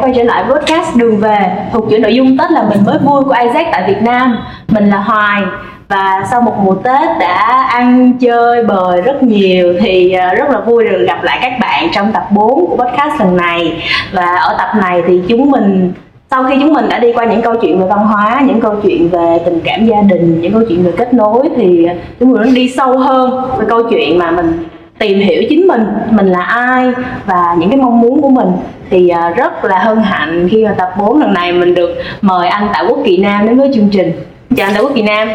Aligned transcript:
quay 0.00 0.12
trở 0.16 0.22
lại 0.22 0.44
podcast 0.50 0.96
đường 0.96 1.16
về 1.16 1.38
thuộc 1.72 1.84
chuỗi 1.90 1.98
nội 1.98 2.14
dung 2.14 2.38
Tết 2.38 2.50
là 2.50 2.62
mình 2.62 2.78
mới 2.86 2.98
vui 2.98 3.24
của 3.24 3.34
Isaac 3.42 3.66
tại 3.72 3.84
Việt 3.86 4.02
Nam. 4.02 4.38
Mình 4.68 4.90
là 4.90 4.96
Hoài 4.96 5.42
và 5.88 6.26
sau 6.30 6.40
một 6.40 6.54
mùa 6.64 6.74
Tết 6.74 7.18
đã 7.20 7.68
ăn, 7.70 8.12
chơi, 8.20 8.64
bời 8.64 9.00
rất 9.00 9.22
nhiều 9.22 9.74
thì 9.80 10.12
à, 10.12 10.34
rất 10.34 10.50
là 10.50 10.60
vui 10.60 10.84
được 10.84 11.04
gặp 11.06 11.22
lại 11.22 11.38
các 11.42 11.52
bạn 11.60 11.88
trong 11.92 12.12
tập 12.12 12.26
4 12.30 12.66
của 12.66 12.76
podcast 12.76 13.20
lần 13.20 13.36
này. 13.36 13.82
Và 14.12 14.36
ở 14.36 14.54
tập 14.58 14.68
này 14.80 15.02
thì 15.06 15.22
chúng 15.28 15.50
mình, 15.50 15.92
sau 16.30 16.44
khi 16.44 16.54
chúng 16.60 16.72
mình 16.72 16.88
đã 16.88 16.98
đi 16.98 17.12
qua 17.12 17.24
những 17.24 17.42
câu 17.42 17.54
chuyện 17.56 17.80
về 17.80 17.86
văn 17.86 18.06
hóa, 18.06 18.42
những 18.46 18.60
câu 18.60 18.74
chuyện 18.82 19.08
về 19.08 19.38
tình 19.44 19.60
cảm 19.64 19.86
gia 19.86 20.00
đình, 20.00 20.40
những 20.40 20.52
câu 20.52 20.62
chuyện 20.68 20.84
về 20.84 20.92
kết 20.96 21.14
nối 21.14 21.48
thì 21.56 21.84
à, 21.84 21.94
chúng 22.20 22.32
mình 22.32 22.54
đi 22.54 22.68
sâu 22.68 22.98
hơn 22.98 23.50
về 23.58 23.64
câu 23.68 23.82
chuyện 23.90 24.18
mà 24.18 24.30
mình 24.30 24.64
tìm 25.00 25.18
hiểu 25.18 25.42
chính 25.48 25.66
mình 25.66 25.82
mình 26.10 26.26
là 26.26 26.42
ai 26.42 26.92
và 27.26 27.54
những 27.58 27.70
cái 27.70 27.78
mong 27.78 28.00
muốn 28.00 28.22
của 28.22 28.30
mình. 28.30 28.48
Thì 28.90 29.08
à, 29.08 29.30
rất 29.30 29.64
là 29.64 29.78
hân 29.78 30.02
hạnh 30.02 30.48
khi 30.50 30.64
mà 30.64 30.74
tập 30.78 30.88
4 30.98 31.20
lần 31.20 31.34
này 31.34 31.52
mình 31.52 31.74
được 31.74 31.90
mời 32.22 32.48
anh 32.48 32.68
Tạ 32.72 32.84
Quốc 32.88 32.98
Kỳ 33.04 33.16
Nam 33.16 33.46
đến 33.46 33.58
với 33.58 33.70
chương 33.74 33.88
trình. 33.92 34.12
Chào 34.56 34.66
anh 34.66 34.74
Tạ 34.74 34.80
Quốc 34.80 34.92
Kỳ 34.94 35.02
Nam. 35.02 35.28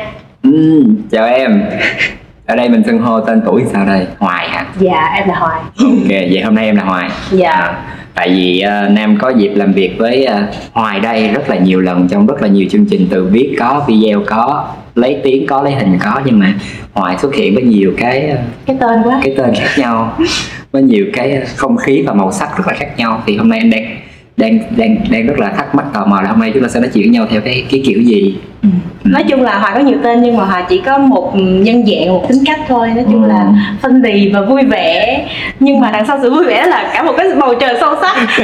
Ừ, 0.43 0.83
chào 1.11 1.27
em. 1.27 1.63
Ở 2.45 2.55
đây 2.55 2.69
mình 2.69 2.83
xưng 2.85 2.99
hô 2.99 3.21
tên 3.21 3.41
tuổi 3.45 3.63
sao 3.73 3.85
đây? 3.85 4.07
Hoài 4.19 4.49
hả? 4.49 4.65
Dạ 4.79 5.11
em 5.15 5.27
là 5.27 5.35
Hoài. 5.35 5.59
Ok 5.79 6.09
vậy 6.09 6.41
hôm 6.43 6.55
nay 6.55 6.65
em 6.65 6.75
là 6.75 6.83
Hoài. 6.83 7.09
Dạ. 7.31 7.51
À, 7.51 7.77
tại 8.15 8.29
vì 8.29 8.63
uh, 8.65 8.91
Nam 8.91 9.17
có 9.21 9.29
dịp 9.29 9.53
làm 9.55 9.73
việc 9.73 9.95
với 9.97 10.27
uh, 10.27 10.55
Hoài 10.73 10.99
đây 10.99 11.27
rất 11.27 11.49
là 11.49 11.55
nhiều 11.55 11.81
lần 11.81 12.07
trong 12.07 12.27
rất 12.27 12.41
là 12.41 12.47
nhiều 12.47 12.65
chương 12.71 12.85
trình 12.89 13.07
từ 13.11 13.27
viết 13.31 13.55
có 13.59 13.83
video 13.87 14.21
có 14.25 14.67
lấy 14.95 15.19
tiếng 15.23 15.47
có 15.47 15.61
lấy 15.61 15.73
hình 15.73 15.97
có 16.03 16.21
nhưng 16.25 16.39
mà 16.39 16.53
Hoài 16.95 17.17
xuất 17.17 17.35
hiện 17.35 17.55
với 17.55 17.63
nhiều 17.63 17.93
cái 17.97 18.29
uh, 18.33 18.39
cái 18.65 18.77
tên 18.79 19.01
quá. 19.03 19.19
cái 19.23 19.33
tên 19.37 19.55
khác 19.55 19.69
nhau. 19.77 20.17
Với 20.71 20.81
nhiều 20.81 21.05
cái 21.13 21.41
không 21.55 21.77
khí 21.77 22.03
và 22.07 22.13
màu 22.13 22.31
sắc 22.31 22.57
rất 22.57 22.67
là 22.67 22.73
khác 22.73 22.89
nhau. 22.97 23.23
Thì 23.25 23.37
hôm 23.37 23.49
nay 23.49 23.59
em 23.59 23.69
đang 23.69 23.83
đang 24.37 24.59
đang 24.77 24.97
đang 25.09 25.27
rất 25.27 25.39
là 25.39 25.49
thắc 25.49 25.75
mắc 25.75 25.85
tò 25.93 26.05
mò 26.05 26.21
là 26.21 26.29
hôm 26.29 26.39
nay 26.39 26.51
chúng 26.53 26.63
ta 26.63 26.69
sẽ 26.69 26.79
nói 26.79 26.89
chuyện 26.93 27.03
với 27.03 27.09
nhau 27.09 27.27
theo 27.29 27.41
cái 27.41 27.65
cái 27.71 27.81
kiểu 27.85 28.01
gì? 28.01 28.37
Ừ. 28.61 28.69
nói 29.03 29.23
chung 29.29 29.41
là 29.41 29.59
hoài 29.59 29.73
có 29.73 29.79
nhiều 29.79 29.97
tên 30.03 30.21
nhưng 30.21 30.37
mà 30.37 30.45
hoài 30.45 30.63
chỉ 30.69 30.81
có 30.85 30.97
một 30.97 31.31
nhân 31.35 31.85
dạng 31.85 32.07
một 32.07 32.25
tính 32.29 32.43
cách 32.45 32.59
thôi. 32.67 32.89
Nói 32.95 33.05
chung 33.11 33.23
ừ. 33.23 33.29
là 33.29 33.45
phân 33.81 34.01
lì 34.01 34.31
và 34.33 34.41
vui 34.41 34.63
vẻ. 34.65 35.25
Nhưng 35.59 35.79
mà 35.79 35.91
đằng 35.91 36.05
sau 36.05 36.19
sự 36.21 36.29
vui 36.29 36.45
vẻ 36.45 36.65
là 36.65 36.91
cả 36.93 37.03
một 37.03 37.13
cái 37.17 37.27
bầu 37.39 37.55
trời 37.59 37.77
sâu 37.79 37.95
sắc. 38.01 38.15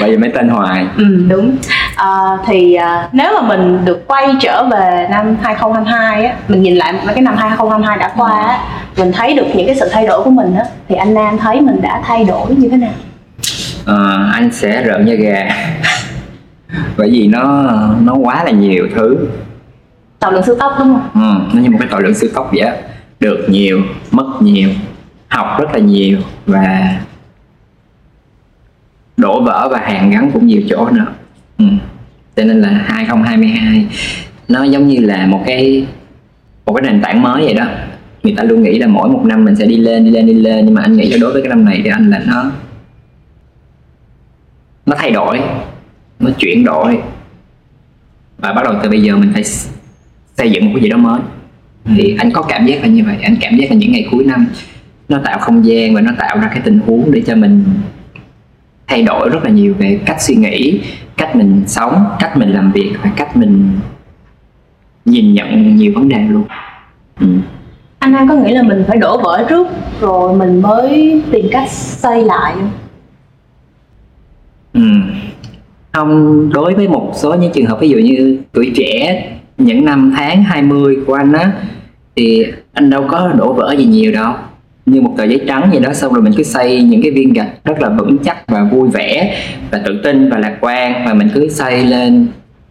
Vậy 0.00 0.18
mới 0.18 0.30
tên 0.34 0.48
hoài. 0.48 0.86
Ừ 0.96 1.04
đúng 1.28 1.56
à, 1.98 2.38
thì 2.46 2.74
à, 2.74 3.08
nếu 3.12 3.32
mà 3.34 3.48
mình 3.48 3.84
được 3.84 4.08
quay 4.08 4.28
trở 4.40 4.64
về 4.64 5.06
năm 5.10 5.36
2022 5.42 6.24
á 6.24 6.36
mình 6.48 6.62
nhìn 6.62 6.76
lại 6.76 6.94
cái 7.06 7.22
năm 7.22 7.36
2022 7.36 7.98
đã 7.98 8.12
qua 8.16 8.30
á 8.30 8.58
mình 8.96 9.12
thấy 9.12 9.34
được 9.34 9.46
những 9.54 9.66
cái 9.66 9.76
sự 9.76 9.88
thay 9.92 10.06
đổi 10.06 10.24
của 10.24 10.30
mình 10.30 10.54
á 10.54 10.64
thì 10.88 10.94
anh 10.94 11.14
Nam 11.14 11.38
thấy 11.38 11.60
mình 11.60 11.80
đã 11.82 12.02
thay 12.04 12.24
đổi 12.24 12.54
như 12.54 12.68
thế 12.68 12.76
nào? 12.76 12.92
Uh, 13.82 14.34
anh 14.34 14.50
sẽ 14.52 14.82
rợn 14.82 15.06
da 15.06 15.14
gà. 15.14 15.48
Bởi 16.96 17.10
vì 17.10 17.26
nó 17.26 17.70
nó 18.02 18.14
quá 18.14 18.44
là 18.44 18.50
nhiều 18.50 18.88
thứ. 18.94 19.16
Tội 20.18 20.32
lượng 20.32 20.42
siêu 20.42 20.54
tốc 20.58 20.72
đúng 20.78 20.94
không? 20.94 21.08
Ừ, 21.14 21.56
nó 21.56 21.62
như 21.62 21.70
một 21.70 21.76
cái 21.80 21.88
tội 21.90 22.02
lượng 22.02 22.14
siêu 22.14 22.30
tốc 22.34 22.50
vậy 22.52 22.60
á. 22.60 22.76
Được 23.20 23.46
nhiều 23.48 23.82
mất 24.10 24.26
nhiều 24.40 24.68
học 25.28 25.56
rất 25.58 25.72
là 25.72 25.78
nhiều 25.78 26.18
và 26.46 26.94
đổ 29.16 29.40
vỡ 29.40 29.68
và 29.70 29.78
hàng 29.78 30.10
gắn 30.10 30.30
cũng 30.32 30.46
nhiều 30.46 30.62
chỗ 30.68 30.88
nữa 30.90 31.06
ừ. 31.58 31.64
cho 32.36 32.44
nên 32.44 32.60
là 32.60 32.68
2022 32.68 33.86
nó 34.48 34.64
giống 34.64 34.88
như 34.88 35.00
là 35.00 35.26
một 35.26 35.42
cái 35.46 35.86
một 36.66 36.74
cái 36.74 36.92
nền 36.92 37.02
tảng 37.02 37.22
mới 37.22 37.44
vậy 37.44 37.54
đó. 37.54 37.66
Người 38.22 38.34
ta 38.36 38.42
luôn 38.42 38.62
nghĩ 38.62 38.78
là 38.78 38.86
mỗi 38.86 39.08
một 39.08 39.22
năm 39.24 39.44
mình 39.44 39.56
sẽ 39.56 39.66
đi 39.66 39.76
lên 39.76 40.04
đi 40.04 40.10
lên 40.10 40.26
đi 40.26 40.34
lên 40.34 40.64
nhưng 40.64 40.74
mà 40.74 40.82
anh 40.82 40.96
nghĩ 40.96 41.08
là 41.10 41.18
đối 41.20 41.32
với 41.32 41.42
cái 41.42 41.48
năm 41.48 41.64
này 41.64 41.80
thì 41.84 41.90
anh 41.90 42.10
là 42.10 42.22
nó 42.26 42.50
nó 44.86 44.96
thay 44.98 45.10
đổi 45.10 45.40
nó 46.20 46.30
chuyển 46.38 46.64
đổi. 46.64 46.98
Và 48.38 48.52
bắt 48.52 48.62
đầu 48.64 48.74
từ 48.82 48.90
bây 48.90 49.02
giờ 49.02 49.16
mình 49.16 49.30
phải 49.34 49.44
xây 50.36 50.50
dựng 50.50 50.64
một 50.64 50.70
cái 50.74 50.82
gì 50.82 50.88
đó 50.88 50.96
mới. 50.96 51.20
Thì 51.84 52.16
anh 52.18 52.30
có 52.30 52.42
cảm 52.42 52.66
giác 52.66 52.82
là 52.82 52.88
như 52.88 53.04
vậy. 53.04 53.16
Anh 53.22 53.36
cảm 53.40 53.56
giác 53.56 53.70
là 53.70 53.76
những 53.76 53.92
ngày 53.92 54.06
cuối 54.10 54.24
năm 54.24 54.46
nó 55.08 55.20
tạo 55.24 55.38
không 55.38 55.66
gian 55.66 55.94
và 55.94 56.00
nó 56.00 56.12
tạo 56.18 56.38
ra 56.40 56.48
cái 56.48 56.60
tình 56.64 56.80
huống 56.86 57.10
để 57.10 57.22
cho 57.26 57.34
mình 57.36 57.64
thay 58.86 59.02
đổi 59.02 59.28
rất 59.28 59.44
là 59.44 59.50
nhiều 59.50 59.74
về 59.78 60.00
cách 60.06 60.22
suy 60.22 60.34
nghĩ 60.34 60.80
cách 61.18 61.36
mình 61.36 61.62
sống 61.66 62.04
cách 62.18 62.36
mình 62.36 62.50
làm 62.50 62.72
việc 62.72 62.92
và 63.02 63.10
cách 63.16 63.36
mình 63.36 63.70
nhìn 65.04 65.34
nhận 65.34 65.76
nhiều 65.76 65.92
vấn 65.94 66.08
đề 66.08 66.18
luôn 66.18 66.44
ừ. 67.20 67.26
anh 67.98 68.14
An 68.14 68.28
có 68.28 68.34
nghĩ 68.34 68.54
là 68.54 68.62
mình 68.62 68.84
phải 68.88 68.96
đổ 68.96 69.20
vỡ 69.22 69.46
trước 69.48 69.66
rồi 70.00 70.36
mình 70.36 70.62
mới 70.62 71.22
tìm 71.32 71.46
cách 71.50 71.70
xây 71.70 72.24
lại 72.24 72.52
không 72.54 72.70
Ừ. 74.72 74.80
Không, 75.92 76.50
đối 76.52 76.74
với 76.74 76.88
một 76.88 77.12
số 77.14 77.34
những 77.34 77.52
trường 77.52 77.66
hợp 77.66 77.78
ví 77.80 77.88
dụ 77.88 77.98
như 77.98 78.38
tuổi 78.52 78.72
trẻ 78.76 79.24
những 79.58 79.84
năm 79.84 80.12
tháng 80.16 80.42
20 80.42 80.96
của 81.06 81.14
anh 81.14 81.32
á 81.32 81.52
thì 82.16 82.46
anh 82.72 82.90
đâu 82.90 83.04
có 83.08 83.32
đổ 83.38 83.52
vỡ 83.52 83.74
gì 83.78 83.84
nhiều 83.84 84.12
đâu 84.12 84.32
như 84.90 85.00
một 85.00 85.14
tờ 85.16 85.24
giấy 85.24 85.40
trắng 85.48 85.70
gì 85.72 85.78
đó. 85.80 85.92
Xong 85.92 86.12
rồi 86.12 86.22
mình 86.22 86.32
cứ 86.36 86.42
xây 86.42 86.82
những 86.82 87.02
cái 87.02 87.10
viên 87.10 87.32
gạch 87.32 87.64
rất 87.64 87.82
là 87.82 87.88
vững 87.88 88.18
chắc 88.18 88.46
và 88.46 88.64
vui 88.64 88.88
vẻ 88.88 89.36
và 89.70 89.80
tự 89.84 90.00
tin 90.04 90.30
và 90.30 90.38
lạc 90.38 90.56
quan. 90.60 91.04
Và 91.06 91.14
mình 91.14 91.28
cứ 91.34 91.48
xây 91.48 91.84
lên 91.84 92.26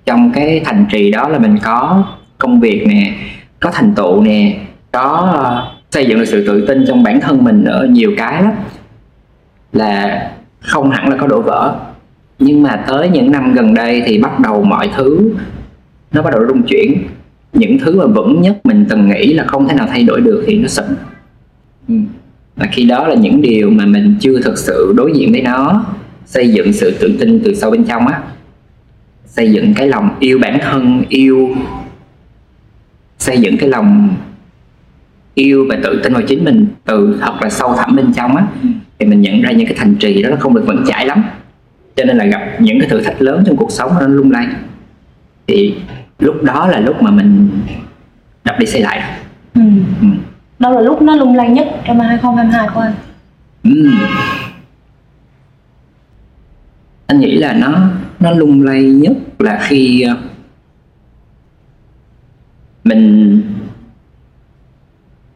trong 0.06 0.32
cái 0.32 0.62
thành 0.66 0.86
trì 0.92 1.12
đó 1.12 1.28
là 1.28 1.40
mình 1.40 1.58
có 1.64 2.04
công 2.38 2.60
việc 2.60 2.88
nè, 2.88 3.14
có 3.60 3.72
thành 3.74 3.94
tựu 3.96 4.22
nè, 4.22 4.58
có 4.92 5.32
ờ, 5.34 5.72
xây 5.92 6.06
dựng 6.06 6.20
được 6.20 6.26
sự 6.26 6.48
tự 6.48 6.68
tin 6.68 6.86
trong 6.88 7.04
bản 7.04 7.22
thân 7.22 7.44
mình 7.44 7.64
ở 7.64 7.86
nhiều 7.86 8.12
cái 8.18 8.44
lắm. 8.44 8.54
Là 9.74 10.28
không 10.60 10.92
hẳn 10.92 11.10
là 11.10 11.18
có 11.18 11.28
đổ 11.28 11.42
vỡ. 11.42 11.76
Nhưng 12.40 12.64
mà 12.64 12.84
tới 12.88 13.10
những 13.10 13.32
năm 13.32 13.54
gần 13.54 13.74
đây 13.74 14.04
thì 14.06 14.18
bắt 14.18 14.40
đầu 14.40 14.64
mọi 14.64 14.90
thứ 14.96 15.32
nó 16.12 16.22
bắt 16.22 16.34
đầu 16.34 16.48
rung 16.48 16.64
chuyển. 16.64 17.04
Những 17.54 17.80
thứ 17.80 18.00
mà 18.00 18.06
vững 18.06 18.42
nhất 18.42 18.58
mình 18.64 18.86
từng 18.90 19.10
nghĩ 19.10 19.34
là 19.34 19.44
không 19.44 19.68
thể 19.68 19.74
nào 19.74 19.88
thay 19.90 20.04
đổi 20.04 20.22
được 20.22 20.44
thì 20.48 20.58
nó 20.58 20.68
sụp 20.68 20.86
và 22.56 22.68
khi 22.72 22.86
đó 22.86 23.08
là 23.08 23.16
những 23.16 23.42
điều 23.42 23.70
mà 23.70 23.86
mình 23.86 24.16
chưa 24.20 24.42
thực 24.42 24.58
sự 24.58 24.94
đối 24.98 25.12
diện 25.16 25.32
với 25.32 25.42
nó 25.42 25.86
xây 26.26 26.50
dựng 26.50 26.74
sự 26.74 26.98
tự 27.00 27.18
tin 27.20 27.42
từ 27.44 27.54
sâu 27.56 27.72
bên 27.72 27.84
trong 27.84 28.08
á. 28.08 28.22
Xây 29.26 29.52
dựng 29.52 29.74
cái 29.74 29.88
lòng 29.88 30.10
yêu 30.20 30.40
bản 30.40 30.60
thân 30.62 31.04
yêu 31.10 31.56
xây 33.20 33.38
dựng 33.38 33.58
cái 33.58 33.70
lòng 33.70 34.16
yêu 35.34 35.66
và 35.70 35.78
tự 35.84 36.02
tin 36.04 36.14
vào 36.14 36.22
chính 36.22 36.46
mình 36.46 36.68
từ 36.86 37.18
thật 37.22 37.34
là 37.42 37.50
sâu 37.50 37.76
thẳm 37.78 37.96
bên 37.96 38.14
trong 38.14 38.36
á 38.36 38.48
thì 39.00 39.06
mình 39.06 39.22
nhận 39.22 39.42
ra 39.42 39.52
những 39.52 39.68
cái 39.68 39.76
thành 39.78 39.96
trì 39.96 40.24
đó 40.24 40.30
nó 40.30 40.36
không 40.40 40.54
được 40.54 40.64
vững 40.68 40.86
chãi 40.88 41.06
lắm. 41.06 41.24
Cho 41.96 42.06
nên 42.06 42.18
là 42.18 42.26
gặp 42.26 42.56
những 42.60 42.80
cái 42.80 42.90
thử 42.90 43.02
thách 43.02 43.22
lớn 43.22 43.44
trong 43.46 43.58
cuộc 43.58 43.72
sống 43.72 43.92
nó 44.00 44.08
lung 44.08 44.32
lay. 44.32 44.48
Thì 45.48 45.76
lúc 46.20 46.44
đó 46.44 46.68
là 46.68 46.80
lúc 46.80 47.02
mà 47.02 47.12
mình 47.12 47.50
đập 48.44 48.56
đi 48.60 48.66
xây 48.66 48.82
lại. 48.82 49.20
Ừ. 49.54 49.62
ừ 50.02 50.08
đâu 50.60 50.74
là 50.74 50.82
lúc 50.82 51.02
nó 51.02 51.16
lung 51.16 51.36
lay 51.36 51.50
nhất 51.50 51.68
trong 51.86 51.98
năm 51.98 52.08
2022 52.08 52.68
của 52.74 52.80
anh? 52.80 52.94
Ừ. 53.64 53.92
anh 57.08 57.20
nghĩ 57.20 57.38
là 57.38 57.54
nó 57.54 57.80
nó 58.20 58.32
lung 58.32 58.64
lay 58.64 58.84
nhất 58.84 59.14
là 59.40 59.60
khi 59.62 60.02
ờ, 60.02 60.18
mình 62.84 63.42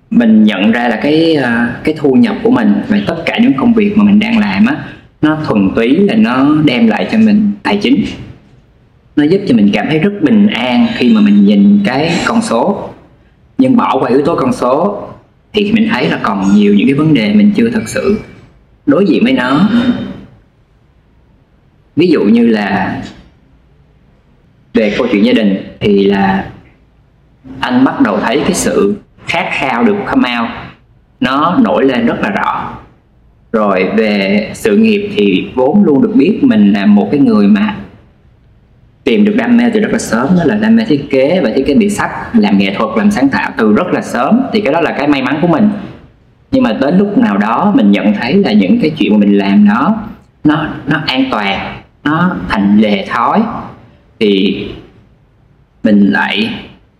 mình 0.10 0.44
nhận 0.44 0.72
ra 0.72 0.88
là 0.88 1.00
cái 1.04 1.36
ờ, 1.36 1.68
cái 1.84 1.96
thu 1.98 2.14
nhập 2.14 2.36
của 2.44 2.52
mình 2.52 2.74
và 2.88 2.98
tất 3.08 3.24
cả 3.26 3.38
những 3.42 3.54
công 3.58 3.74
việc 3.74 3.98
mà 3.98 4.04
mình 4.04 4.20
đang 4.20 4.40
làm 4.40 4.66
á, 4.66 4.76
nó 5.22 5.38
thuần 5.46 5.70
túy 5.76 5.96
là 5.96 6.16
nó 6.16 6.56
đem 6.66 6.88
lại 6.88 7.08
cho 7.12 7.18
mình 7.18 7.52
tài 7.64 7.78
chính. 7.78 8.06
Nó 9.16 9.24
giúp 9.24 9.42
cho 9.48 9.56
mình 9.56 9.70
cảm 9.74 9.86
thấy 9.90 10.00
rất 10.00 10.12
bình 10.22 10.48
an 10.48 10.88
khi 10.96 11.14
mà 11.14 11.22
mình 11.22 11.46
nhìn 11.46 11.80
cái 11.86 12.12
con 12.26 12.42
số. 12.42 12.90
Nhưng 13.58 13.78
bỏ 13.78 13.98
qua 14.00 14.10
yếu 14.10 14.22
tố 14.22 14.36
con 14.36 14.54
số 14.54 15.04
thì 15.54 15.72
mình 15.72 15.88
thấy 15.92 16.10
là 16.10 16.20
còn 16.24 16.56
nhiều 16.56 16.74
những 16.74 16.88
cái 16.88 16.94
vấn 16.94 17.14
đề 17.14 17.34
mình 17.34 17.52
chưa 17.56 17.70
thật 17.70 17.84
sự 17.86 18.20
đối 18.86 19.06
diện 19.06 19.24
với 19.24 19.34
nó. 19.34 19.70
Ví 21.96 22.08
dụ 22.08 22.24
như 22.24 22.48
là 22.48 23.02
về 24.74 24.96
câu 24.98 25.08
chuyện 25.12 25.26
gia 25.26 25.34
đình 25.34 25.56
thì 25.80 26.04
là 26.04 26.50
anh 27.60 27.84
bắt 27.84 28.02
đầu 28.02 28.20
thấy 28.20 28.42
cái 28.44 28.54
sự 28.54 28.96
khát 29.28 29.50
khao 29.52 29.84
được 29.84 29.96
come 30.06 30.40
out. 30.40 30.50
Nó 31.20 31.58
nổi 31.64 31.86
lên 31.86 32.06
rất 32.06 32.20
là 32.22 32.30
rõ. 32.30 32.78
Rồi 33.52 33.90
về 33.98 34.50
sự 34.54 34.78
nghiệp 34.78 35.10
thì 35.16 35.48
vốn 35.56 35.84
luôn 35.84 36.02
được 36.02 36.12
biết 36.16 36.40
mình 36.42 36.74
là 36.74 36.86
một 36.86 37.10
cái 37.12 37.20
người 37.20 37.48
mà 37.48 37.76
tìm 39.04 39.26
được 39.26 39.34
đam 39.38 39.58
mê 39.58 39.64
từ 39.74 39.80
rất 39.80 39.90
là 39.92 40.00
sớm 40.00 40.28
đó 40.38 40.44
là 40.46 40.56
đam 40.56 40.76
mê 40.76 40.86
thiết 40.86 41.10
kế 41.10 41.42
và 41.44 41.50
thiết 41.56 41.64
kế 41.68 41.74
bị 41.74 41.90
sách 41.90 42.12
làm 42.34 42.58
nghệ 42.58 42.74
thuật 42.78 42.90
làm 42.98 43.12
sáng 43.12 43.30
tạo 43.30 43.52
từ 43.58 43.74
rất 43.74 43.88
là 43.92 44.02
sớm. 44.02 44.42
Thì 44.54 44.62
cái 44.62 44.74
đó 44.74 44.82
là 44.82 44.92
cái 44.92 45.08
may 45.08 45.22
mắn 45.22 45.38
của 45.42 45.48
mình. 45.48 45.70
Nhưng 46.52 46.64
mà 46.64 46.74
đến 46.82 46.98
lúc 46.98 47.18
nào 47.18 47.38
đó 47.38 47.72
mình 47.76 47.92
nhận 47.92 48.14
thấy 48.14 48.34
là 48.34 48.52
những 48.52 48.80
cái 48.82 48.92
chuyện 48.98 49.12
mà 49.14 49.18
mình 49.18 49.38
làm 49.38 49.68
đó 49.68 49.96
nó 50.44 50.68
nó 50.88 51.02
an 51.06 51.26
toàn 51.32 51.82
nó 52.04 52.36
thành 52.50 52.78
lề 52.78 53.06
thói 53.10 53.42
thì 54.20 54.66
mình 55.84 56.12
lại 56.12 56.50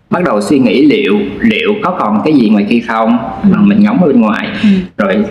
bắt 0.10 0.24
đầu 0.24 0.42
suy 0.42 0.60
nghĩ 0.60 0.86
liệu 0.86 1.20
liệu 1.40 1.74
có 1.84 1.98
còn 2.00 2.22
cái 2.26 2.34
gì 2.34 2.50
ngoài 2.50 2.66
kia 2.70 2.80
không? 2.88 3.18
Mà 3.44 3.58
mình 3.58 3.84
ngóng 3.84 4.02
ở 4.02 4.08
bên 4.08 4.22
ngoài. 4.22 4.48
Ừ. 4.64 4.70
rồi 4.98 5.26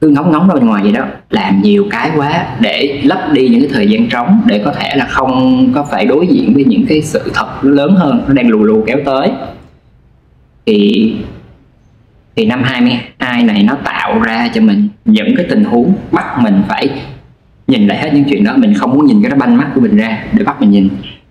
cứ 0.00 0.08
ngóng 0.08 0.32
ngóng 0.32 0.48
ra 0.48 0.54
bên 0.54 0.66
ngoài 0.66 0.82
vậy 0.82 0.92
đó. 0.92 1.04
Làm 1.30 1.62
nhiều 1.62 1.86
cái 1.90 2.10
quá 2.16 2.46
để 2.60 3.00
lấp 3.04 3.32
đi 3.32 3.48
những 3.48 3.60
cái 3.60 3.70
thời 3.72 3.88
gian 3.88 4.08
trống 4.08 4.42
để 4.46 4.62
có 4.64 4.72
thể 4.72 4.96
là 4.96 5.04
không 5.04 5.66
có 5.74 5.86
phải 5.90 6.06
đối 6.06 6.26
diện 6.26 6.54
với 6.54 6.64
những 6.64 6.86
cái 6.88 7.02
sự 7.02 7.30
thật 7.34 7.64
lớn 7.64 7.94
hơn, 7.94 8.24
nó 8.26 8.34
đang 8.34 8.48
lù 8.48 8.62
lù 8.62 8.84
kéo 8.86 8.98
tới. 9.04 9.30
Thì 10.66 11.14
thì 12.36 12.46
năm 12.46 12.62
22 12.62 13.42
này 13.42 13.62
nó 13.62 13.74
tạo 13.84 14.20
ra 14.20 14.48
cho 14.54 14.60
mình 14.60 14.88
những 15.04 15.36
cái 15.36 15.46
tình 15.50 15.64
huống 15.64 15.92
bắt 16.12 16.38
mình 16.42 16.62
phải 16.68 16.88
nhìn 17.66 17.86
lại 17.86 17.98
hết 17.98 18.10
những 18.14 18.24
chuyện 18.24 18.44
đó. 18.44 18.52
Mình 18.56 18.74
không 18.74 18.90
muốn 18.90 19.06
nhìn 19.06 19.22
cái 19.22 19.30
đó 19.30 19.36
banh 19.36 19.56
mắt 19.56 19.66
của 19.74 19.80
mình 19.80 19.96
ra 19.96 20.24
để 20.32 20.44
bắt 20.44 20.60
mình 20.60 20.70
nhìn. 20.70 20.88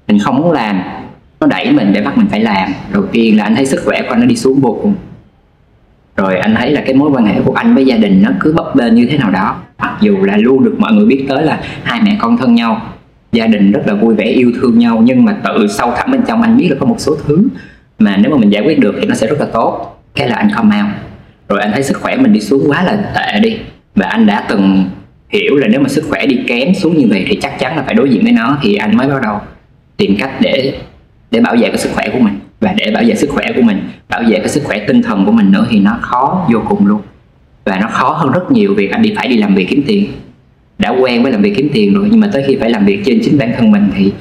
Mình 0.07 0.19
không 0.19 0.37
muốn 0.37 0.51
làm, 0.51 0.81
nó 1.39 1.47
đẩy 1.47 1.71
mình 1.71 1.93
để 1.93 2.01
bắt 2.01 2.17
mình 2.17 2.27
phải 2.27 2.39
làm. 2.39 2.69
Đầu 2.93 3.05
tiên 3.11 3.37
là 3.37 3.43
anh 3.43 3.55
thấy 3.55 3.65
sức 3.65 3.81
khỏe 3.85 4.01
của 4.01 4.09
anh 4.09 4.19
nó 4.19 4.25
đi 4.25 4.35
xuống 4.35 4.59
vô 4.59 4.77
cùng 4.81 4.93
rồi 6.17 6.37
anh 6.37 6.55
thấy 6.55 6.71
là 6.71 6.81
cái 6.81 6.93
mối 6.93 7.09
quan 7.13 7.25
hệ 7.25 7.41
của 7.45 7.53
anh 7.53 7.75
với 7.75 7.85
gia 7.85 7.97
đình 7.97 8.21
nó 8.21 8.29
cứ 8.39 8.53
bấp 8.53 8.75
bênh 8.75 8.95
như 8.95 9.05
thế 9.05 9.17
nào 9.17 9.31
đó. 9.31 9.55
Mặc 9.79 9.97
dù 10.01 10.17
là 10.23 10.37
luôn 10.37 10.63
được 10.63 10.75
mọi 10.79 10.93
người 10.93 11.05
biết 11.05 11.25
tới 11.29 11.43
là 11.43 11.59
hai 11.83 12.01
mẹ 12.01 12.17
con 12.19 12.37
thân 12.37 12.55
nhau, 12.55 12.81
gia 13.31 13.47
đình 13.47 13.71
rất 13.71 13.81
là 13.85 13.93
vui 13.93 14.15
vẻ, 14.15 14.25
yêu 14.25 14.51
thương 14.61 14.79
nhau, 14.79 15.01
nhưng 15.03 15.25
mà 15.25 15.37
tự 15.43 15.67
sâu 15.67 15.93
thẳm 15.97 16.11
bên 16.11 16.21
trong 16.27 16.41
anh 16.41 16.57
biết 16.57 16.67
là 16.69 16.75
có 16.79 16.85
một 16.85 16.95
số 16.99 17.15
thứ 17.27 17.47
mà 17.99 18.17
nếu 18.17 18.31
mà 18.31 18.37
mình 18.37 18.49
giải 18.49 18.63
quyết 18.65 18.79
được 18.79 18.95
thì 19.01 19.07
nó 19.07 19.15
sẽ 19.15 19.27
rất 19.27 19.39
là 19.39 19.45
tốt. 19.53 19.99
Cái 20.15 20.29
là 20.29 20.35
anh 20.35 20.49
không 20.51 20.65
out 20.65 20.95
rồi 21.49 21.59
anh 21.59 21.71
thấy 21.71 21.83
sức 21.83 21.97
khỏe 22.01 22.15
mình 22.15 22.33
đi 22.33 22.39
xuống 22.39 22.63
quá 22.67 22.83
là 22.83 23.11
tệ 23.15 23.39
đi. 23.39 23.57
Và 23.95 24.07
anh 24.07 24.25
đã 24.25 24.45
từng 24.49 24.85
hiểu 25.29 25.55
là 25.55 25.67
nếu 25.67 25.81
mà 25.81 25.89
sức 25.89 26.05
khỏe 26.09 26.25
đi 26.25 26.39
kém 26.47 26.73
xuống 26.73 26.97
như 26.97 27.07
vậy 27.09 27.25
thì 27.27 27.35
chắc 27.35 27.59
chắn 27.59 27.77
là 27.77 27.83
phải 27.83 27.93
đối 27.93 28.09
diện 28.09 28.23
với 28.23 28.31
nó, 28.31 28.57
thì 28.61 28.75
anh 28.75 28.97
mới 28.97 29.07
bắt 29.07 29.21
đầu 29.23 29.39
tìm 29.97 30.15
cách 30.19 30.31
để 30.41 30.73
để 31.31 31.39
bảo 31.39 31.55
vệ 31.55 31.67
cái 31.67 31.77
sức 31.77 31.89
khỏe 31.93 32.09
của 32.13 32.19
mình 32.19 32.33
và 32.63 32.73
để 32.77 32.91
bảo 32.93 33.03
vệ 33.07 33.15
sức 33.15 33.29
khỏe 33.29 33.51
của 33.55 33.61
mình, 33.61 33.89
bảo 34.09 34.23
vệ 34.27 34.39
cái 34.39 34.49
sức 34.49 34.63
khỏe 34.63 34.79
tinh 34.87 35.01
thần 35.01 35.25
của 35.25 35.31
mình 35.31 35.51
nữa 35.51 35.67
thì 35.69 35.79
nó 35.79 35.97
khó 36.01 36.45
vô 36.51 36.59
cùng 36.69 36.87
luôn. 36.87 37.01
Và 37.65 37.79
nó 37.81 37.87
khó 37.87 38.09
hơn 38.09 38.31
rất 38.31 38.51
nhiều 38.51 38.73
việc 38.73 38.91
anh 38.91 39.01
đi 39.01 39.13
phải 39.15 39.27
đi 39.27 39.37
làm 39.37 39.55
việc 39.55 39.65
kiếm 39.69 39.83
tiền. 39.87 40.07
Đã 40.79 40.89
quen 40.89 41.23
với 41.23 41.31
làm 41.31 41.41
việc 41.41 41.53
kiếm 41.57 41.69
tiền 41.73 41.93
rồi, 41.93 42.07
nhưng 42.11 42.19
mà 42.19 42.29
tới 42.33 42.43
khi 42.47 42.57
phải 42.59 42.69
làm 42.69 42.85
việc 42.85 43.01
trên 43.05 43.21
chính 43.23 43.37
bản 43.37 43.53
thân 43.57 43.71
mình 43.71 43.89
thì 43.95 44.11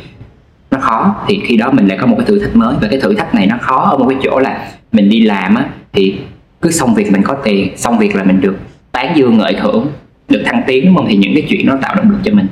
nó 0.70 0.78
khó. 0.78 1.14
Thì 1.28 1.40
khi 1.44 1.56
đó 1.56 1.70
mình 1.72 1.86
lại 1.86 1.98
có 2.00 2.06
một 2.06 2.16
cái 2.18 2.26
thử 2.26 2.38
thách 2.38 2.56
mới. 2.56 2.76
Và 2.80 2.88
cái 2.88 3.00
thử 3.00 3.14
thách 3.14 3.34
này 3.34 3.46
nó 3.46 3.56
khó 3.60 3.76
ở 3.76 3.98
một 3.98 4.06
cái 4.08 4.18
chỗ 4.22 4.38
là 4.38 4.68
mình 4.92 5.08
đi 5.08 5.20
làm 5.20 5.54
á, 5.54 5.66
thì 5.92 6.14
cứ 6.62 6.70
xong 6.70 6.94
việc 6.94 7.12
mình 7.12 7.22
có 7.22 7.34
tiền, 7.34 7.76
xong 7.76 7.98
việc 7.98 8.16
là 8.16 8.24
mình 8.24 8.40
được 8.40 8.56
tán 8.92 9.16
dương 9.16 9.38
ngợi 9.38 9.56
thưởng, 9.60 9.86
được 10.28 10.42
thăng 10.44 10.62
tiến, 10.66 10.84
đúng 10.86 10.96
không? 10.96 11.06
Thì 11.08 11.16
những 11.16 11.34
cái 11.34 11.46
chuyện 11.48 11.66
nó 11.66 11.76
tạo 11.82 11.94
động 11.94 12.10
lực 12.10 12.18
cho 12.24 12.32
mình. 12.34 12.46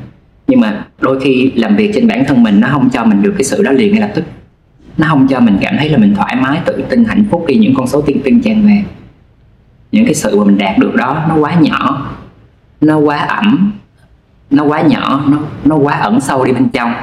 Nhưng 0.47 0.61
mà 0.61 0.85
đôi 1.01 1.21
khi 1.21 1.51
làm 1.55 1.77
việc 1.77 1.91
trên 1.95 2.09
bản 2.09 2.25
thân 2.25 2.43
mình 2.43 2.61
nó 2.61 2.69
không 2.73 2.91
cho 2.93 3.05
mình 3.05 3.23
được 3.23 3.35
cái 3.39 3.45
sự 3.45 3.63
đó 3.63 3.71
liền 3.71 3.93
ngay 3.93 4.01
lập 4.01 4.11
tức 4.15 4.25
nó 5.01 5.07
không 5.09 5.29
cho 5.29 5.41
mình 5.41 5.59
cảm 5.61 5.77
thấy 5.79 5.89
là 5.89 5.99
mình 5.99 6.15
thoải 6.15 6.37
mái, 6.37 6.61
tự 6.65 6.85
tin, 6.89 7.05
hạnh 7.05 7.25
phúc 7.31 7.45
khi 7.49 7.57
những 7.57 7.75
con 7.75 7.87
số 7.87 8.01
tiên 8.01 8.21
tinh 8.25 8.41
tràn 8.43 8.67
về. 8.67 8.83
Những 9.93 10.05
cái 10.05 10.15
sự 10.15 10.39
mà 10.39 10.45
mình 10.45 10.59
đạt 10.59 10.79
được 10.79 10.95
đó, 10.95 11.25
nó 11.29 11.37
quá 11.37 11.55
nhỏ, 11.55 12.11
nó 12.81 12.99
quá 12.99 13.17
ẩm, 13.17 13.73
nó 14.51 14.65
quá 14.65 14.81
nhỏ, 14.81 15.25
nó 15.29 15.39
nó 15.65 15.77
quá 15.77 15.95
ẩn 15.95 16.21
sâu 16.21 16.45
đi 16.45 16.53
bên 16.53 16.69
trong 16.69 16.95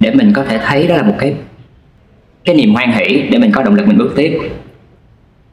để 0.00 0.14
mình 0.14 0.32
có 0.32 0.44
thể 0.48 0.58
thấy 0.66 0.86
đó 0.86 0.96
là 0.96 1.02
một 1.02 1.14
cái 1.18 1.34
cái 2.44 2.56
niềm 2.56 2.74
hoan 2.74 2.92
hỷ 2.92 3.28
để 3.30 3.38
mình 3.38 3.52
có 3.52 3.62
động 3.62 3.74
lực 3.74 3.88
mình 3.88 3.98
bước 3.98 4.12
tiếp. 4.16 4.38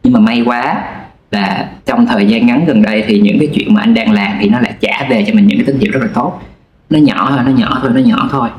Nhưng 0.04 0.14
mà 0.14 0.20
may 0.20 0.42
quá 0.46 0.84
là 1.32 1.70
trong 1.86 2.06
thời 2.06 2.26
gian 2.26 2.46
ngắn 2.46 2.66
gần 2.66 2.82
đây 2.82 3.04
thì 3.08 3.20
những 3.20 3.40
cái 3.40 3.50
chuyện 3.54 3.74
mà 3.74 3.82
anh 3.82 3.94
đang 3.94 4.12
làm 4.12 4.38
thì 4.42 4.50
nó 4.50 4.60
lại 4.60 4.74
trả 4.80 5.08
về 5.10 5.24
cho 5.28 5.34
mình 5.34 5.48
những 5.48 5.58
cái 5.58 5.66
tín 5.68 5.80
hiệu 5.80 5.92
rất 5.92 6.00
là 6.02 6.10
tốt. 6.14 6.42
Nó 6.90 7.00
nhỏ 7.00 7.28
thôi, 7.30 7.40
nó 7.46 7.52
nhỏ 7.52 7.80
thôi, 7.82 7.92
nó 7.94 8.02
nhỏ 8.02 8.28
thôi 8.32 8.50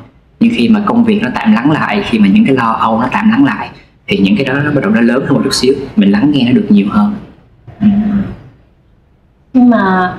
nhưng 0.41 0.53
khi 0.57 0.69
mà 0.69 0.81
công 0.87 1.05
việc 1.05 1.21
nó 1.23 1.29
tạm 1.35 1.53
lắng 1.53 1.71
lại, 1.71 2.03
khi 2.07 2.19
mà 2.19 2.29
những 2.29 2.47
cái 2.47 2.55
lo 2.55 2.73
âu 2.73 3.01
nó 3.01 3.09
tạm 3.13 3.31
lắng 3.31 3.45
lại, 3.45 3.69
thì 4.07 4.19
những 4.19 4.37
cái 4.37 4.45
đó 4.45 4.55
nó 4.55 4.71
bắt 4.71 4.81
đầu 4.83 4.91
nó 4.91 5.01
lớn 5.01 5.25
hơn 5.27 5.35
một 5.35 5.41
chút 5.45 5.55
xíu, 5.55 5.75
mình 5.97 6.11
lắng 6.11 6.31
nghe 6.35 6.45
nó 6.45 6.53
được 6.53 6.67
nhiều 6.69 6.87
hơn 6.91 7.15
ừ. 7.81 7.87
nhưng 9.53 9.71
mà 9.71 10.13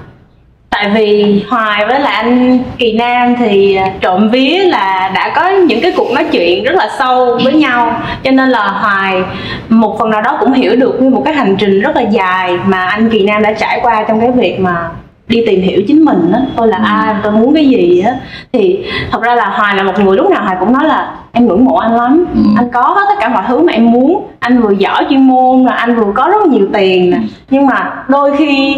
tại 0.70 0.90
vì 0.90 1.44
hoài 1.50 1.86
với 1.86 2.00
lại 2.00 2.14
anh 2.14 2.60
kỳ 2.78 2.94
nam 2.94 3.36
thì 3.38 3.78
trộm 4.02 4.30
vía 4.30 4.64
là 4.64 5.12
đã 5.16 5.32
có 5.36 5.50
những 5.50 5.82
cái 5.82 5.94
cuộc 5.98 6.12
nói 6.14 6.26
chuyện 6.32 6.64
rất 6.64 6.76
là 6.76 6.90
sâu 7.00 7.40
với 7.44 7.54
nhau 7.54 8.02
cho 8.24 8.32
nên 8.32 8.50
là 8.50 8.68
hoài 8.68 9.24
một 9.70 9.96
phần 10.00 10.10
nào 10.10 10.22
đó 10.22 10.38
cũng 10.40 10.54
hiểu 10.54 10.76
được 10.76 11.02
như 11.02 11.10
một 11.10 11.22
cái 11.26 11.34
hành 11.34 11.56
trình 11.60 11.82
rất 11.82 11.96
là 11.96 12.02
dài 12.02 12.58
mà 12.66 12.86
anh 12.86 13.10
kỳ 13.10 13.24
nam 13.24 13.42
đã 13.42 13.54
trải 13.54 13.80
qua 13.84 14.06
trong 14.08 14.20
cái 14.20 14.32
việc 14.32 14.60
mà 14.60 14.90
đi 15.32 15.44
tìm 15.46 15.62
hiểu 15.62 15.82
chính 15.88 16.06
mình 16.06 16.32
á 16.34 16.40
tôi 16.56 16.68
là 16.68 16.78
ừ. 16.78 16.84
ai 16.86 17.16
tôi 17.24 17.32
muốn 17.32 17.54
cái 17.54 17.68
gì 17.68 18.02
á 18.06 18.14
thì 18.54 18.86
thật 19.12 19.22
ra 19.22 19.36
là 19.36 19.50
hoài 19.50 19.76
là 19.76 19.84
một 19.84 20.00
người 20.00 20.18
lúc 20.18 20.32
nào 20.32 20.44
hoài 20.44 20.58
cũng 20.60 20.74
nói 20.74 20.84
là 20.88 21.12
em 21.32 21.48
ngưỡng 21.48 21.66
mộ 21.66 21.76
anh 21.76 21.96
lắm 21.96 22.26
ừ. 22.36 22.42
anh 22.58 22.70
có 22.74 22.82
hết 22.82 23.06
tất 23.10 23.16
cả 23.20 23.30
mọi 23.30 23.44
thứ 23.48 23.62
mà 23.62 23.74
em 23.74 23.92
muốn 23.92 24.28
anh 24.40 24.62
vừa 24.62 24.72
giỏi 24.72 25.06
chuyên 25.10 25.28
môn 25.28 25.64
là 25.66 25.74
anh 25.74 25.96
vừa 25.96 26.12
có 26.16 26.28
rất 26.28 26.48
nhiều 26.48 26.68
tiền 26.74 27.10
nè 27.10 27.18
nhưng 27.50 27.66
mà 27.66 27.94
đôi 28.08 28.38
khi 28.38 28.76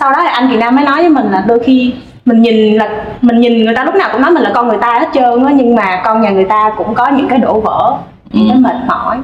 sau 0.00 0.12
đó 0.12 0.18
thì 0.22 0.28
anh 0.32 0.48
Kỳ 0.50 0.56
Nam 0.56 0.76
mới 0.76 0.84
nói 0.84 0.96
với 0.96 1.08
mình 1.08 1.26
là 1.30 1.44
đôi 1.48 1.58
khi 1.58 1.92
mình 2.24 2.42
nhìn 2.42 2.74
là 2.74 2.88
mình 3.22 3.40
nhìn 3.40 3.64
người 3.64 3.74
ta 3.74 3.84
lúc 3.84 3.94
nào 3.94 4.08
cũng 4.12 4.22
nói 4.22 4.30
mình 4.30 4.42
là 4.42 4.50
con 4.54 4.68
người 4.68 4.78
ta 4.80 4.98
hết 4.98 5.08
trơn 5.14 5.44
á 5.44 5.52
nhưng 5.56 5.74
mà 5.74 6.02
con 6.04 6.20
nhà 6.20 6.30
người 6.30 6.44
ta 6.44 6.72
cũng 6.76 6.94
có 6.94 7.08
những 7.08 7.28
cái 7.28 7.38
đổ 7.38 7.60
vỡ 7.60 7.96
những 8.32 8.48
cái 8.48 8.56
ừ. 8.56 8.60
mệt 8.60 8.76
mỏi 8.88 9.16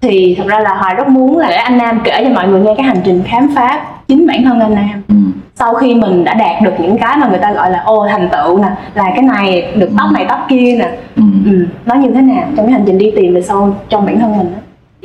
thì 0.00 0.34
thật 0.38 0.44
ra 0.46 0.60
là 0.60 0.74
hoài 0.74 0.94
rất 0.94 1.08
muốn 1.08 1.38
là 1.38 1.48
để 1.48 1.56
anh 1.56 1.78
nam 1.78 2.00
kể 2.04 2.24
cho 2.24 2.30
mọi 2.34 2.48
người 2.48 2.60
nghe 2.60 2.74
cái 2.76 2.86
hành 2.86 3.00
trình 3.04 3.22
khám 3.26 3.48
phá 3.54 3.80
chính 4.08 4.26
bản 4.26 4.44
thân 4.44 4.60
anh 4.60 4.74
nam 4.74 5.02
ừ. 5.08 5.14
Sau 5.60 5.74
khi 5.74 5.94
mình 5.94 6.24
đã 6.24 6.34
đạt 6.34 6.62
được 6.62 6.72
những 6.78 6.98
cái 6.98 7.16
mà 7.16 7.26
người 7.26 7.38
ta 7.38 7.52
gọi 7.52 7.70
là 7.70 7.82
ô 7.84 8.06
thành 8.10 8.28
tựu 8.28 8.58
nè 8.58 8.68
là 8.94 9.04
cái 9.14 9.22
này 9.22 9.72
được 9.74 9.90
tóc 9.98 10.08
này 10.12 10.24
tóc 10.28 10.46
kia 10.48 10.76
nè 10.78 10.88
ừ. 11.16 11.22
Ừ. 11.46 11.66
nó 11.86 11.94
như 11.94 12.10
thế 12.14 12.20
nào 12.20 12.42
trong 12.56 12.66
cái 12.66 12.72
hành 12.72 12.84
trình 12.86 12.98
đi 12.98 13.10
tìm 13.16 13.34
về 13.34 13.42
sâu 13.42 13.74
trong 13.88 14.06
bản 14.06 14.20
thân 14.20 14.38
mình 14.38 14.52
đó. 14.52 14.58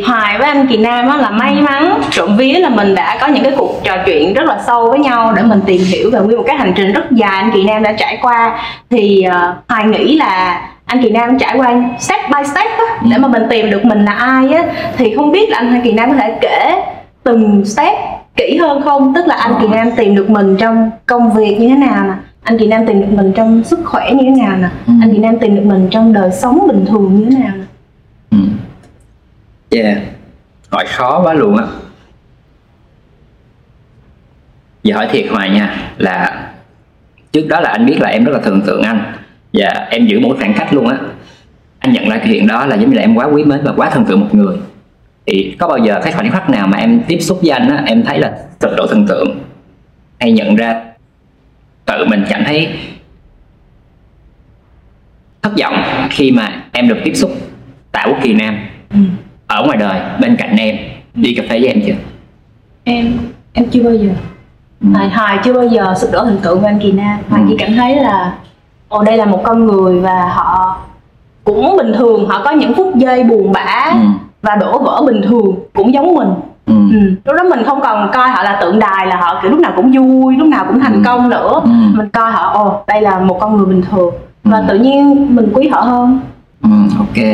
Hoài 0.07 0.37
với 0.37 0.47
anh 0.47 0.67
Kỳ 0.67 0.77
Nam 0.77 1.09
á, 1.09 1.17
là 1.17 1.29
may 1.29 1.55
mắn 1.55 2.01
trộm 2.11 2.37
vía 2.37 2.59
là 2.59 2.69
mình 2.69 2.95
đã 2.95 3.17
có 3.21 3.27
những 3.27 3.43
cái 3.43 3.53
cuộc 3.57 3.81
trò 3.83 3.97
chuyện 4.05 4.33
rất 4.33 4.43
là 4.45 4.59
sâu 4.67 4.89
với 4.89 4.99
nhau 4.99 5.33
để 5.35 5.41
mình 5.41 5.61
tìm 5.65 5.81
hiểu 5.93 6.11
về 6.11 6.19
nguyên 6.19 6.37
một 6.37 6.43
cái 6.47 6.57
hành 6.57 6.73
trình 6.75 6.93
rất 6.93 7.11
dài 7.11 7.41
anh 7.41 7.51
Kỳ 7.53 7.63
Nam 7.63 7.83
đã 7.83 7.91
trải 7.91 8.17
qua 8.21 8.59
thì 8.89 9.25
uh, 9.27 9.69
Hoài 9.69 9.85
nghĩ 9.85 10.15
là 10.15 10.61
anh 10.85 11.01
Kỳ 11.01 11.09
Nam 11.09 11.39
trải 11.39 11.57
qua 11.57 11.73
step 11.99 12.19
by 12.29 12.43
step 12.43 12.69
á, 12.77 12.99
để 13.09 13.17
mà 13.17 13.27
mình 13.27 13.43
tìm 13.49 13.69
được 13.69 13.85
mình 13.85 14.05
là 14.05 14.13
ai 14.13 14.53
á 14.53 14.63
thì 14.97 15.13
không 15.15 15.31
biết 15.31 15.49
là 15.49 15.57
anh 15.57 15.81
Kỳ 15.83 15.91
Nam 15.91 16.09
có 16.11 16.17
thể 16.17 16.33
kể 16.41 16.81
từng 17.23 17.65
step 17.65 18.14
kỹ 18.35 18.57
hơn 18.57 18.81
không? 18.81 19.13
Tức 19.15 19.27
là 19.27 19.35
anh 19.35 19.53
Kỳ 19.61 19.67
Nam 19.67 19.89
tìm 19.97 20.15
được 20.15 20.29
mình 20.29 20.57
trong 20.59 20.91
công 21.05 21.33
việc 21.33 21.57
như 21.59 21.69
thế 21.69 21.75
nào 21.75 22.07
nè? 22.07 22.13
Anh 22.43 22.57
Kỳ 22.59 22.67
Nam 22.67 22.85
tìm 22.87 23.01
được 23.01 23.09
mình 23.09 23.31
trong 23.35 23.63
sức 23.63 23.79
khỏe 23.85 24.11
như 24.13 24.23
thế 24.23 24.43
nào 24.43 24.57
nè? 24.57 24.69
Ừ. 24.87 24.93
anh 25.01 25.11
Kỳ 25.13 25.17
Nam 25.17 25.39
tìm 25.39 25.55
được 25.55 25.65
mình 25.65 25.87
trong 25.91 26.13
đời 26.13 26.31
sống 26.31 26.67
bình 26.67 26.85
thường 26.85 27.19
như 27.19 27.25
thế 27.25 27.43
nào 27.43 27.53
nè? 27.55 27.63
Ừ. 28.31 28.37
Yeah 29.69 29.97
hỏi 30.75 30.85
khó 30.87 31.21
quá 31.23 31.33
luôn 31.33 31.57
á. 31.57 31.63
Giờ 34.83 34.95
hỏi 34.95 35.07
thiệt 35.11 35.25
hoài 35.31 35.49
nha 35.49 35.91
là 35.97 36.47
trước 37.31 37.47
đó 37.47 37.59
là 37.59 37.69
anh 37.69 37.85
biết 37.85 37.97
là 38.01 38.09
em 38.09 38.23
rất 38.25 38.31
là 38.31 38.39
thần 38.39 38.61
tượng 38.61 38.81
anh. 38.83 39.13
Và 39.53 39.87
em 39.89 40.05
giữ 40.05 40.19
một 40.19 40.35
khoảng 40.39 40.53
cách 40.53 40.73
luôn 40.73 40.87
á. 40.87 40.97
Anh 41.79 41.93
nhận 41.93 42.09
ra 42.09 42.17
cái 42.17 42.27
chuyện 42.27 42.47
đó 42.47 42.65
là 42.65 42.75
giống 42.75 42.89
như 42.89 42.95
là 42.95 43.01
em 43.01 43.15
quá 43.15 43.25
quý 43.25 43.43
mến 43.43 43.61
và 43.63 43.73
quá 43.77 43.89
thần 43.89 44.05
tượng 44.05 44.19
một 44.19 44.35
người 44.35 44.57
thì 45.25 45.55
có 45.59 45.67
bao 45.67 45.77
giờ 45.77 45.99
cái 46.03 46.13
khoảnh 46.13 46.31
khắc 46.31 46.49
nào 46.49 46.67
mà 46.67 46.77
em 46.77 47.01
tiếp 47.07 47.19
xúc 47.19 47.39
với 47.41 47.49
anh 47.49 47.69
á 47.69 47.83
em 47.85 48.03
thấy 48.03 48.19
là 48.19 48.37
cực 48.59 48.71
độ 48.77 48.87
thần 48.87 49.07
tượng 49.07 49.39
hay 50.19 50.31
nhận 50.31 50.55
ra 50.55 50.83
tự 51.85 52.05
mình 52.05 52.25
cảm 52.29 52.43
thấy 52.45 52.69
thất 55.41 55.51
vọng 55.61 55.83
khi 56.09 56.31
mà 56.31 56.63
em 56.71 56.87
được 56.87 56.97
tiếp 57.03 57.13
xúc 57.15 57.31
tại 57.91 58.07
quốc 58.09 58.17
kỳ 58.23 58.33
nam 58.33 58.57
ừ 58.89 58.99
ở 59.47 59.63
ngoài 59.65 59.77
đời 59.77 60.01
bên 60.19 60.35
cạnh 60.35 60.57
em 60.57 60.77
đi 61.13 61.33
cà 61.33 61.43
phê 61.49 61.59
với 61.59 61.67
em 61.67 61.81
chưa 61.87 61.93
em 62.83 63.17
em 63.53 63.65
chưa 63.71 63.83
bao 63.83 63.93
giờ 63.93 64.09
ừ. 64.81 64.87
hoài 64.93 65.09
hoài 65.09 65.39
chưa 65.43 65.53
bao 65.53 65.67
giờ 65.67 65.93
sụp 65.97 66.11
đổ 66.13 66.23
hình 66.23 66.37
tượng 66.41 66.61
của 66.61 66.67
anh 66.67 66.79
kỳ 66.79 66.91
nam 66.91 67.19
hoài 67.29 67.41
ừ. 67.41 67.47
chỉ 67.49 67.55
cảm 67.59 67.75
thấy 67.75 67.95
là 67.95 68.37
ồ 68.87 69.03
đây 69.03 69.17
là 69.17 69.25
một 69.25 69.41
con 69.43 69.65
người 69.65 69.99
và 69.99 70.29
họ 70.29 70.81
cũng 71.43 71.77
bình 71.77 71.93
thường 71.93 72.27
họ 72.27 72.41
có 72.43 72.51
những 72.51 72.73
phút 72.73 72.95
giây 72.95 73.23
buồn 73.23 73.51
bã 73.51 73.91
ừ. 73.91 74.07
Và 74.45 74.55
đổ 74.55 74.79
vỡ 74.79 75.01
bình 75.05 75.21
thường 75.21 75.55
cũng 75.73 75.93
giống 75.93 76.15
mình 76.15 76.29
Ừ. 76.65 76.73
Ừ. 76.91 76.99
lúc 77.25 77.35
đó 77.37 77.43
mình 77.43 77.63
không 77.65 77.81
còn 77.81 78.11
coi 78.13 78.29
họ 78.29 78.43
là 78.43 78.57
tượng 78.61 78.79
đài 78.79 79.07
là 79.07 79.15
họ 79.15 79.39
kiểu 79.41 79.51
lúc 79.51 79.59
nào 79.59 79.73
cũng 79.75 79.91
vui 79.91 80.35
lúc 80.37 80.47
nào 80.47 80.65
cũng 80.67 80.79
thành 80.79 80.93
ừ. 80.93 81.01
công 81.05 81.29
nữa 81.29 81.61
ừ. 81.63 81.69
mình 81.69 82.09
coi 82.09 82.31
họ 82.31 82.51
ồ 82.53 82.83
đây 82.87 83.01
là 83.01 83.19
một 83.19 83.37
con 83.41 83.57
người 83.57 83.65
bình 83.65 83.83
thường 83.91 84.13
và 84.43 84.57
ừ. 84.57 84.65
tự 84.67 84.79
nhiên 84.79 85.27
mình 85.35 85.51
quý 85.53 85.67
họ 85.67 85.81
hơn 85.81 86.19
ừ, 86.63 86.69
ok 86.97 87.25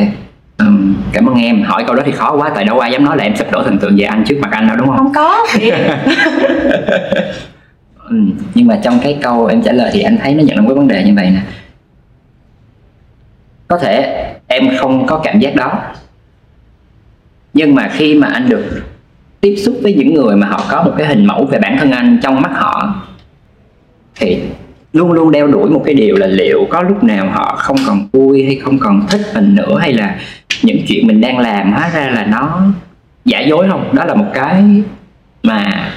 Um, 0.58 0.94
cảm 1.12 1.26
ơn 1.26 1.34
em 1.34 1.62
hỏi 1.62 1.84
câu 1.86 1.96
đó 1.96 2.02
thì 2.06 2.12
khó 2.12 2.36
quá 2.36 2.50
tại 2.54 2.64
đâu 2.64 2.78
ai 2.78 2.92
dám 2.92 3.04
nói 3.04 3.16
là 3.16 3.24
em 3.24 3.36
sắp 3.36 3.46
đổ 3.52 3.62
thần 3.62 3.78
tượng 3.78 3.96
về 3.96 4.04
anh 4.04 4.24
trước 4.26 4.36
mặt 4.40 4.48
anh 4.50 4.68
đâu 4.68 4.76
đúng 4.76 4.86
không 4.88 4.96
không 4.96 5.12
có 5.14 5.46
ừ, 8.08 8.16
nhưng 8.54 8.66
mà 8.66 8.78
trong 8.82 8.98
cái 9.02 9.18
câu 9.22 9.46
em 9.46 9.62
trả 9.62 9.72
lời 9.72 9.90
thì 9.92 10.02
anh 10.02 10.18
thấy 10.22 10.34
nó 10.34 10.42
nhận 10.42 10.56
ra 10.56 10.62
một 10.62 10.68
cái 10.68 10.76
vấn 10.76 10.88
đề 10.88 11.04
như 11.04 11.14
vậy 11.16 11.30
nè 11.30 11.40
có 13.68 13.78
thể 13.78 14.24
em 14.46 14.68
không 14.80 15.06
có 15.06 15.20
cảm 15.24 15.40
giác 15.40 15.54
đó 15.56 15.72
nhưng 17.62 17.74
mà 17.74 17.88
khi 17.92 18.14
mà 18.14 18.28
anh 18.28 18.48
được 18.48 18.64
tiếp 19.40 19.56
xúc 19.56 19.78
với 19.82 19.94
những 19.94 20.14
người 20.14 20.36
mà 20.36 20.46
họ 20.46 20.64
có 20.70 20.82
một 20.82 20.94
cái 20.98 21.06
hình 21.06 21.26
mẫu 21.26 21.44
về 21.44 21.58
bản 21.58 21.76
thân 21.78 21.90
anh 21.90 22.18
trong 22.22 22.42
mắt 22.42 22.50
họ 22.54 22.94
thì 24.14 24.38
luôn 24.92 25.12
luôn 25.12 25.30
đeo 25.30 25.46
đuổi 25.46 25.70
một 25.70 25.82
cái 25.84 25.94
điều 25.94 26.16
là 26.16 26.26
liệu 26.26 26.66
có 26.70 26.82
lúc 26.82 27.04
nào 27.04 27.30
họ 27.30 27.56
không 27.58 27.76
còn 27.86 28.08
vui 28.12 28.44
hay 28.44 28.56
không 28.56 28.78
còn 28.78 29.06
thích 29.10 29.20
mình 29.34 29.54
nữa 29.54 29.78
hay 29.80 29.92
là 29.92 30.18
những 30.62 30.78
chuyện 30.88 31.06
mình 31.06 31.20
đang 31.20 31.38
làm 31.38 31.72
hóa 31.72 31.90
ra 31.94 32.10
là 32.10 32.24
nó 32.24 32.60
giả 33.24 33.40
dối 33.40 33.68
không 33.70 33.94
đó 33.94 34.04
là 34.04 34.14
một 34.14 34.30
cái 34.34 34.62
mà 35.42 35.90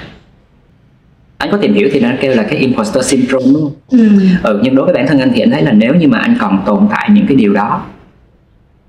anh 1.37 1.51
có 1.51 1.57
tìm 1.57 1.73
hiểu 1.73 1.89
thì 1.91 1.99
nó 1.99 2.09
kêu 2.19 2.35
là 2.35 2.43
cái 2.43 2.59
imposter 2.59 3.05
syndrome 3.05 3.45
đúng 3.53 3.61
không? 3.63 3.99
ừ. 3.99 4.09
ừ 4.43 4.59
nhưng 4.63 4.75
đối 4.75 4.85
với 4.85 4.93
bản 4.93 5.07
thân 5.07 5.19
anh 5.19 5.31
thì 5.35 5.41
anh 5.41 5.51
thấy 5.51 5.61
là 5.61 5.71
nếu 5.71 5.95
như 5.95 6.07
mà 6.07 6.19
anh 6.19 6.37
còn 6.39 6.63
tồn 6.65 6.87
tại 6.89 7.09
những 7.11 7.25
cái 7.27 7.37
điều 7.37 7.53
đó 7.53 7.85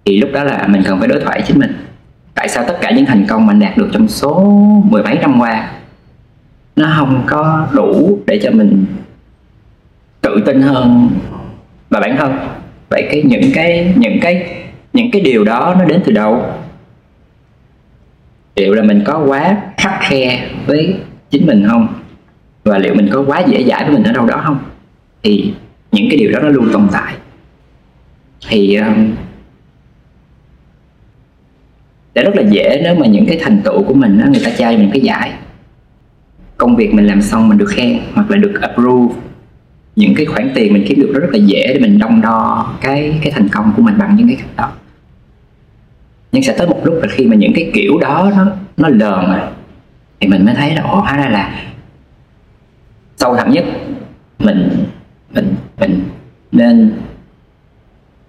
thì 0.05 0.21
lúc 0.21 0.31
đó 0.33 0.45
là 0.45 0.67
mình 0.67 0.83
cần 0.85 0.99
phải 0.99 1.09
đối 1.09 1.21
thoại 1.21 1.43
chính 1.47 1.59
mình 1.59 1.73
tại 2.37 2.49
sao 2.49 2.65
tất 2.69 2.79
cả 2.81 2.91
những 2.91 3.07
thành 3.07 3.27
công 3.29 3.47
mà 3.47 3.53
anh 3.53 3.61
đạt 3.61 3.77
được 3.77 3.89
trong 3.93 4.09
số 4.09 4.45
mười 4.91 5.03
mấy 5.03 5.19
năm 5.19 5.41
qua 5.41 5.71
nó 6.77 6.95
không 6.97 7.23
có 7.27 7.69
đủ 7.73 8.19
để 8.27 8.41
cho 8.43 8.51
mình 8.51 8.85
tự 10.21 10.43
tin 10.47 10.63
hơn 10.63 11.11
và 11.91 12.01
bản 12.01 12.17
thân? 12.17 12.39
Vậy 12.89 13.09
cái 13.11 13.23
những 13.23 13.51
cái 13.55 13.95
những 13.97 14.19
cái 14.21 14.65
những 14.93 15.11
cái 15.11 15.23
điều 15.23 15.45
đó 15.45 15.75
nó 15.79 15.85
đến 15.85 16.03
từ 16.05 16.13
đâu? 16.13 16.45
Liệu 18.57 18.75
là 18.75 18.83
mình 18.83 19.03
có 19.05 19.25
quá 19.27 19.57
khắc 19.77 19.99
khe 20.01 20.49
với 20.67 20.95
chính 21.31 21.47
mình 21.47 21.67
không? 21.69 21.89
Và 22.65 22.79
liệu 22.79 22.95
mình 22.95 23.09
có 23.13 23.25
quá 23.27 23.41
dễ 23.41 23.65
dãi 23.65 23.85
với 23.85 23.93
mình 23.93 24.03
ở 24.03 24.13
đâu 24.13 24.27
đó 24.27 24.43
không? 24.45 24.59
Thì 25.23 25.53
những 25.93 26.07
cái 26.11 26.19
điều 26.19 26.33
đó 26.33 26.39
nó 26.41 26.49
luôn 26.49 26.69
tồn 26.73 26.89
tại. 26.93 27.15
Thì 28.49 28.77
um, 28.77 29.13
để 32.17 32.23
rất 32.23 32.37
là 32.37 32.43
dễ 32.43 32.81
nếu 32.85 32.95
mà 32.95 33.07
những 33.07 33.27
cái 33.27 33.39
thành 33.43 33.61
tựu 33.65 33.83
của 33.85 33.95
mình 33.95 34.19
đó, 34.19 34.25
người 34.31 34.41
ta 34.45 34.51
trao 34.51 34.73
cho 34.73 34.79
mình 34.79 34.91
cái 34.93 35.01
giải. 35.01 35.33
Công 36.57 36.77
việc 36.77 36.95
mình 36.95 37.07
làm 37.07 37.23
xong 37.23 37.49
mình 37.49 37.59
được 37.59 37.69
khen 37.69 37.99
hoặc 38.15 38.31
là 38.31 38.37
được 38.37 38.61
approve. 38.61 39.15
Những 39.97 40.15
cái 40.15 40.27
khoản 40.27 40.51
tiền 40.55 40.73
mình 40.73 40.85
kiếm 40.89 41.01
được 41.01 41.11
đó 41.15 41.21
rất 41.21 41.29
là 41.31 41.39
dễ 41.39 41.67
để 41.67 41.79
mình 41.81 41.99
đong 41.99 42.21
đo 42.21 42.73
cái 42.81 43.19
cái 43.23 43.33
thành 43.33 43.49
công 43.49 43.73
của 43.77 43.83
mình 43.83 43.99
bằng 43.99 44.17
những 44.17 44.29
cái 44.29 44.37
cách 44.37 44.57
đó. 44.57 44.73
Nhưng 46.33 46.43
sẽ 46.43 46.55
tới 46.59 46.67
một 46.67 46.81
lúc 46.85 46.95
là 47.03 47.09
khi 47.11 47.27
mà 47.27 47.37
những 47.37 47.53
cái 47.55 47.71
kiểu 47.75 47.99
đó 47.99 48.33
nó 48.37 48.47
nó 48.77 48.89
lờn 48.89 49.27
rồi 49.27 49.41
thì 50.21 50.29
mình 50.29 50.45
mới 50.45 50.55
thấy 50.55 50.75
là 50.75 50.83
ồ 50.83 51.01
hóa 51.01 51.17
ra 51.17 51.29
là 51.29 51.63
sâu 53.17 53.37
thẳm 53.37 53.53
nhất 53.53 53.65
mình 54.39 54.69
mình 55.35 55.55
mình 55.79 56.01
nên 56.53 56.93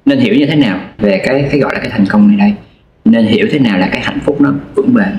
nên 0.06 0.20
hiểu 0.20 0.36
như 0.36 0.46
thế 0.46 0.56
nào 0.56 0.80
về 0.98 1.22
cái 1.26 1.48
cái 1.52 1.60
gọi 1.60 1.74
là 1.74 1.80
cái 1.80 1.90
thành 1.90 2.06
công 2.06 2.28
này 2.28 2.38
đây 2.38 2.67
nên 3.12 3.26
hiểu 3.26 3.48
thế 3.52 3.60
nào 3.60 3.78
là 3.78 3.90
cái 3.92 4.02
hạnh 4.02 4.20
phúc 4.20 4.42
nó 4.42 4.54
vững 4.76 4.94
bền. 4.94 5.18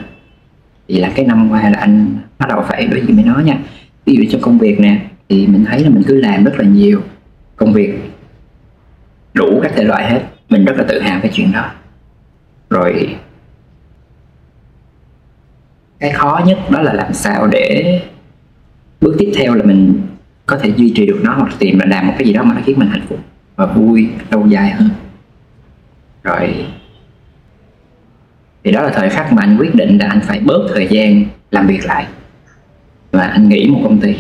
Thì 0.89 0.99
là 0.99 1.13
cái 1.15 1.27
năm 1.27 1.49
qua 1.51 1.71
là 1.71 1.79
anh 1.79 2.17
bắt 2.39 2.49
đầu 2.49 2.63
phải 2.69 2.87
đối 2.87 3.01
diện 3.01 3.17
với 3.17 3.25
nó 3.25 3.39
nha. 3.39 3.59
Ví 4.07 4.17
dụ 4.17 4.25
trong 4.31 4.41
công 4.41 4.59
việc 4.59 4.81
nè, 4.81 5.01
thì 5.29 5.47
mình 5.47 5.65
thấy 5.65 5.81
là 5.81 5.91
mình 5.91 6.03
cứ 6.07 6.21
làm 6.21 6.45
rất 6.45 6.59
là 6.59 6.65
nhiều. 6.65 7.03
Công 7.57 7.73
việc 7.73 8.11
đủ 9.35 9.61
các 9.63 9.73
thể 9.75 9.85
loại 9.85 10.11
hết, 10.11 10.23
mình 10.49 10.65
rất 10.65 10.75
là 10.77 10.85
tự 10.89 11.01
hào 11.01 11.21
cái 11.21 11.31
chuyện 11.35 11.53
đó. 11.53 11.71
Rồi, 12.71 13.17
cái 15.99 16.11
khó 16.11 16.41
nhất 16.47 16.59
đó 16.71 16.83
là 16.83 16.93
làm 16.93 17.13
sao 17.13 17.47
để 17.47 18.01
bước 19.01 19.17
tiếp 19.19 19.33
theo 19.37 19.55
là 19.55 19.65
mình 19.65 20.01
có 20.47 20.59
thể 20.59 20.73
duy 20.77 20.93
trì 20.97 21.07
được 21.07 21.21
nó 21.23 21.35
hoặc 21.35 21.55
tìm 21.59 21.79
là 21.79 21.87
làm 21.87 22.07
một 22.07 22.15
cái 22.19 22.27
gì 22.27 22.33
đó 22.33 22.43
mà 22.43 22.55
nó 22.55 22.61
khiến 22.65 22.79
mình 22.79 22.89
hạnh 22.89 23.07
phúc 23.09 23.19
và 23.57 23.67
vui 23.67 24.09
lâu 24.31 24.47
dài 24.47 24.71
hơn. 24.71 24.89
Rồi 26.23 26.67
thì 28.65 28.73
đó 28.73 28.83
là 28.83 28.91
thời 28.95 29.09
khắc 29.09 29.33
mà 29.33 29.43
anh 29.43 29.57
quyết 29.59 29.75
định 29.75 29.99
là 29.99 30.07
anh 30.07 30.21
phải 30.21 30.41
bớt 30.41 30.69
thời 30.75 30.87
gian 30.91 31.25
làm 31.51 31.67
việc 31.67 31.87
lại. 31.87 32.07
Và 33.13 33.23
anh 33.23 33.49
nghỉ 33.49 33.69
một 33.69 33.81
công 33.85 34.01
ty. 34.01 34.17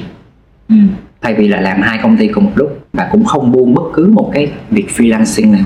Ừ. 0.68 0.74
thay 1.20 1.34
vì 1.34 1.48
là 1.48 1.60
làm 1.60 1.80
hai 1.82 1.98
công 2.02 2.16
ty 2.16 2.28
cùng 2.28 2.44
một 2.44 2.52
lúc 2.54 2.86
và 2.92 3.08
cũng 3.12 3.24
không 3.24 3.52
buông 3.52 3.74
bất 3.74 3.82
cứ 3.94 4.06
một 4.06 4.30
cái 4.34 4.50
việc 4.70 4.86
freelancing 4.96 5.50
nào. 5.50 5.64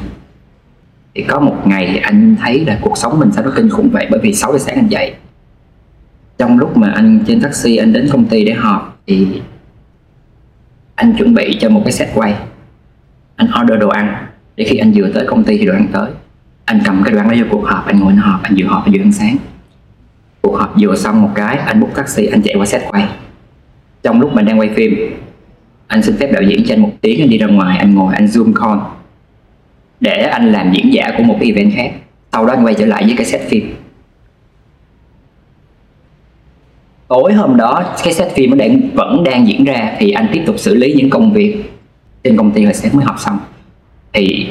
Thì 1.14 1.22
có 1.22 1.40
một 1.40 1.56
ngày 1.64 1.98
anh 1.98 2.36
thấy 2.40 2.64
là 2.64 2.78
cuộc 2.82 2.98
sống 2.98 3.18
mình 3.18 3.32
sao 3.32 3.44
nó 3.44 3.50
kinh 3.56 3.70
khủng 3.70 3.90
vậy 3.90 4.06
bởi 4.10 4.20
vì 4.22 4.34
6 4.34 4.52
giờ 4.52 4.58
sáng 4.58 4.74
anh 4.74 4.88
dậy. 4.88 5.14
Trong 6.38 6.58
lúc 6.58 6.76
mà 6.76 6.90
anh 6.90 7.20
trên 7.26 7.40
taxi 7.40 7.76
anh 7.76 7.92
đến 7.92 8.08
công 8.12 8.24
ty 8.24 8.44
để 8.44 8.52
họp 8.52 9.02
thì 9.06 9.26
anh 10.94 11.14
chuẩn 11.18 11.34
bị 11.34 11.58
cho 11.60 11.68
một 11.68 11.82
cái 11.84 11.92
set 11.92 12.08
quay. 12.14 12.34
Anh 13.36 13.48
order 13.62 13.80
đồ 13.80 13.88
ăn 13.88 14.26
để 14.56 14.64
khi 14.64 14.76
anh 14.76 14.92
vừa 14.94 15.08
tới 15.14 15.26
công 15.26 15.44
ty 15.44 15.58
thì 15.58 15.66
đồ 15.66 15.72
ăn 15.72 15.86
tới 15.92 16.10
anh 16.64 16.80
cầm 16.84 17.02
cái 17.04 17.14
đoạn 17.14 17.28
đó 17.28 17.34
vô 17.38 17.44
cuộc 17.50 17.64
họp, 17.64 17.86
anh 17.86 18.00
ngồi 18.00 18.12
anh 18.12 18.16
họp, 18.16 18.42
anh 18.42 18.54
vừa 18.58 18.66
họp, 18.66 18.84
anh 18.84 18.92
vừa 18.92 19.00
ăn 19.00 19.12
sáng. 19.12 19.36
Cuộc 20.42 20.56
họp 20.56 20.74
vừa 20.80 20.96
xong 20.96 21.22
một 21.22 21.30
cái, 21.34 21.56
anh 21.56 21.80
bút 21.80 21.90
taxi, 21.94 22.26
anh 22.26 22.42
chạy 22.42 22.54
qua 22.54 22.66
set 22.66 22.82
quay. 22.88 23.08
Trong 24.02 24.20
lúc 24.20 24.34
mình 24.34 24.44
đang 24.44 24.58
quay 24.58 24.70
phim, 24.76 24.94
anh 25.86 26.02
xin 26.02 26.16
phép 26.16 26.32
đạo 26.32 26.42
diễn 26.42 26.64
cho 26.66 26.74
anh 26.74 26.82
một 26.82 26.92
tiếng, 27.00 27.20
anh 27.20 27.28
đi 27.28 27.38
ra 27.38 27.46
ngoài, 27.46 27.78
anh 27.78 27.94
ngồi, 27.94 28.14
anh 28.14 28.26
zoom 28.26 28.52
call. 28.54 28.80
Để 30.00 30.22
anh 30.22 30.52
làm 30.52 30.72
diễn 30.72 30.92
giả 30.92 31.10
của 31.18 31.22
một 31.22 31.36
cái 31.40 31.52
event 31.52 31.72
khác. 31.76 31.92
Sau 32.32 32.46
đó 32.46 32.52
anh 32.52 32.64
quay 32.64 32.74
trở 32.74 32.86
lại 32.86 33.04
với 33.04 33.14
cái 33.16 33.26
set 33.26 33.40
phim. 33.48 33.74
Tối 37.08 37.32
hôm 37.32 37.56
đó, 37.56 37.84
cái 38.04 38.12
set 38.12 38.32
phim 38.32 38.50
nó 38.50 38.56
đang, 38.56 38.80
vẫn 38.94 39.24
đang 39.24 39.48
diễn 39.48 39.64
ra, 39.64 39.92
thì 39.98 40.10
anh 40.10 40.28
tiếp 40.32 40.42
tục 40.46 40.58
xử 40.58 40.74
lý 40.74 40.94
những 40.94 41.10
công 41.10 41.32
việc 41.32 41.72
trên 42.24 42.36
công 42.36 42.50
ty 42.50 42.64
hồi 42.64 42.74
sáng 42.74 42.96
mới 42.96 43.04
học 43.04 43.16
xong. 43.18 43.38
Thì 44.12 44.48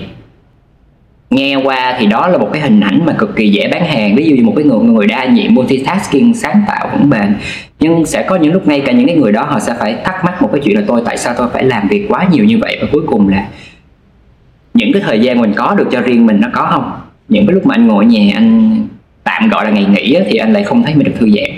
nghe 1.32 1.56
qua 1.56 1.96
thì 2.00 2.06
đó 2.06 2.28
là 2.28 2.38
một 2.38 2.50
cái 2.54 2.62
hình 2.62 2.80
ảnh 2.80 3.06
mà 3.06 3.14
cực 3.14 3.36
kỳ 3.36 3.50
dễ 3.50 3.68
bán 3.68 3.86
hàng. 3.86 4.16
Ví 4.16 4.26
dụ 4.26 4.36
như 4.36 4.44
một 4.44 4.54
cái 4.56 4.66
người 4.66 4.80
người 4.80 5.08
đa 5.08 5.26
nhiệm 5.26 5.54
multitasking 5.54 6.34
sáng 6.34 6.62
tạo 6.68 6.90
vững 6.94 7.10
bền. 7.10 7.36
Nhưng 7.80 8.06
sẽ 8.06 8.24
có 8.24 8.36
những 8.36 8.54
lúc 8.54 8.68
ngay 8.68 8.82
cả 8.86 8.92
những 8.92 9.08
cái 9.08 9.16
người 9.16 9.32
đó 9.32 9.44
họ 9.44 9.60
sẽ 9.60 9.74
phải 9.80 9.96
thắc 10.04 10.26
mắc 10.26 10.42
một 10.42 10.50
cái 10.54 10.62
chuyện 10.64 10.76
là 10.76 10.84
tôi 10.88 11.02
tại 11.06 11.18
sao 11.18 11.34
tôi 11.38 11.48
phải 11.54 11.64
làm 11.64 11.88
việc 11.88 12.06
quá 12.10 12.28
nhiều 12.32 12.46
như 12.46 12.58
vậy? 12.58 12.78
Và 12.82 12.88
cuối 12.92 13.02
cùng 13.08 13.30
là 13.30 13.48
những 14.74 14.94
cái 14.94 15.02
thời 15.06 15.20
gian 15.20 15.42
mình 15.42 15.54
có 15.56 15.76
được 15.76 15.88
cho 15.92 16.02
riêng 16.02 16.26
mình 16.26 16.42
nó 16.42 16.48
có 16.54 16.68
không? 16.72 16.92
Những 17.30 17.48
cái 17.48 17.54
lúc 17.54 17.66
mà 17.66 17.76
anh 17.76 17.88
ngồi 17.88 18.06
ở 18.06 18.08
nhà, 18.08 18.32
anh 18.36 18.78
tạm 19.24 19.50
gọi 19.50 19.66
là 19.66 19.72
ngày 19.72 19.86
nghỉ 19.86 20.18
thì 20.30 20.38
anh 20.38 20.54
lại 20.54 20.64
không 20.64 20.84
thấy 20.84 20.96
mình 20.96 21.06
được 21.06 21.14
thư 21.20 21.30
giãn. 21.30 21.52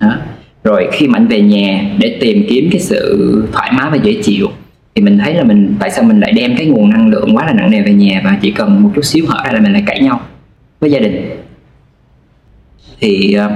Đó. 0.00 0.16
rồi 0.64 0.88
khi 0.92 1.08
mà 1.08 1.18
anh 1.18 1.26
về 1.26 1.40
nhà 1.40 1.84
để 1.98 2.18
tìm 2.20 2.46
kiếm 2.48 2.68
cái 2.72 2.80
sự 2.80 3.42
thoải 3.52 3.72
mái 3.72 3.90
và 3.90 3.96
dễ 3.96 4.22
chịu 4.22 4.48
thì 4.96 5.02
mình 5.02 5.18
thấy 5.18 5.34
là 5.34 5.44
mình 5.44 5.76
tại 5.80 5.90
sao 5.90 6.04
mình 6.04 6.20
lại 6.20 6.32
đem 6.32 6.56
cái 6.56 6.66
nguồn 6.66 6.90
năng 6.90 7.08
lượng 7.08 7.36
quá 7.36 7.46
là 7.46 7.52
nặng 7.52 7.70
nề 7.70 7.82
về 7.82 7.92
nhà 7.92 8.20
và 8.24 8.38
chỉ 8.42 8.50
cần 8.50 8.82
một 8.82 8.90
chút 8.94 9.04
xíu 9.04 9.24
hở 9.28 9.42
ra 9.44 9.52
là 9.52 9.60
mình 9.60 9.72
lại 9.72 9.82
cãi 9.86 10.00
nhau 10.00 10.20
với 10.80 10.90
gia 10.90 10.98
đình? 10.98 11.30
Thì 13.00 13.36
uh, 13.46 13.52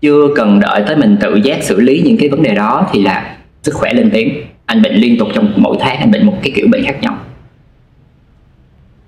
chưa 0.00 0.28
cần 0.36 0.60
đợi 0.60 0.82
tới 0.86 0.96
mình 0.96 1.16
tự 1.20 1.34
giác 1.34 1.62
xử 1.62 1.80
lý 1.80 2.02
những 2.04 2.16
cái 2.16 2.28
vấn 2.28 2.42
đề 2.42 2.54
đó 2.54 2.88
thì 2.92 3.02
là 3.02 3.36
sức 3.62 3.74
khỏe 3.74 3.92
lên 3.94 4.10
tiếng. 4.12 4.42
Anh 4.66 4.82
bệnh 4.82 4.94
liên 4.94 5.18
tục 5.18 5.28
trong 5.34 5.52
mỗi 5.56 5.76
tháng 5.80 5.96
anh 5.96 6.10
bệnh 6.10 6.26
một 6.26 6.38
cái 6.42 6.52
kiểu 6.56 6.66
bệnh 6.72 6.84
khác 6.84 7.00
nhau. 7.00 7.18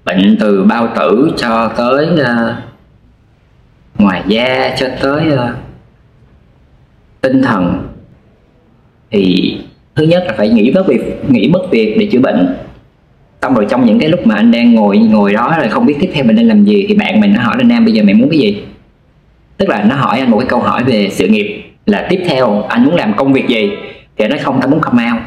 Bệnh 0.05 0.37
từ 0.41 0.65
bao 0.65 0.89
tử 0.97 1.33
cho 1.37 1.73
tới 1.77 2.09
uh, 2.13 2.55
ngoài 3.99 4.23
da 4.27 4.77
cho 4.79 4.89
tới 5.03 5.33
uh, 5.35 5.41
tinh 7.21 7.43
thần. 7.43 7.89
Thì 9.11 9.59
thứ 9.95 10.05
nhất 10.05 10.25
là 10.27 10.35
phải 10.37 10.49
nghỉ 10.49 10.71
mất 10.71 10.87
việc 10.89 11.01
nghỉ 11.29 11.49
mất 11.49 11.71
việc 11.71 11.97
để 11.99 12.09
chữa 12.13 12.21
bệnh. 12.21 12.57
Xong 13.43 13.55
rồi 13.55 13.67
trong 13.71 13.87
những 13.87 13.99
cái 13.99 14.09
lúc 14.09 14.27
mà 14.27 14.35
anh 14.35 14.51
đang 14.51 14.75
ngồi 14.75 14.99
ngồi 14.99 15.33
đó 15.33 15.59
là 15.59 15.69
không 15.69 15.87
biết 15.87 15.97
tiếp 16.01 16.11
theo 16.15 16.25
mình 16.25 16.37
nên 16.37 16.49
làm 16.49 16.65
gì, 16.65 16.85
thì 16.89 16.95
bạn 16.95 17.21
mình 17.21 17.33
nó 17.35 17.43
hỏi 17.43 17.57
anh 17.59 17.69
nam, 17.69 17.85
bây 17.85 17.95
giờ 17.95 18.03
mày 18.03 18.15
muốn 18.15 18.31
cái 18.31 18.39
gì? 18.39 18.63
Tức 19.57 19.69
là 19.69 19.85
nó 19.85 19.97
hỏi 19.97 20.21
anh 20.21 20.31
một 20.31 20.39
cái 20.39 20.49
câu 20.49 20.61
hỏi 20.61 20.85
về 20.85 21.09
sự 21.11 21.29
nghiệp, 21.29 21.63
là 21.87 22.07
tiếp 22.11 22.21
theo 22.27 22.63
anh 22.63 22.85
muốn 22.85 22.95
làm 22.95 23.15
công 23.17 23.33
việc 23.33 23.49
gì? 23.49 23.71
Thì 24.17 24.29
nó 24.29 24.37
không, 24.43 24.61
anh 24.61 24.71
muốn 24.71 24.81
come 24.81 25.11
out 25.13 25.23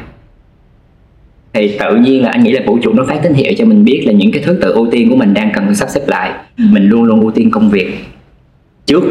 thì 1.52 1.78
tự 1.78 1.96
nhiên 1.96 2.22
là 2.22 2.30
anh 2.30 2.44
nghĩ 2.44 2.52
là 2.52 2.60
vũ 2.66 2.78
trụ 2.82 2.92
nó 2.92 3.04
phát 3.04 3.22
tín 3.22 3.34
hiệu 3.34 3.52
cho 3.58 3.64
mình 3.64 3.84
biết 3.84 4.02
là 4.06 4.12
những 4.12 4.32
cái 4.32 4.42
thứ 4.42 4.58
tự 4.62 4.72
ưu 4.72 4.90
tiên 4.90 5.10
của 5.10 5.16
mình 5.16 5.34
đang 5.34 5.50
cần 5.54 5.66
phải 5.66 5.74
sắp 5.74 5.88
xếp 5.88 6.00
lại. 6.06 6.32
Mình 6.56 6.88
luôn 6.88 7.02
luôn 7.02 7.20
ưu 7.20 7.30
tiên 7.30 7.50
công 7.50 7.70
việc. 7.70 7.98
Trước, 8.86 9.02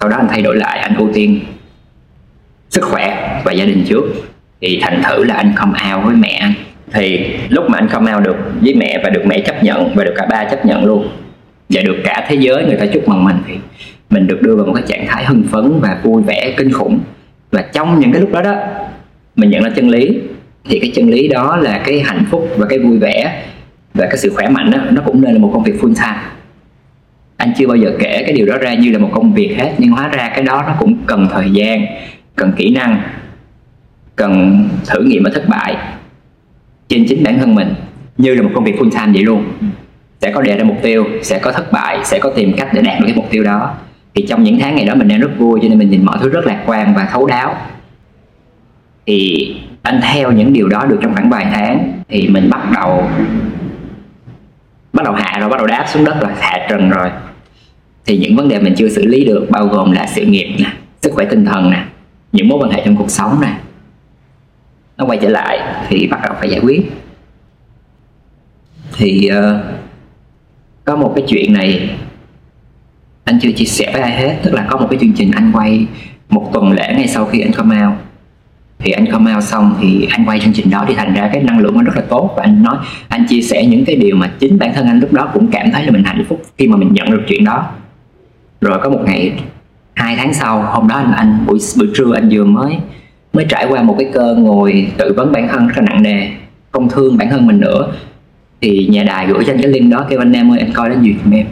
sau 0.00 0.08
đó 0.08 0.16
anh 0.16 0.26
thay 0.28 0.42
đổi 0.42 0.56
lại, 0.56 0.78
anh 0.78 0.96
ưu 0.96 1.08
tiên 1.14 1.40
sức 2.70 2.84
khỏe 2.84 3.40
và 3.44 3.52
gia 3.52 3.64
đình 3.64 3.84
trước 3.88 4.04
thì 4.66 4.78
thành 4.82 5.02
thử 5.02 5.24
là 5.24 5.34
anh 5.34 5.52
không 5.56 5.72
ao 5.72 6.00
với 6.00 6.16
mẹ 6.16 6.28
anh. 6.28 6.52
Thì 6.92 7.26
lúc 7.48 7.64
mà 7.70 7.78
anh 7.78 7.88
không 7.88 8.06
ao 8.06 8.20
được 8.20 8.36
với 8.60 8.74
mẹ 8.74 9.00
và 9.02 9.10
được 9.10 9.26
mẹ 9.26 9.40
chấp 9.40 9.64
nhận 9.64 9.94
và 9.94 10.04
được 10.04 10.14
cả 10.16 10.26
ba 10.30 10.44
chấp 10.44 10.66
nhận 10.66 10.84
luôn, 10.84 11.08
và 11.68 11.82
được 11.82 11.96
cả 12.04 12.26
thế 12.28 12.36
giới 12.36 12.64
người 12.64 12.76
ta 12.76 12.86
chúc 12.86 13.08
mừng 13.08 13.24
mình, 13.24 13.36
thì 13.48 13.54
mình 14.10 14.26
được 14.26 14.42
đưa 14.42 14.56
vào 14.56 14.66
một 14.66 14.72
cái 14.72 14.84
trạng 14.86 15.06
thái 15.06 15.24
hưng 15.24 15.42
phấn 15.42 15.80
và 15.80 15.98
vui 16.02 16.22
vẻ, 16.22 16.54
kinh 16.56 16.72
khủng. 16.72 17.00
Và 17.50 17.62
trong 17.72 18.00
những 18.00 18.12
cái 18.12 18.20
lúc 18.20 18.32
đó 18.32 18.42
đó, 18.42 18.54
mình 19.36 19.50
nhận 19.50 19.62
ra 19.62 19.70
chân 19.70 19.88
lý. 19.88 20.20
Thì 20.68 20.78
cái 20.78 20.92
chân 20.94 21.10
lý 21.10 21.28
đó 21.28 21.56
là 21.56 21.82
cái 21.84 22.00
hạnh 22.00 22.24
phúc 22.30 22.48
và 22.56 22.66
cái 22.70 22.78
vui 22.78 22.98
vẻ 22.98 23.42
và 23.94 24.06
cái 24.06 24.16
sự 24.16 24.30
khỏe 24.34 24.48
mạnh 24.48 24.70
đó, 24.70 24.78
nó 24.90 25.02
cũng 25.06 25.20
nên 25.20 25.32
là 25.32 25.38
một 25.38 25.50
công 25.52 25.62
việc 25.62 25.80
full 25.80 25.94
time. 25.94 26.20
Anh 27.36 27.52
chưa 27.58 27.66
bao 27.66 27.76
giờ 27.76 27.92
kể 27.98 28.22
cái 28.26 28.32
điều 28.32 28.46
đó 28.46 28.58
ra 28.58 28.74
như 28.74 28.92
là 28.92 28.98
một 28.98 29.10
công 29.14 29.34
việc 29.34 29.54
hết, 29.58 29.72
nhưng 29.78 29.90
hóa 29.90 30.08
ra 30.08 30.28
cái 30.28 30.42
đó 30.42 30.64
nó 30.66 30.74
cũng 30.78 30.96
cần 31.06 31.28
thời 31.32 31.50
gian, 31.50 31.86
cần 32.36 32.52
kỹ 32.56 32.70
năng 32.70 33.02
cần 34.16 34.64
thử 34.86 35.00
nghiệm 35.00 35.24
và 35.24 35.30
thất 35.34 35.48
bại 35.48 35.76
trên 36.88 37.04
chính 37.08 37.24
bản 37.24 37.38
thân 37.38 37.54
mình 37.54 37.74
như 38.18 38.34
là 38.34 38.42
một 38.42 38.50
công 38.54 38.64
việc 38.64 38.76
full 38.78 38.90
time 38.90 39.12
vậy 39.14 39.22
luôn. 39.22 39.44
Sẽ 40.20 40.32
có 40.32 40.42
đề 40.42 40.56
ra 40.56 40.64
mục 40.64 40.76
tiêu 40.82 41.06
sẽ 41.22 41.38
có 41.38 41.52
thất 41.52 41.72
bại 41.72 41.98
sẽ 42.04 42.18
có 42.18 42.30
tìm 42.30 42.52
cách 42.56 42.68
để 42.72 42.82
đạt 42.82 43.00
được 43.00 43.06
cái 43.06 43.16
mục 43.16 43.30
tiêu 43.30 43.44
đó. 43.44 43.74
Thì 44.14 44.26
trong 44.28 44.42
những 44.42 44.58
tháng 44.58 44.76
ngày 44.76 44.84
đó 44.84 44.94
mình 44.94 45.08
đang 45.08 45.20
rất 45.20 45.30
vui 45.38 45.60
cho 45.62 45.68
nên 45.68 45.78
mình 45.78 45.90
nhìn 45.90 46.04
mọi 46.04 46.18
thứ 46.20 46.28
rất 46.28 46.46
lạc 46.46 46.62
quan 46.66 46.94
và 46.94 47.08
thấu 47.12 47.26
đáo. 47.26 47.56
Thì 49.06 49.50
anh 49.82 50.00
theo 50.02 50.32
những 50.32 50.52
điều 50.52 50.68
đó 50.68 50.86
được 50.86 50.98
trong 51.02 51.14
khoảng 51.14 51.30
vài 51.30 51.46
tháng 51.52 51.92
thì 52.08 52.28
mình 52.28 52.50
bắt 52.50 52.70
đầu 52.74 53.10
bắt 54.92 55.02
đầu 55.04 55.14
hạ 55.14 55.38
rồi 55.40 55.48
bắt 55.48 55.56
đầu 55.56 55.66
đáp 55.66 55.86
xuống 55.88 56.04
đất 56.04 56.16
rồi 56.20 56.32
hạ 56.40 56.66
trần 56.70 56.90
rồi. 56.90 57.10
Thì 58.06 58.18
những 58.18 58.36
vấn 58.36 58.48
đề 58.48 58.58
mình 58.58 58.74
chưa 58.76 58.88
xử 58.88 59.06
lý 59.06 59.24
được 59.24 59.46
bao 59.50 59.66
gồm 59.66 59.92
là 59.92 60.06
sự 60.06 60.22
nghiệp 60.22 60.56
nè 60.58 60.72
sức 61.02 61.12
khỏe 61.12 61.24
tinh 61.24 61.44
thần 61.44 61.70
nè 61.70 61.84
những 62.32 62.48
mối 62.48 62.58
quan 62.62 62.70
hệ 62.70 62.82
trong 62.84 62.96
cuộc 62.96 63.10
sống 63.10 63.40
này 63.40 63.52
nó 64.96 65.04
quay 65.04 65.18
trở 65.22 65.28
lại 65.28 65.58
thì 65.88 66.06
bắt 66.06 66.20
đầu 66.24 66.34
phải 66.38 66.50
giải 66.50 66.60
quyết. 66.60 66.92
Thì 68.96 69.30
uh, 69.32 69.60
có 70.84 70.96
một 70.96 71.12
cái 71.16 71.24
chuyện 71.28 71.52
này 71.52 71.90
anh 73.24 73.38
chưa 73.42 73.52
chia 73.52 73.64
sẻ 73.64 73.90
với 73.92 74.02
ai 74.02 74.16
hết. 74.16 74.36
Tức 74.42 74.54
là 74.54 74.66
có 74.70 74.78
một 74.78 74.86
cái 74.90 74.98
chương 75.00 75.12
trình 75.12 75.30
anh 75.30 75.52
quay 75.54 75.86
một 76.28 76.50
tuần 76.52 76.72
lễ 76.72 76.94
ngay 76.96 77.08
sau 77.08 77.24
khi 77.24 77.40
anh 77.40 77.52
come 77.52 77.86
out. 77.86 77.94
Thì 78.78 78.90
anh 78.90 79.06
come 79.12 79.34
out 79.34 79.44
xong 79.44 79.76
thì 79.80 80.08
anh 80.10 80.24
quay 80.24 80.40
chương 80.40 80.52
trình 80.52 80.70
đó 80.70 80.84
thì 80.88 80.94
thành 80.94 81.14
ra 81.14 81.30
cái 81.32 81.42
năng 81.42 81.58
lượng 81.58 81.74
nó 81.74 81.82
rất 81.82 81.96
là 81.96 82.02
tốt. 82.08 82.34
Và 82.36 82.42
anh 82.42 82.62
nói 82.62 82.76
anh 83.08 83.26
chia 83.28 83.42
sẻ 83.42 83.66
những 83.66 83.84
cái 83.84 83.96
điều 83.96 84.16
mà 84.16 84.30
chính 84.38 84.58
bản 84.58 84.74
thân 84.74 84.86
anh 84.86 85.00
lúc 85.00 85.12
đó 85.12 85.30
cũng 85.34 85.50
cảm 85.52 85.70
thấy 85.72 85.84
là 85.84 85.90
mình 85.90 86.04
hạnh 86.04 86.24
phúc 86.28 86.42
khi 86.58 86.68
mà 86.68 86.76
mình 86.76 86.92
nhận 86.92 87.10
được 87.10 87.22
chuyện 87.28 87.44
đó. 87.44 87.70
Rồi 88.60 88.78
có 88.82 88.90
một 88.90 89.00
ngày 89.06 89.32
hai 89.94 90.16
tháng 90.16 90.34
sau 90.34 90.62
hôm 90.62 90.88
đó 90.88 90.96
anh, 90.96 91.12
anh 91.12 91.44
buổi 91.46 91.58
buổi 91.78 91.88
trưa 91.94 92.14
anh 92.14 92.28
vừa 92.32 92.44
mới 92.44 92.78
mới 93.34 93.44
trải 93.48 93.66
qua 93.68 93.82
một 93.82 93.96
cái 93.98 94.10
cơn 94.12 94.42
ngồi 94.44 94.88
tự 94.98 95.12
vấn 95.16 95.32
bản 95.32 95.48
thân 95.48 95.66
rất 95.66 95.74
là 95.76 95.82
nặng 95.82 96.02
nề, 96.02 96.28
không 96.70 96.88
thương 96.88 97.16
bản 97.16 97.30
thân 97.30 97.46
mình 97.46 97.60
nữa. 97.60 97.92
Thì 98.60 98.86
nhà 98.90 99.02
đài 99.02 99.26
gửi 99.26 99.44
cho 99.44 99.52
anh 99.52 99.62
cái 99.62 99.72
link 99.72 99.92
đó, 99.92 100.06
kêu 100.10 100.18
anh 100.18 100.32
em 100.32 100.52
ơi 100.52 100.58
anh 100.58 100.72
coi 100.72 100.90
đến 100.90 100.98
duyệt 101.02 101.14
giùm 101.24 101.34
em. 101.34 101.46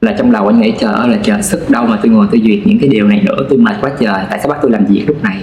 Là 0.00 0.14
trong 0.18 0.32
đầu 0.32 0.46
anh 0.46 0.60
nghĩ 0.60 0.72
chờ 0.78 0.92
ơi, 0.92 1.08
là 1.08 1.18
chờ 1.22 1.42
sức 1.42 1.70
đâu 1.70 1.86
mà 1.86 1.98
tôi 2.02 2.12
ngồi 2.12 2.26
tôi 2.32 2.40
duyệt 2.44 2.60
những 2.64 2.78
cái 2.78 2.88
điều 2.88 3.08
này 3.08 3.20
nữa, 3.24 3.46
tôi 3.48 3.58
mệt 3.58 3.76
quá 3.80 3.90
trời, 4.00 4.24
tại 4.30 4.38
sao 4.38 4.48
bắt 4.48 4.58
tôi 4.62 4.70
làm 4.70 4.84
việc 4.84 5.04
lúc 5.06 5.22
này? 5.22 5.36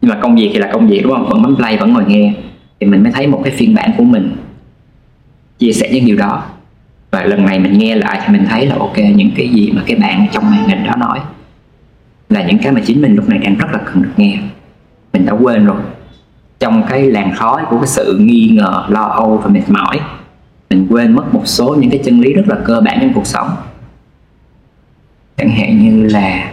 Nhưng 0.00 0.08
mà 0.10 0.18
công 0.22 0.36
việc 0.36 0.50
thì 0.52 0.58
là 0.58 0.70
công 0.72 0.88
việc, 0.88 1.00
đúng 1.02 1.12
không? 1.12 1.28
Vẫn 1.28 1.42
bấm 1.42 1.56
play, 1.56 1.76
vẫn 1.76 1.92
ngồi 1.92 2.04
nghe. 2.06 2.34
Thì 2.80 2.86
mình 2.86 3.02
mới 3.02 3.12
thấy 3.12 3.26
một 3.26 3.40
cái 3.44 3.52
phiên 3.56 3.74
bản 3.74 3.90
của 3.96 4.04
mình 4.04 4.32
chia 5.58 5.72
sẻ 5.72 5.88
những 5.92 6.06
điều 6.06 6.16
đó. 6.16 6.44
Và 7.10 7.24
lần 7.24 7.46
này 7.46 7.58
mình 7.58 7.78
nghe 7.78 7.96
lại 7.96 8.20
thì 8.24 8.32
mình 8.32 8.46
thấy 8.48 8.66
là, 8.66 8.76
ok, 8.78 8.98
những 8.98 9.30
cái 9.36 9.48
gì 9.48 9.72
mà 9.72 9.82
cái 9.86 9.96
bạn 9.96 10.26
trong 10.32 10.50
màn 10.50 10.68
hình 10.68 10.84
đó 10.86 10.96
nói 10.96 11.18
là 12.28 12.42
những 12.46 12.58
cái 12.58 12.72
mà 12.72 12.80
chính 12.86 13.02
mình 13.02 13.14
lúc 13.14 13.28
này 13.28 13.38
đang 13.38 13.54
rất 13.54 13.66
là 13.72 13.78
cần 13.78 14.02
được 14.02 14.12
nghe 14.16 14.38
mình 15.12 15.26
đã 15.26 15.32
quên 15.32 15.66
rồi. 15.66 15.80
Trong 16.58 16.82
cái 16.88 17.10
làn 17.10 17.34
khói 17.36 17.64
của 17.70 17.78
cái 17.78 17.86
sự 17.86 18.18
nghi 18.20 18.50
ngờ, 18.54 18.86
lo 18.88 19.02
âu 19.02 19.36
và 19.36 19.50
mệt 19.50 19.68
mỏi, 19.68 20.00
mình 20.70 20.86
quên 20.90 21.12
mất 21.12 21.34
một 21.34 21.42
số 21.44 21.74
những 21.74 21.90
cái 21.90 22.00
chân 22.04 22.20
lý 22.20 22.32
rất 22.32 22.48
là 22.48 22.56
cơ 22.64 22.80
bản 22.80 22.98
trong 23.00 23.12
cuộc 23.14 23.26
sống. 23.26 23.48
Chẳng 25.36 25.50
hạn 25.50 25.82
như 25.82 26.06
là 26.06 26.52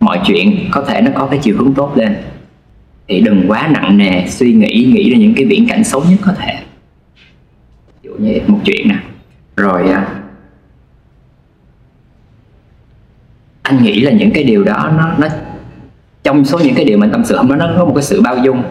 mọi 0.00 0.20
chuyện 0.26 0.68
có 0.70 0.82
thể 0.82 1.00
nó 1.00 1.10
có 1.14 1.26
cái 1.26 1.38
chiều 1.42 1.56
hướng 1.58 1.74
tốt 1.74 1.96
lên, 1.96 2.16
thì 3.08 3.20
đừng 3.20 3.44
quá 3.48 3.68
nặng 3.72 3.98
nề 3.98 4.28
suy 4.28 4.52
nghĩ 4.52 4.92
nghĩ 4.94 5.10
ra 5.10 5.18
những 5.18 5.34
cái 5.34 5.44
viễn 5.44 5.66
cảnh 5.68 5.84
xấu 5.84 6.04
nhất 6.10 6.18
có 6.22 6.32
thể. 6.38 6.62
Ví 8.02 8.10
dụ 8.10 8.12
như 8.18 8.40
một 8.46 8.58
chuyện 8.64 8.88
nè. 8.88 8.96
Rồi 9.56 9.88
à, 9.88 10.14
anh 13.62 13.82
nghĩ 13.82 14.00
là 14.00 14.12
những 14.12 14.30
cái 14.34 14.44
điều 14.44 14.64
đó 14.64 14.92
nó 14.96 15.14
nó 15.18 15.28
trong 16.22 16.44
số 16.44 16.58
những 16.58 16.74
cái 16.74 16.84
điều 16.84 16.98
mình 16.98 17.10
tâm 17.10 17.24
sự 17.24 17.36
hôm 17.36 17.48
đó 17.48 17.56
nó 17.56 17.74
có 17.78 17.84
một 17.84 17.92
cái 17.94 18.02
sự 18.02 18.20
bao 18.20 18.36
dung. 18.36 18.62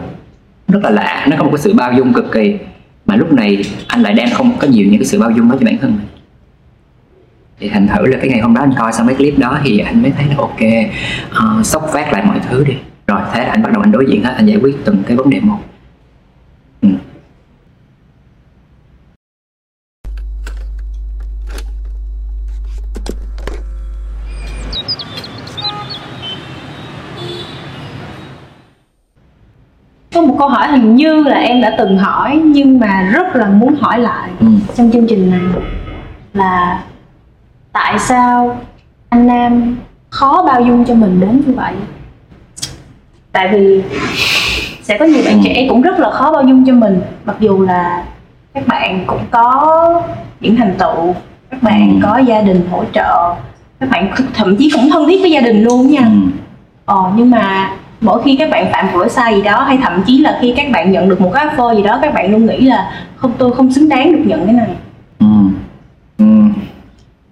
Rất 0.68 0.80
là 0.82 0.90
lạ 0.90 1.26
nó 1.30 1.36
có 1.36 1.44
một 1.44 1.50
cái 1.50 1.58
sự 1.58 1.74
bao 1.74 1.92
dung 1.92 2.12
cực 2.12 2.32
kỳ. 2.32 2.58
Mà 3.06 3.16
lúc 3.16 3.32
này 3.32 3.64
anh 3.86 4.02
lại 4.02 4.14
đang 4.14 4.30
không 4.30 4.58
có 4.58 4.66
nhiều 4.66 4.86
những 4.86 4.98
cái 4.98 5.06
sự 5.06 5.20
bao 5.20 5.30
dung 5.30 5.50
đó 5.50 5.56
cho 5.60 5.66
bản 5.66 5.78
thân 5.78 5.90
mình. 5.90 6.06
Thì 7.60 7.68
thành 7.68 7.88
thử 7.88 8.06
là 8.06 8.18
cái 8.20 8.28
ngày 8.28 8.40
hôm 8.40 8.54
đó 8.54 8.60
anh 8.60 8.72
coi 8.78 8.92
xong 8.92 9.06
cái 9.06 9.16
clip 9.16 9.38
đó 9.38 9.58
thì 9.64 9.78
anh 9.78 10.02
mới 10.02 10.10
thấy 10.10 10.26
là 10.28 10.34
ok 10.36 10.60
uh, 11.58 11.66
sốc 11.66 11.88
phát 11.92 12.12
lại 12.12 12.24
mọi 12.26 12.40
thứ 12.48 12.64
đi. 12.64 12.74
Rồi 13.06 13.20
thế 13.32 13.40
là 13.44 13.50
anh 13.50 13.62
bắt 13.62 13.72
đầu 13.72 13.82
anh 13.82 13.92
đối 13.92 14.06
diện 14.08 14.24
hết 14.24 14.34
anh 14.36 14.46
giải 14.46 14.58
quyết 14.62 14.76
từng 14.84 15.02
cái 15.06 15.16
vấn 15.16 15.30
đề 15.30 15.40
một 15.40 15.58
ừ. 16.82 16.88
có 30.14 30.26
một 30.26 30.36
câu 30.38 30.48
hỏi 30.48 30.68
hình 30.80 30.96
như 30.96 31.22
là 31.22 31.36
em 31.36 31.60
đã 31.60 31.74
từng 31.78 31.98
hỏi 31.98 32.40
nhưng 32.44 32.78
mà 32.78 33.10
rất 33.12 33.36
là 33.36 33.48
muốn 33.48 33.74
hỏi 33.80 33.98
lại 33.98 34.30
ừ. 34.40 34.46
trong 34.74 34.90
chương 34.92 35.06
trình 35.08 35.30
này 35.30 35.40
là 36.34 36.82
tại 37.72 37.98
sao 37.98 38.56
anh 39.08 39.26
nam 39.26 39.76
khó 40.10 40.42
bao 40.46 40.60
dung 40.60 40.84
cho 40.84 40.94
mình 40.94 41.20
đến 41.20 41.42
như 41.46 41.52
vậy 41.54 41.74
tại 43.32 43.48
vì 43.48 43.82
sẽ 44.82 44.98
có 44.98 45.04
nhiều 45.04 45.22
bạn 45.24 45.34
ừ. 45.34 45.40
trẻ 45.44 45.66
cũng 45.68 45.82
rất 45.82 45.98
là 45.98 46.10
khó 46.10 46.32
bao 46.32 46.42
dung 46.42 46.64
cho 46.66 46.72
mình 46.72 47.00
mặc 47.24 47.36
dù 47.40 47.62
là 47.62 48.04
các 48.54 48.66
bạn 48.66 49.04
cũng 49.06 49.22
có 49.30 50.02
những 50.40 50.56
thành 50.56 50.74
tựu 50.78 51.14
các 51.50 51.62
bạn 51.62 51.90
ừ. 51.90 52.08
có 52.08 52.18
gia 52.18 52.42
đình 52.42 52.68
hỗ 52.70 52.84
trợ 52.92 53.34
các 53.80 53.90
bạn 53.90 54.12
thậm 54.34 54.56
chí 54.56 54.70
cũng 54.74 54.90
thân 54.90 55.06
thiết 55.08 55.20
với 55.20 55.30
gia 55.30 55.40
đình 55.40 55.64
luôn 55.64 55.90
nha 55.90 56.00
ừ. 56.00 56.30
ờ 56.84 57.12
nhưng 57.16 57.30
mà 57.30 57.70
mỗi 58.00 58.22
khi 58.24 58.36
các 58.38 58.50
bạn 58.50 58.72
phạm 58.72 58.86
một 58.86 58.98
lỗi 58.98 59.08
sai 59.08 59.34
gì 59.34 59.42
đó, 59.42 59.62
hay 59.62 59.78
thậm 59.82 60.02
chí 60.06 60.18
là 60.18 60.38
khi 60.42 60.54
các 60.56 60.70
bạn 60.72 60.92
nhận 60.92 61.08
được 61.08 61.20
một 61.20 61.30
cái 61.34 61.46
offer 61.46 61.76
gì 61.76 61.82
đó, 61.82 61.98
các 62.02 62.14
bạn 62.14 62.32
luôn 62.32 62.46
nghĩ 62.46 62.60
là 62.60 62.92
không, 63.16 63.32
tôi 63.38 63.52
không 63.52 63.72
xứng 63.72 63.88
đáng 63.88 64.12
được 64.12 64.22
nhận 64.26 64.46
cái 64.46 64.54
này 64.54 64.68
ừ. 65.18 65.26
Ừ. 66.18 66.24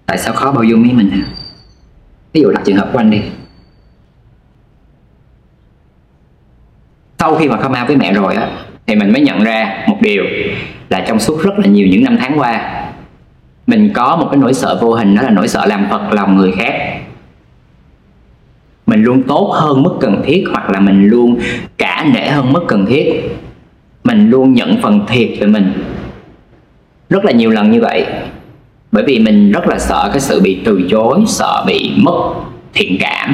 tại 0.06 0.18
sao 0.18 0.34
khó 0.34 0.52
bao 0.52 0.64
dung 0.64 0.82
với 0.82 0.92
mình 0.92 1.10
hả 1.10 1.22
ví 2.32 2.40
dụ 2.40 2.50
đặt 2.50 2.62
trường 2.64 2.76
hợp 2.76 2.90
của 2.92 2.98
anh 2.98 3.10
đi 3.10 3.22
sau 7.18 7.34
khi 7.34 7.48
mà 7.48 7.56
come 7.56 7.80
out 7.80 7.88
với 7.88 7.96
mẹ 7.96 8.12
rồi 8.12 8.34
á, 8.34 8.48
thì 8.86 8.94
mình 8.94 9.12
mới 9.12 9.22
nhận 9.22 9.44
ra 9.44 9.84
một 9.86 9.96
điều 10.00 10.24
là 10.88 11.04
trong 11.08 11.18
suốt 11.18 11.42
rất 11.42 11.58
là 11.58 11.66
nhiều 11.66 11.86
những 11.90 12.04
năm 12.04 12.16
tháng 12.20 12.38
qua, 12.38 12.84
mình 13.66 13.90
có 13.94 14.16
một 14.16 14.28
cái 14.30 14.40
nỗi 14.40 14.54
sợ 14.54 14.78
vô 14.82 14.94
hình, 14.94 15.14
đó 15.14 15.22
là 15.22 15.30
nỗi 15.30 15.48
sợ 15.48 15.66
làm 15.66 15.86
phật 15.90 16.12
lòng 16.12 16.36
người 16.36 16.52
khác 16.52 17.00
mình 18.88 19.02
luôn 19.02 19.22
tốt 19.22 19.50
hơn 19.54 19.82
mức 19.82 19.94
cần 20.00 20.22
thiết 20.26 20.44
hoặc 20.52 20.70
là 20.70 20.80
mình 20.80 21.08
luôn 21.08 21.38
cả 21.78 22.06
nể 22.14 22.28
hơn 22.28 22.52
mức 22.52 22.64
cần 22.68 22.86
thiết. 22.86 23.36
Mình 24.04 24.30
luôn 24.30 24.54
nhận 24.54 24.76
phần 24.82 25.00
thiệt 25.08 25.28
về 25.40 25.46
mình. 25.46 25.72
Rất 27.10 27.24
là 27.24 27.32
nhiều 27.32 27.50
lần 27.50 27.70
như 27.70 27.80
vậy. 27.80 28.06
Bởi 28.92 29.04
vì 29.06 29.18
mình 29.18 29.52
rất 29.52 29.68
là 29.68 29.78
sợ 29.78 30.08
cái 30.12 30.20
sự 30.20 30.40
bị 30.40 30.58
từ 30.64 30.82
chối, 30.90 31.20
sợ 31.26 31.64
bị 31.66 31.90
mất 31.96 32.32
thiện 32.74 32.96
cảm. 33.00 33.32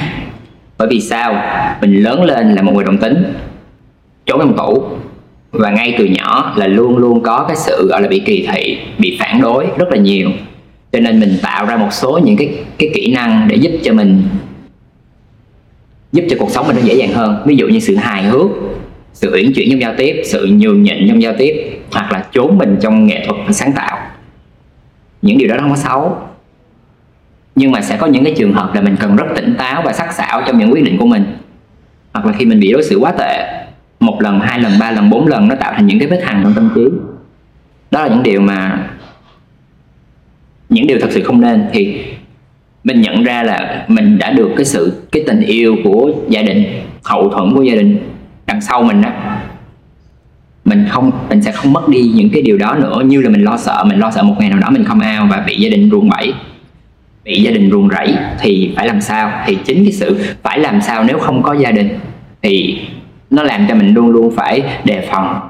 Bởi 0.78 0.88
vì 0.88 1.00
sao? 1.00 1.42
Mình 1.80 2.02
lớn 2.02 2.24
lên 2.24 2.54
là 2.54 2.62
một 2.62 2.72
người 2.74 2.84
đồng 2.84 2.98
tính 2.98 3.24
trốn 4.26 4.38
trong 4.40 4.56
tủ. 4.56 4.84
Và 5.52 5.70
ngay 5.70 5.94
từ 5.98 6.04
nhỏ 6.04 6.52
là 6.56 6.66
luôn 6.66 6.96
luôn 6.96 7.22
có 7.22 7.44
cái 7.48 7.56
sự, 7.56 7.88
gọi 7.90 8.02
là, 8.02 8.08
bị 8.08 8.18
kỳ 8.18 8.48
thị, 8.52 8.78
bị 8.98 9.16
phản 9.20 9.40
đối 9.40 9.66
rất 9.78 9.88
là 9.90 9.96
nhiều. 9.96 10.30
Cho 10.92 11.00
nên 11.00 11.20
mình 11.20 11.38
tạo 11.42 11.66
ra 11.66 11.76
một 11.76 11.92
số 11.92 12.18
những 12.24 12.36
cái 12.36 12.54
cái 12.78 12.90
kỹ 12.94 13.14
năng 13.14 13.48
để 13.48 13.56
giúp 13.56 13.72
cho 13.82 13.92
mình 13.92 14.22
giúp 16.14 16.24
cho 16.30 16.36
cuộc 16.38 16.50
sống 16.50 16.66
mình 16.66 16.76
nó 16.76 16.82
dễ 16.82 16.94
dàng 16.94 17.12
hơn. 17.12 17.42
Ví 17.46 17.56
dụ 17.56 17.68
như 17.68 17.78
sự 17.78 17.96
hài 17.96 18.24
hước, 18.24 18.50
sự 19.12 19.32
uyển 19.34 19.52
chuyển 19.52 19.70
trong 19.70 19.80
giao 19.80 19.94
tiếp, 19.96 20.22
sự 20.24 20.46
nhường 20.46 20.82
nhịn 20.82 21.08
trong 21.08 21.22
giao 21.22 21.32
tiếp, 21.38 21.80
hoặc 21.92 22.12
là 22.12 22.26
trốn 22.32 22.58
mình 22.58 22.76
trong 22.80 23.06
nghệ 23.06 23.26
thuật 23.26 23.40
và 23.46 23.52
sáng 23.52 23.72
tạo. 23.72 23.98
Những 25.22 25.38
điều 25.38 25.48
đó 25.48 25.56
không 25.60 25.70
có 25.70 25.76
xấu. 25.76 26.18
Nhưng 27.54 27.72
mà 27.72 27.80
sẽ 27.80 27.96
có 27.96 28.06
những 28.06 28.24
cái 28.24 28.34
trường 28.36 28.52
hợp 28.52 28.74
là 28.74 28.80
mình 28.80 28.96
cần 29.00 29.16
rất 29.16 29.26
tỉnh 29.36 29.54
táo 29.58 29.82
và 29.82 29.92
sắc 29.92 30.12
sảo 30.12 30.42
trong 30.46 30.58
những 30.58 30.72
quyết 30.72 30.84
định 30.84 30.96
của 30.98 31.06
mình. 31.06 31.24
Hoặc 32.12 32.26
là 32.26 32.32
khi 32.38 32.44
mình 32.44 32.60
bị 32.60 32.72
đối 32.72 32.82
xử 32.82 32.98
quá 32.98 33.12
tệ, 33.18 33.64
một 34.00 34.22
lần, 34.22 34.40
hai 34.40 34.60
lần, 34.60 34.72
ba 34.80 34.90
lần, 34.90 35.10
bốn 35.10 35.26
lần 35.26 35.48
nó 35.48 35.54
tạo 35.54 35.72
thành 35.72 35.86
những 35.86 35.98
cái 35.98 36.08
vết 36.08 36.20
hằn 36.24 36.40
trong 36.42 36.54
tâm 36.54 36.70
trí. 36.74 36.84
Đó 37.90 38.02
là 38.02 38.08
những 38.08 38.22
điều 38.22 38.40
mà, 38.40 38.88
những 40.68 40.86
điều 40.86 40.98
thật 41.00 41.08
sự 41.10 41.22
không 41.22 41.40
nên. 41.40 41.64
Thì 41.72 42.04
mình 42.84 43.00
nhận 43.00 43.24
ra 43.24 43.42
là 43.42 43.84
mình 43.88 44.18
đã 44.18 44.30
được 44.30 44.50
cái 44.56 44.64
sự 44.64 45.02
cái 45.12 45.22
tình 45.26 45.40
yêu 45.40 45.76
của 45.84 46.10
gia 46.28 46.42
đình 46.42 46.64
hậu 47.04 47.28
thuẫn 47.28 47.54
của 47.54 47.62
gia 47.62 47.74
đình 47.74 47.98
đằng 48.46 48.60
sau 48.60 48.82
mình 48.82 49.02
đó 49.02 49.10
mình 50.64 50.84
không 50.88 51.10
mình 51.28 51.42
sẽ 51.42 51.52
không 51.52 51.72
mất 51.72 51.88
đi 51.88 52.12
những 52.14 52.30
cái 52.30 52.42
điều 52.42 52.58
đó 52.58 52.74
nữa. 52.74 53.02
Như 53.06 53.20
là 53.20 53.30
mình 53.30 53.44
lo 53.44 53.56
sợ 53.56 53.84
mình 53.86 53.98
lo 53.98 54.10
sợ 54.10 54.22
một 54.22 54.34
ngày 54.38 54.50
nào 54.50 54.58
đó 54.58 54.70
mình 54.70 54.84
không 54.84 55.00
ao 55.00 55.26
và 55.30 55.44
bị 55.46 55.56
gia 55.56 55.68
đình 55.68 55.90
ruồng 55.90 56.08
bẫy 56.08 56.32
bị 57.24 57.42
gia 57.42 57.50
đình 57.50 57.70
ruồng 57.70 57.88
rẫy 57.90 58.14
thì 58.40 58.72
phải 58.76 58.86
làm 58.86 59.00
sao? 59.00 59.32
Thì 59.46 59.58
chính 59.64 59.84
cái 59.84 59.92
sự 59.92 60.18
phải 60.42 60.58
làm 60.58 60.80
sao 60.80 61.04
nếu 61.04 61.18
không 61.18 61.42
có 61.42 61.52
gia 61.52 61.70
đình 61.70 61.88
thì 62.42 62.78
nó 63.30 63.42
làm 63.42 63.66
cho 63.68 63.74
mình 63.74 63.94
luôn 63.94 64.10
luôn 64.10 64.36
phải 64.36 64.62
đề 64.84 65.08
phòng. 65.10 65.40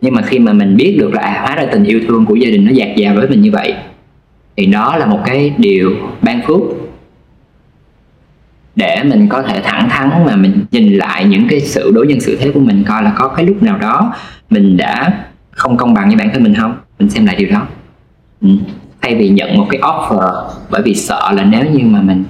Nhưng 0.00 0.14
mà 0.14 0.22
khi 0.22 0.38
mà 0.38 0.52
mình 0.52 0.76
biết 0.76 0.96
được 0.98 1.14
là 1.14 1.22
à, 1.22 1.40
hóa 1.40 1.56
ra 1.56 1.64
tình 1.72 1.84
yêu 1.84 2.00
thương 2.08 2.26
của 2.26 2.34
gia 2.34 2.50
đình 2.50 2.64
nó 2.64 2.70
dạt 2.72 2.96
dào 2.96 3.14
với 3.14 3.28
mình 3.28 3.40
như 3.40 3.50
vậy 3.50 3.74
thì 4.56 4.66
đó 4.66 4.96
là 4.96 5.06
một 5.06 5.20
cái 5.24 5.54
điều 5.58 5.96
ban 6.22 6.42
phước. 6.46 6.60
Để 8.76 9.02
mình 9.02 9.28
có 9.28 9.42
thể 9.42 9.60
thẳng 9.64 9.88
thắn 9.88 10.10
mà 10.26 10.36
mình 10.36 10.64
nhìn 10.70 10.92
lại 10.92 11.24
những 11.24 11.48
cái 11.48 11.60
sự 11.60 11.92
đối 11.94 12.06
nhân 12.06 12.20
xử 12.20 12.36
thế 12.36 12.50
của 12.54 12.60
mình 12.60 12.84
coi 12.88 13.02
là 13.02 13.12
có 13.16 13.28
cái 13.28 13.46
lúc 13.46 13.62
nào 13.62 13.78
đó 13.78 14.14
mình 14.50 14.76
đã 14.76 15.24
không 15.50 15.76
công 15.76 15.94
bằng 15.94 16.06
với 16.06 16.16
bản 16.16 16.30
thân 16.32 16.42
mình 16.42 16.54
không? 16.54 16.76
Mình 16.98 17.10
xem 17.10 17.26
lại 17.26 17.36
điều 17.36 17.50
đó. 17.50 17.66
Ừ. 18.40 18.48
thay 19.02 19.14
vì 19.14 19.28
nhận 19.28 19.58
một 19.58 19.66
cái 19.70 19.80
offer 19.80 20.48
bởi 20.70 20.82
vì 20.82 20.94
sợ 20.94 21.32
là 21.32 21.44
nếu 21.44 21.64
như 21.64 21.84
mà 21.84 22.00
mình 22.00 22.24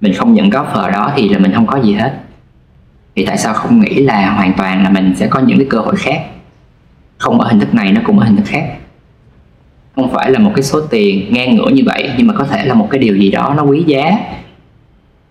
mình 0.00 0.12
không 0.14 0.34
nhận 0.34 0.50
cái 0.50 0.62
offer 0.62 0.92
đó 0.92 1.12
thì 1.16 1.28
là 1.28 1.38
mình 1.38 1.52
không 1.52 1.66
có 1.66 1.80
gì 1.82 1.92
hết. 1.92 2.12
Thì 3.16 3.26
tại 3.26 3.38
sao 3.38 3.54
không 3.54 3.80
nghĩ 3.80 3.94
là 3.94 4.30
hoàn 4.30 4.52
toàn 4.52 4.82
là 4.82 4.90
mình 4.90 5.14
sẽ 5.16 5.26
có 5.26 5.40
những 5.40 5.58
cái 5.58 5.66
cơ 5.70 5.78
hội 5.78 5.96
khác? 5.96 6.26
Không 7.18 7.40
ở 7.40 7.48
hình 7.48 7.60
thức 7.60 7.74
này, 7.74 7.92
nó 7.92 8.00
cũng 8.04 8.18
ở 8.18 8.26
hình 8.26 8.36
thức 8.36 8.46
khác 8.46 8.64
không 9.94 10.12
phải 10.12 10.30
là 10.30 10.38
một 10.38 10.52
cái 10.56 10.62
số 10.62 10.80
tiền 10.80 11.32
ngang 11.32 11.56
ngửa 11.56 11.68
như 11.68 11.82
vậy, 11.86 12.10
nhưng 12.16 12.26
mà 12.26 12.34
có 12.34 12.44
thể 12.44 12.64
là 12.64 12.74
một 12.74 12.88
cái 12.90 12.98
điều 12.98 13.16
gì 13.16 13.30
đó 13.30 13.54
nó 13.56 13.62
quý 13.62 13.84
giá. 13.86 14.18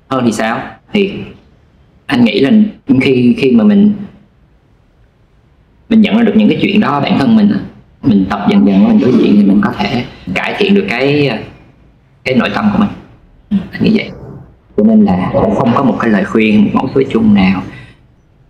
Hơn 0.07 0.23
thì 0.25 0.31
sao? 0.31 0.59
Thì 0.93 1.13
anh 2.05 2.25
nghĩ 2.25 2.39
là 2.39 2.51
khi 3.01 3.35
khi 3.37 3.51
mà 3.51 3.63
mình 3.63 3.93
mình 5.89 6.01
nhận 6.01 6.17
ra 6.17 6.23
được 6.23 6.33
những 6.35 6.49
cái 6.49 6.57
chuyện 6.61 6.79
đó 6.79 6.99
bản 6.99 7.19
thân 7.19 7.35
mình 7.35 7.51
mình 8.01 8.25
tập 8.29 8.45
dần 8.49 8.67
dần 8.67 8.87
mình 8.87 8.99
đối 9.01 9.11
diện 9.11 9.35
thì 9.37 9.43
mình 9.43 9.61
có 9.63 9.71
thể 9.77 10.05
cải 10.33 10.55
thiện 10.57 10.75
được 10.75 10.85
cái 10.89 11.39
cái 12.23 12.35
nội 12.35 12.49
tâm 12.55 12.69
của 12.73 12.79
mình. 12.79 12.89
Anh 13.71 13.83
nghĩ 13.83 13.91
vậy. 13.97 14.09
Cho 14.77 14.83
nên 14.83 15.05
là 15.05 15.29
cũng 15.33 15.55
không 15.55 15.71
có 15.75 15.83
một 15.83 15.97
cái 15.99 16.11
lời 16.11 16.23
khuyên, 16.23 16.63
một 16.63 16.69
mẫu 16.73 16.89
số 16.95 17.01
chung 17.11 17.33
nào. 17.33 17.61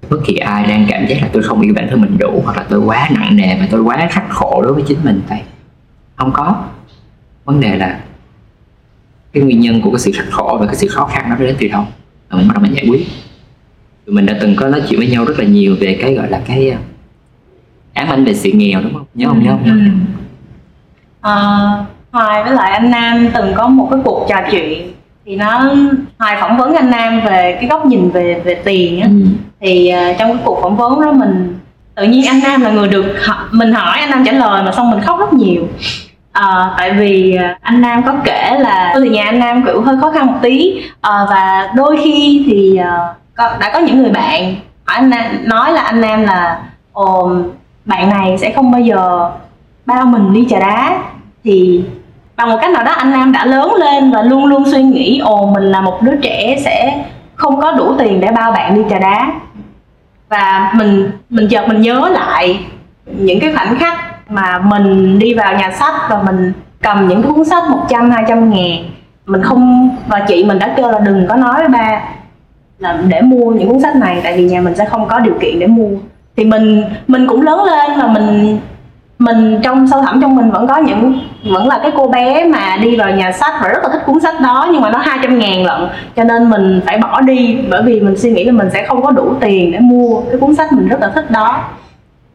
Bất 0.10 0.18
kỳ 0.26 0.36
ai 0.36 0.68
đang 0.68 0.86
cảm 0.90 1.06
giác 1.08 1.18
là 1.22 1.30
tôi 1.34 1.44
không 1.44 1.62
yêu 1.62 1.74
bản 1.76 1.88
thân 1.90 2.02
mình 2.02 2.18
đủ, 2.18 2.42
hoặc 2.46 2.58
là 2.58 2.66
tôi 2.70 2.80
quá 2.80 3.10
nặng 3.12 3.36
nề 3.36 3.58
và 3.60 3.68
tôi 3.72 3.82
quá 3.82 4.08
khắc 4.12 4.30
khổ 4.30 4.62
đối 4.62 4.74
với 4.74 4.84
chính 4.88 4.98
mình 5.04 5.22
tại 5.30 5.44
không 6.22 6.32
có. 6.34 6.56
Vấn 7.46 7.60
đề 7.60 7.78
là 7.78 8.00
cái 9.34 9.44
nguyên 9.44 9.60
nhân 9.60 9.82
của 9.82 9.92
cái 9.92 10.00
sự 10.00 10.12
khắc 10.16 10.26
khổ 10.32 10.58
và 10.60 10.66
cái 10.66 10.76
sự 10.76 10.88
khó 10.88 11.06
khăn 11.06 11.26
nó 11.30 11.36
đến 11.36 11.56
từ 11.60 11.68
đâu? 11.68 11.86
Và 12.30 12.38
mình 12.38 12.48
bắt 12.48 12.54
đầu 12.54 12.64
mình 12.64 12.74
giải 12.74 12.86
quyết. 12.90 13.08
Tụi 14.06 14.16
mình 14.16 14.26
đã 14.26 14.38
từng 14.42 14.56
có 14.56 14.68
nói 14.68 14.82
chuyện 14.90 15.00
với 15.00 15.10
nhau 15.10 15.26
rất 15.26 15.34
là 15.38 15.46
nhiều 15.46 15.76
về 15.80 16.00
cái 16.02 16.14
gọi 16.14 16.30
là 16.30 16.42
cái 16.46 16.74
ám 17.94 18.10
ảnh 18.10 18.26
về 18.26 18.34
sự 18.34 18.50
nghèo 18.54 18.82
đúng 18.82 18.94
không? 18.94 19.06
Nhớ 19.14 19.28
không? 19.28 19.44
Nhớ 19.44 19.52
không? 19.52 19.66
Nhớ 19.66 19.74
ừ. 19.74 19.90
à, 21.22 21.36
Hoài 22.12 22.44
với 22.44 22.54
lại 22.54 22.72
anh 22.72 22.92
Nam 22.92 23.28
từng 23.34 23.54
có 23.56 23.68
một 23.68 23.88
cái 23.92 24.00
cuộc 24.06 24.26
trò 24.30 24.36
chuyện 24.52 24.92
thì 25.26 25.36
nó 25.36 25.74
Hoài 26.20 26.38
phỏng 26.42 26.58
vấn 26.58 26.76
anh 26.76 26.92
Nam 26.92 27.22
về 27.26 27.58
cái 27.60 27.70
góc 27.70 27.86
nhìn 27.86 28.12
về 28.12 28.42
về 28.46 28.56
tiền 28.56 29.02
á. 29.02 29.08
Ừ. 29.08 29.26
thì 29.60 29.92
uh, 30.12 30.18
trong 30.20 30.32
cái 30.32 30.42
cuộc 30.46 30.60
phỏng 30.62 30.78
vấn 30.78 31.02
đó 31.02 31.12
mình 31.12 31.58
tự 31.96 32.04
nhiên 32.04 32.26
anh 32.28 32.40
Nam 32.44 32.62
là 32.62 32.72
người 32.72 32.88
được 32.88 33.06
mình 33.52 33.72
hỏi 33.72 34.00
anh 34.00 34.10
Nam 34.10 34.24
trả 34.26 34.32
lời 34.32 34.64
mà 34.64 34.72
xong 34.72 34.92
mình 34.92 35.02
khóc 35.02 35.20
rất 35.20 35.34
nhiều 35.34 35.68
À, 36.32 36.74
tại 36.78 36.92
vì 36.92 37.36
ờ, 37.36 37.46
anh 37.62 37.82
Nam 37.82 38.04
có 38.04 38.14
kể 38.24 38.58
là 38.60 38.92
từ 38.96 39.04
nhà 39.04 39.24
anh 39.24 39.40
Nam 39.40 39.64
kiểu 39.66 39.82
hơi 39.82 39.98
khó 40.02 40.12
khăn 40.12 40.28
một 40.28 40.38
tí. 40.42 40.82
À, 41.02 41.26
và 41.30 41.70
đôi 41.76 41.98
khi 42.04 42.44
thì 42.48 42.80
có, 43.36 43.50
đã 43.60 43.72
có 43.74 43.80
những 43.80 43.98
người 43.98 44.12
bạn 44.12 44.56
hỏi 44.86 44.98
anh 44.98 45.10
Nam 45.10 45.22
nói 45.44 45.74
là 45.74 45.82
anh 45.82 46.02
Nam 46.02 46.24
là 46.24 46.60
Ồ, 46.94 47.32
bạn 47.86 48.10
này 48.10 48.38
sẽ 48.38 48.52
không 48.52 48.72
bao 48.72 48.82
giờ 48.82 49.32
bao 49.86 50.06
mình 50.06 50.34
đi 50.34 50.48
trà 50.50 50.60
đá. 50.60 50.98
Thì 51.44 51.84
bằng 52.36 52.50
một 52.50 52.58
cách 52.62 52.72
nào 52.72 52.84
đó 52.84 52.92
anh 52.92 53.12
Nam 53.12 53.32
đã 53.32 53.46
lớn 53.46 53.74
lên 53.74 54.12
và 54.12 54.22
luôn 54.22 54.46
luôn 54.46 54.64
suy 54.72 54.84
nghĩ 54.84 55.20
ồ 55.20 55.46
mình 55.46 55.64
là 55.64 55.82
một 55.82 56.02
đứa 56.02 56.16
trẻ 56.22 56.56
sẽ 56.66 57.04
không 57.36 57.62
có 57.62 57.72
đủ 57.72 57.96
tiền 58.00 58.22
để 58.22 58.32
bao 58.32 58.52
bạn 58.52 58.76
đi 58.76 58.82
trà 58.90 59.00
đá. 59.00 59.32
Và 60.30 60.72
mình 60.76 61.12
mình 61.30 61.48
chợt 61.50 61.68
mình 61.68 61.82
nhớ 61.82 62.10
lại 62.12 62.60
những 63.06 63.40
cái 63.40 63.54
khoảnh 63.56 63.76
khắc 63.76 64.11
mà 64.32 64.60
mình 64.60 65.20
đi 65.20 65.34
vào 65.34 65.54
nhà 65.54 65.72
sách 65.72 65.96
và 66.10 66.22
mình 66.22 66.54
cầm 66.82 67.08
những 67.08 67.24
cuốn 67.24 67.46
sách 67.46 67.64
100 67.70 68.12
200 68.12 68.50
ngàn. 68.50 68.84
Mình 69.26 69.42
không, 69.42 69.90
và 70.08 70.20
chị 70.28 70.44
mình 70.44 70.60
đã 70.60 70.74
kêu 70.78 70.92
là 70.92 71.00
đừng 71.00 71.28
có 71.28 71.36
nói 71.36 71.54
với 71.58 71.68
ba 71.68 72.02
là 72.80 72.98
để 73.08 73.22
mua 73.22 73.52
những 73.52 73.70
cuốn 73.70 73.80
sách 73.80 73.96
này, 73.96 74.22
tại 74.24 74.38
vì 74.38 74.44
nhà 74.44 74.62
mình 74.62 74.76
sẽ 74.76 74.86
không 74.86 75.08
có 75.08 75.20
điều 75.20 75.34
kiện 75.42 75.60
để 75.60 75.68
mua. 75.68 75.90
Thì 76.38 76.46
mình 76.46 76.84
mình 77.08 77.28
cũng 77.28 77.42
lớn 77.42 77.64
lên 77.64 78.00
mà 78.00 78.08
mình 78.08 78.60
mình 79.20 79.60
trong 79.64 79.88
sâu 79.88 80.02
thẳm 80.02 80.22
trong 80.22 80.36
mình 80.36 80.52
vẫn 80.52 80.68
có 80.68 80.78
những, 80.78 81.20
vẫn 81.44 81.68
là 81.68 81.80
cái 81.84 81.92
cô 81.96 82.08
bé 82.08 82.46
mà 82.46 82.78
đi 82.78 82.98
vào 82.98 83.12
nhà 83.12 83.32
sách 83.32 83.54
và 83.62 83.68
rất 83.68 83.84
là 83.84 83.90
thích 83.90 84.02
cuốn 84.06 84.20
sách 84.20 84.42
đó, 84.42 84.70
nhưng 84.72 84.82
mà 84.82 84.90
nó 84.90 85.00
200 85.00 85.40
ngàn 85.40 85.66
lận. 85.66 85.82
Cho 86.16 86.24
nên 86.24 86.50
mình 86.50 86.82
phải 86.86 86.98
bỏ 86.98 87.22
đi, 87.22 87.58
bởi 87.70 87.84
vì 87.84 88.00
mình 88.00 88.18
suy 88.18 88.32
nghĩ 88.32 88.44
là 88.44 88.52
mình 88.52 88.70
sẽ 88.74 88.86
không 88.88 89.02
có 89.02 89.12
đủ 89.12 89.34
tiền 89.40 89.72
để 89.72 89.80
mua 89.80 90.22
cái 90.22 90.40
cuốn 90.40 90.56
sách 90.56 90.74
mình 90.74 90.88
rất 90.88 91.02
là 91.02 91.12
thích 91.16 91.32
đó 91.32 91.64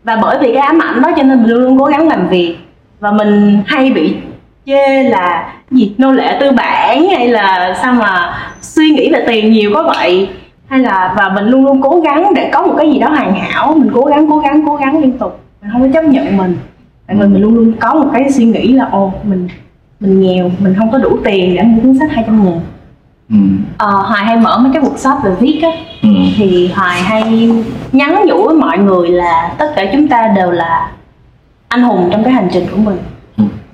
và 0.07 0.19
bởi 0.23 0.39
vì 0.41 0.53
cái 0.55 0.63
ám 0.63 0.83
ảnh 0.83 1.03
đó 1.03 1.11
cho 1.17 1.23
nên 1.23 1.43
mình 1.43 1.51
luôn 1.51 1.61
luôn 1.61 1.79
cố 1.79 1.85
gắng 1.85 2.09
làm 2.09 2.29
việc. 2.29 2.57
Và 3.01 3.11
mình 3.13 3.63
hay 3.67 3.91
bị 3.91 4.17
chê 4.67 5.03
là 5.03 5.55
gì? 5.71 5.95
Nô 5.99 6.13
lệ 6.13 6.37
tư 6.41 6.51
bản 6.51 7.09
hay 7.09 7.29
là 7.29 7.79
sao 7.83 7.93
mà 7.93 8.39
suy 8.61 8.91
nghĩ 8.91 9.13
về 9.13 9.25
tiền 9.27 9.53
nhiều 9.53 9.71
có 9.75 9.83
vậy? 9.83 10.29
Hay 10.69 10.79
là, 10.79 11.15
và 11.17 11.29
mình 11.29 11.47
luôn 11.47 11.67
luôn 11.67 11.83
cố 11.83 12.01
gắng 12.01 12.35
để 12.35 12.51
có 12.53 12.63
một 12.63 12.75
cái 12.79 12.91
gì 12.93 12.99
đó 12.99 13.09
hoàn 13.09 13.35
hảo. 13.35 13.75
Mình 13.77 13.91
cố 13.95 14.05
gắng 14.05 14.31
cố 14.31 14.39
gắng 14.39 14.63
cố 14.67 14.77
gắng 14.77 15.01
liên 15.01 15.19
tục. 15.19 15.41
Mình 15.63 15.71
không 15.73 15.83
có 15.83 15.89
chấp 15.95 16.05
nhận 16.05 16.37
mình. 16.37 16.57
Tại 17.07 17.17
mình 17.17 17.33
mình 17.33 17.43
luôn 17.43 17.55
luôn 17.55 17.73
có 17.81 17.95
một 17.95 18.09
cái 18.13 18.31
suy 18.31 18.45
nghĩ 18.45 18.73
là, 18.73 18.89
ồ, 18.91 19.13
mình 19.25 19.49
mình 20.01 20.21
nghèo, 20.21 20.51
mình 20.59 20.75
không 20.79 20.93
có 20.93 20.99
đủ 20.99 21.19
tiền 21.25 21.57
để 21.57 21.63
mua 21.63 21.83
cuốn 21.83 21.99
sách 21.99 22.11
200 22.13 22.45
ngàn 22.45 22.61
ừ. 23.31 23.37
ờ, 23.79 23.91
Hoài 23.91 24.25
hay 24.25 24.37
mở 24.37 24.59
mấy 24.59 24.73
cái 24.73 24.83
workshop 24.83 25.21
về 25.23 25.31
viết 25.41 25.61
á. 25.63 25.71
Ừ. 26.03 26.09
thì 26.37 26.71
Hoài 26.75 27.03
hay 27.03 27.51
nhắn 27.93 28.25
nhủ 28.27 28.45
với 28.45 28.55
mọi 28.55 28.79
người 28.79 29.09
là 29.09 29.51
tất 29.59 29.73
cả 29.77 29.85
chúng 29.93 30.09
ta 30.09 30.33
đều 30.37 30.51
là 30.51 30.89
anh 31.69 31.83
hùng 31.83 32.09
trong 32.13 32.25
cái 32.25 32.33
hành 32.33 32.49
trình 32.53 32.67
của 32.71 32.77
mình. 32.77 32.99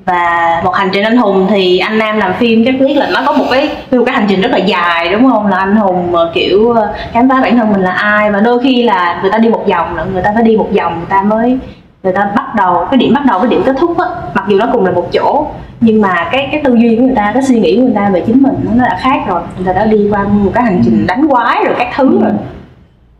Và 0.05 0.61
một 0.65 0.75
hành 0.75 0.89
trình 0.93 1.05
anh 1.05 1.17
hùng 1.17 1.47
thì 1.51 1.79
anh 1.79 1.99
nam 1.99 2.19
làm 2.19 2.35
phim 2.35 2.65
chắc 2.65 2.75
biết 2.81 2.95
là 2.95 3.11
nó 3.13 3.23
có 3.27 3.33
một 3.33 3.45
cái 3.51 3.69
một 3.91 4.03
cái 4.07 4.15
hành 4.15 4.27
trình 4.29 4.41
rất 4.41 4.51
là 4.53 4.59
dài 4.59 5.09
đúng 5.09 5.31
không? 5.31 5.47
Là 5.47 5.57
anh 5.57 5.77
hùng 5.77 6.15
kiểu 6.35 6.71
ờ, 6.71 6.95
khám 7.13 7.29
phá 7.29 7.41
bản 7.41 7.57
thân 7.57 7.73
mình 7.73 7.81
là 7.81 7.91
ai. 7.91 8.31
Và 8.31 8.41
đôi 8.41 8.59
khi 8.63 8.83
là 8.83 9.19
người 9.23 9.31
ta 9.31 9.39
đi 9.39 9.49
một 9.49 9.65
vòng 9.69 9.97
là 9.97 10.05
người 10.05 10.23
ta 10.23 10.31
phải 10.35 10.45
đi 10.45 10.57
một 10.57 10.69
vòng 10.79 10.97
người 10.97 11.07
ta 11.09 11.23
mới 11.23 11.59
người 12.03 12.13
ta 12.13 12.33
bắt 12.37 12.55
đầu 12.57 12.87
cái 12.91 12.99
điểm 12.99 13.15
bắt 13.15 13.25
đầu 13.27 13.39
với 13.39 13.49
điểm 13.49 13.63
kết 13.67 13.77
thúc 13.79 13.99
á 13.99 14.07
mặc 14.35 14.45
dù 14.49 14.59
nó 14.59 14.67
cùng 14.73 14.85
là 14.85 14.91
một 14.91 15.09
chỗ 15.13 15.47
nhưng 15.83 16.01
mà 16.01 16.29
cái 16.33 16.49
cái 16.53 16.61
tư 16.65 16.75
duy 16.75 16.97
của 16.97 17.03
người 17.03 17.15
ta 17.17 17.31
cái 17.35 17.43
suy 17.43 17.61
nghĩ 17.61 17.77
của 17.77 17.83
người 17.83 17.95
ta 17.95 18.11
về 18.13 18.23
chính 18.27 18.43
mình 18.43 18.55
nó 18.77 18.85
đã 18.85 18.99
khác 19.01 19.23
rồi. 19.29 19.43
Người 19.57 19.67
ta 19.67 19.73
đã 19.73 19.87
đi 19.87 20.09
qua 20.11 20.25
một 20.25 20.51
cái 20.55 20.65
hành 20.65 20.81
trình 20.85 21.07
đánh 21.07 21.29
quái 21.29 21.65
rồi 21.65 21.75
các 21.79 21.89
thứ 21.97 22.21
rồi. 22.21 22.33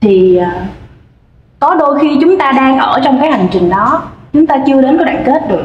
Thì 0.01 0.37
à, 0.37 0.67
có 1.61 1.75
đôi 1.75 1.99
khi 1.99 2.19
chúng 2.21 2.39
ta 2.39 2.53
đang 2.53 2.79
ở 2.79 3.01
trong 3.05 3.21
cái 3.21 3.31
hành 3.31 3.47
trình 3.51 3.71
đó 3.71 4.03
chúng 4.33 4.47
ta 4.47 4.57
chưa 4.67 4.83
đến 4.83 4.99
cái 4.99 5.05
đoạn 5.05 5.23
kết 5.27 5.49
được. 5.49 5.65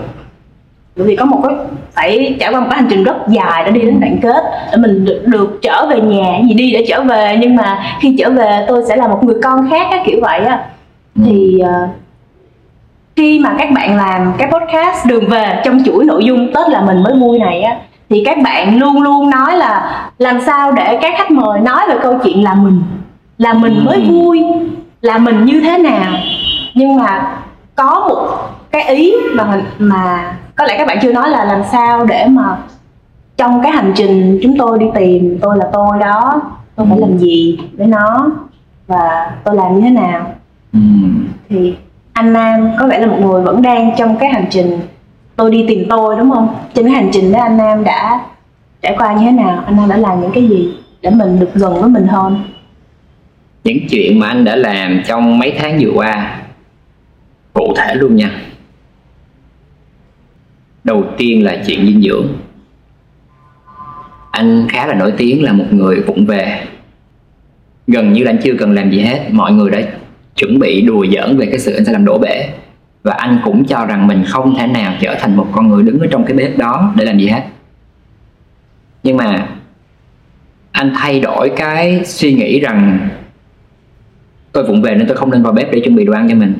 Bởi 0.95 1.07
vì 1.07 1.15
có 1.15 1.25
một 1.25 1.39
cái 1.43 1.55
phải 1.93 2.37
trải 2.39 2.53
qua 2.53 2.59
một 2.59 2.67
cái 2.69 2.79
hành 2.79 2.89
trình 2.89 3.03
rất 3.03 3.15
dài 3.27 3.63
để 3.65 3.71
đi 3.71 3.81
đến 3.81 3.99
đoạn 3.99 4.17
kết 4.21 4.43
để 4.71 4.77
mình 4.77 5.05
được, 5.05 5.23
được 5.25 5.59
trở 5.61 5.87
về 5.89 6.01
nhà 6.01 6.39
gì 6.47 6.53
đi 6.53 6.71
để 6.71 6.85
trở 6.89 7.01
về 7.01 7.37
nhưng 7.39 7.55
mà 7.55 7.83
khi 8.01 8.15
trở 8.19 8.29
về 8.29 8.65
tôi 8.67 8.83
sẽ 8.87 8.95
là 8.95 9.07
một 9.07 9.23
người 9.23 9.35
con 9.43 9.69
khác 9.69 9.87
cái 9.91 10.03
kiểu 10.05 10.19
vậy 10.21 10.39
á. 10.39 10.65
Thì 11.15 11.59
uh, 11.61 11.89
khi 13.17 13.39
mà 13.39 13.55
các 13.57 13.71
bạn 13.71 13.97
làm 13.97 14.33
cái 14.37 14.51
podcast 14.51 15.05
đường 15.07 15.29
về 15.29 15.61
trong 15.65 15.83
chuỗi 15.85 16.05
nội 16.05 16.25
dung 16.25 16.53
tết 16.53 16.69
là 16.69 16.81
mình 16.81 17.03
mới 17.03 17.13
vui 17.19 17.39
này 17.39 17.61
á 17.61 17.77
thì 18.09 18.23
các 18.25 18.37
bạn 18.43 18.79
luôn 18.79 19.01
luôn 19.01 19.29
nói 19.29 19.57
là 19.57 20.01
làm 20.17 20.41
sao 20.41 20.71
để 20.71 20.99
các 21.01 21.13
khách 21.17 21.31
mời 21.31 21.59
nói 21.59 21.85
về 21.87 21.95
câu 22.03 22.19
chuyện 22.23 22.43
là 22.43 22.53
mình 22.53 22.81
là 23.37 23.53
mình 23.53 23.85
mới 23.85 24.01
vui 24.09 24.43
là 25.01 25.17
mình 25.17 25.45
như 25.45 25.61
thế 25.61 25.77
nào. 25.77 26.13
Nhưng 26.73 26.95
mà 26.95 27.37
có 27.75 28.05
một 28.09 28.27
cái 28.71 28.95
ý 28.95 29.13
mà 29.33 29.61
mà 29.79 30.33
có 30.55 30.65
lẽ 30.65 30.77
các 30.77 30.87
bạn 30.87 30.97
chưa 31.01 31.13
nói 31.13 31.29
là 31.29 31.43
làm 31.43 31.61
sao 31.71 32.05
để 32.05 32.25
mà 32.29 32.57
trong 33.37 33.61
cái 33.63 33.71
hành 33.71 33.91
trình 33.95 34.39
chúng 34.43 34.57
tôi 34.57 34.79
đi 34.79 34.85
tìm 34.95 35.39
tôi 35.41 35.57
là 35.57 35.65
tôi 35.73 35.99
đó 35.99 36.41
tôi 36.75 36.87
phải 36.89 36.99
làm 36.99 37.17
gì 37.17 37.59
với 37.77 37.87
nó 37.87 38.31
và 38.87 39.31
tôi 39.43 39.55
làm 39.55 39.75
như 39.75 39.81
thế 39.81 39.89
nào. 39.89 40.31
Ừ. 40.73 40.79
thì 41.49 41.75
anh 42.17 42.33
Nam 42.33 42.71
có 42.79 42.87
vẻ 42.87 42.99
là 42.99 43.07
một 43.07 43.17
người 43.21 43.41
vẫn 43.41 43.61
đang 43.61 43.91
trong 43.97 44.17
cái 44.17 44.29
hành 44.29 44.45
trình 44.49 44.79
tôi 45.35 45.51
đi 45.51 45.65
tìm 45.67 45.85
tôi, 45.89 46.15
đúng 46.17 46.31
không? 46.31 46.55
Trên 46.73 46.85
cái 46.85 46.93
hành 46.93 47.09
trình 47.13 47.31
đó 47.31 47.39
anh 47.39 47.57
Nam 47.57 47.83
đã 47.83 48.25
trải 48.81 48.95
qua 48.97 49.13
như 49.13 49.25
thế 49.25 49.31
nào? 49.31 49.63
Anh 49.65 49.75
Nam 49.75 49.89
đã 49.89 49.97
làm 49.97 50.21
những 50.21 50.31
cái 50.33 50.47
gì 50.47 50.69
để 51.01 51.09
mình 51.09 51.39
được 51.39 51.49
gần 51.53 51.81
với 51.81 51.89
mình 51.89 52.07
hơn? 52.07 52.43
Những 53.63 53.77
chuyện 53.89 54.19
mà 54.19 54.27
anh 54.27 54.45
đã 54.45 54.55
làm 54.55 55.01
trong 55.07 55.39
mấy 55.39 55.53
tháng 55.59 55.77
vừa 55.81 55.91
qua, 55.95 56.41
cụ 57.53 57.73
thể 57.77 57.95
luôn 57.95 58.15
nha. 58.15 58.31
Đầu 60.83 61.03
tiên 61.17 61.45
là 61.45 61.57
chuyện 61.67 61.85
dinh 61.85 62.01
dưỡng. 62.01 62.27
Anh 64.31 64.67
khá 64.69 64.87
là 64.87 64.93
nổi 64.93 65.13
tiếng 65.17 65.43
là 65.43 65.51
một 65.51 65.65
người 65.71 65.99
vụng 65.99 66.25
về. 66.25 66.61
Gần 67.87 68.13
như 68.13 68.23
là 68.23 68.31
anh 68.31 68.39
chưa 68.43 68.53
cần 68.59 68.71
làm 68.71 68.91
gì 68.91 69.01
hết, 69.01 69.19
mọi 69.31 69.51
người 69.51 69.71
đã 69.71 69.79
chuẩn 70.37 70.59
bị 70.59 70.81
đùa 70.81 71.05
giỡn 71.15 71.37
về 71.37 71.45
cái 71.45 71.59
sự 71.59 71.73
anh 71.73 71.85
sẽ 71.85 71.91
làm 71.91 72.05
đổ 72.05 72.17
bể. 72.17 72.49
Và 73.03 73.13
anh 73.13 73.39
cũng 73.43 73.65
cho 73.65 73.85
rằng 73.85 74.07
mình 74.07 74.23
không 74.27 74.55
thể 74.55 74.67
nào 74.67 74.93
trở 75.01 75.15
thành 75.19 75.35
một 75.35 75.47
con 75.51 75.67
người 75.67 75.83
đứng 75.83 75.99
ở 75.99 76.07
trong 76.11 76.25
cái 76.25 76.37
bếp 76.37 76.57
đó 76.57 76.93
để 76.95 77.05
làm 77.05 77.19
gì 77.19 77.27
hết. 77.27 77.43
Nhưng 79.03 79.17
mà 79.17 79.49
anh 80.71 80.93
thay 80.95 81.19
đổi 81.19 81.51
cái 81.57 82.05
suy 82.05 82.33
nghĩ 82.33 82.59
rằng 82.59 83.09
tôi 84.51 84.63
vụng 84.63 84.81
về 84.81 84.95
nên 84.95 85.07
tôi 85.07 85.17
không 85.17 85.31
nên 85.31 85.43
vào 85.43 85.53
bếp 85.53 85.71
để 85.71 85.79
chuẩn 85.79 85.95
bị 85.95 86.05
đồ 86.05 86.13
ăn 86.13 86.29
cho 86.29 86.35
mình. 86.35 86.53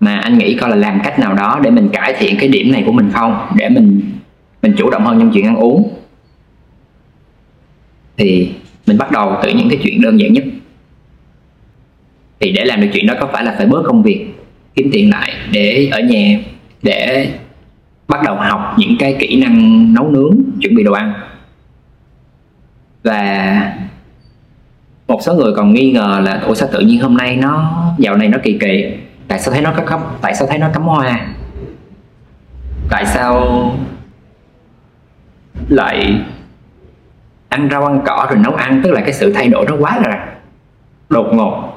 Mà 0.00 0.16
anh 0.16 0.38
nghĩ 0.38 0.54
coi 0.54 0.70
là 0.70 0.76
làm 0.76 1.00
cách 1.04 1.18
nào 1.18 1.34
đó 1.34 1.60
để 1.62 1.70
mình 1.70 1.88
cải 1.92 2.14
thiện 2.18 2.36
cái 2.40 2.48
điểm 2.48 2.72
này 2.72 2.82
của 2.86 2.92
mình 2.92 3.10
không? 3.12 3.46
Để 3.56 3.68
mình 3.68 4.00
mình 4.62 4.74
chủ 4.78 4.90
động 4.90 5.04
hơn 5.04 5.18
trong 5.20 5.30
chuyện 5.34 5.46
ăn 5.46 5.56
uống. 5.56 5.90
Thì 8.16 8.52
mình 8.86 8.98
bắt 8.98 9.10
đầu 9.10 9.36
từ 9.42 9.50
những 9.50 9.68
cái 9.68 9.78
chuyện 9.82 10.02
đơn 10.02 10.20
giản 10.20 10.32
nhất 10.32 10.44
thì 12.42 12.52
để 12.52 12.64
làm 12.64 12.80
được 12.80 12.88
chuyện 12.92 13.06
đó 13.06 13.14
có 13.20 13.26
phải 13.32 13.44
là 13.44 13.54
phải 13.58 13.66
bớt 13.66 13.82
công 13.86 14.02
việc, 14.02 14.26
kiếm 14.74 14.90
tiền 14.92 15.10
lại 15.10 15.32
để 15.50 15.88
ở 15.92 16.00
nhà, 16.00 16.38
để 16.82 17.28
bắt 18.08 18.22
đầu 18.24 18.36
học 18.36 18.74
những 18.78 18.96
cái 18.98 19.16
kỹ 19.18 19.42
năng 19.42 19.86
nấu 19.94 20.08
nướng, 20.08 20.38
chuẩn 20.60 20.74
bị 20.74 20.84
đồ 20.84 20.92
ăn. 20.92 21.12
Và 23.04 23.72
một 25.08 25.22
số 25.22 25.34
người 25.34 25.52
còn 25.56 25.74
nghi 25.74 25.92
ngờ 25.92 26.20
là, 26.24 26.40
ủa, 26.40 26.54
sao 26.54 26.68
tự 26.72 26.80
nhiên 26.80 27.00
hôm 27.00 27.16
nay 27.16 27.36
nó, 27.36 27.84
dạo 27.98 28.16
này 28.16 28.28
nó 28.28 28.38
kỳ 28.42 28.58
kỳ, 28.58 28.92
tại 29.28 29.38
sao 29.38 29.52
thấy 29.52 29.62
nó 29.62 29.72
có 29.76 29.84
cắm 29.84 30.00
tại 30.20 30.34
sao 30.34 30.48
thấy 30.48 30.58
nó 30.58 30.68
cắm 30.74 30.82
hoa? 30.82 31.26
Tại 32.90 33.06
sao 33.06 33.72
lại 35.68 36.20
ăn 37.48 37.68
rau 37.70 37.86
ăn 37.86 38.00
cỏ 38.06 38.26
rồi 38.30 38.38
nấu 38.38 38.54
ăn? 38.54 38.80
Tức 38.84 38.90
là 38.90 39.00
cái 39.00 39.12
sự 39.12 39.32
thay 39.32 39.48
đổi 39.48 39.66
nó 39.68 39.76
quá 39.78 39.98
là 39.98 40.26
đột 41.08 41.26
ngột 41.32 41.71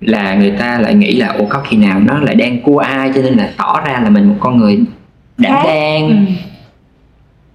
là 0.00 0.34
người 0.34 0.50
ta 0.50 0.78
lại 0.80 0.94
nghĩ 0.94 1.16
là 1.16 1.28
ủa 1.28 1.46
có 1.48 1.62
khi 1.64 1.76
nào 1.76 2.00
nó 2.00 2.18
lại 2.18 2.34
đang 2.34 2.62
cua 2.62 2.78
ai? 2.78 3.10
Cho 3.14 3.22
nên 3.22 3.34
là 3.34 3.50
tỏ 3.56 3.80
ra 3.86 4.00
là 4.04 4.10
mình 4.10 4.28
một 4.28 4.36
con 4.40 4.58
người 4.58 4.78
đảm 5.38 5.52
đang 5.64 6.08
ừ. 6.08 6.16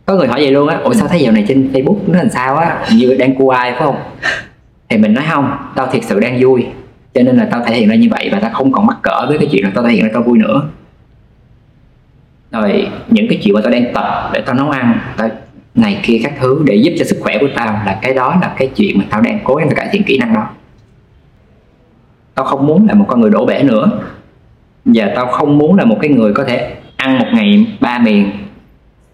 có 0.05 0.15
người 0.15 0.27
hỏi 0.27 0.41
vậy 0.41 0.51
luôn 0.51 0.67
á 0.67 0.77
ủa 0.77 0.93
sao 0.93 1.07
thấy 1.07 1.19
dạo 1.19 1.33
này 1.33 1.45
trên 1.47 1.71
facebook 1.73 1.97
nó 2.07 2.17
làm 2.17 2.29
sao 2.29 2.57
á? 2.57 2.85
Như 2.95 3.15
đang 3.19 3.35
cua 3.35 3.49
ai 3.49 3.71
phải 3.71 3.81
không? 3.81 3.97
Thì 4.89 4.97
mình 4.97 5.13
nói 5.13 5.23
không 5.29 5.57
tao 5.75 5.87
thiệt 5.87 6.03
sự 6.03 6.19
đang 6.19 6.39
vui. 6.41 6.65
Cho 7.13 7.21
nên 7.21 7.37
là 7.37 7.47
tao 7.51 7.63
thể 7.65 7.75
hiện 7.75 7.89
ra 7.89 7.95
như 7.95 8.07
vậy 8.11 8.29
và 8.31 8.39
tao 8.39 8.51
không 8.53 8.71
còn 8.71 8.85
mắc 8.85 8.97
cỡ 9.01 9.25
với 9.27 9.37
cái 9.37 9.47
chuyện 9.51 9.63
là 9.63 9.71
tao 9.75 9.83
thể 9.83 9.91
hiện 9.91 10.03
ra 10.03 10.09
tao 10.13 10.23
vui 10.23 10.37
nữa. 10.37 10.69
Rồi 12.51 12.87
những 13.07 13.27
cái 13.29 13.39
chuyện 13.43 13.53
mà 13.53 13.61
tao 13.61 13.71
đang 13.71 13.93
tập 13.93 14.29
để 14.33 14.41
tao 14.41 14.55
nấu 14.55 14.69
ăn 14.69 14.99
tao 15.17 15.29
này 15.75 15.99
kia 16.03 16.19
các 16.23 16.33
thứ 16.39 16.63
để 16.65 16.75
giúp 16.75 16.91
cho 16.99 17.05
sức 17.05 17.17
khỏe 17.21 17.37
của 17.39 17.47
tao 17.55 17.81
là 17.85 17.99
cái 18.01 18.13
đó 18.13 18.37
là 18.41 18.53
cái 18.57 18.69
chuyện 18.75 18.97
mà 18.97 19.05
tao 19.09 19.21
đang 19.21 19.39
cố 19.43 19.55
gắng 19.55 19.69
cải 19.75 19.89
thiện 19.91 20.03
kỹ 20.03 20.17
năng 20.17 20.33
đó 20.33 20.49
tao 22.35 22.45
không 22.45 22.67
muốn 22.67 22.87
là 22.87 22.93
một 22.93 23.05
con 23.07 23.21
người 23.21 23.29
đổ 23.29 23.45
bể 23.45 23.63
nữa. 23.63 23.89
Và 24.85 25.11
tao 25.15 25.27
không 25.27 25.57
muốn 25.57 25.77
là 25.77 25.85
một 25.85 25.97
cái 26.01 26.11
người 26.11 26.33
có 26.33 26.43
thể 26.43 26.75
ăn 26.95 27.19
một 27.19 27.27
ngày 27.33 27.65
ba 27.79 27.99
miền 27.99 28.31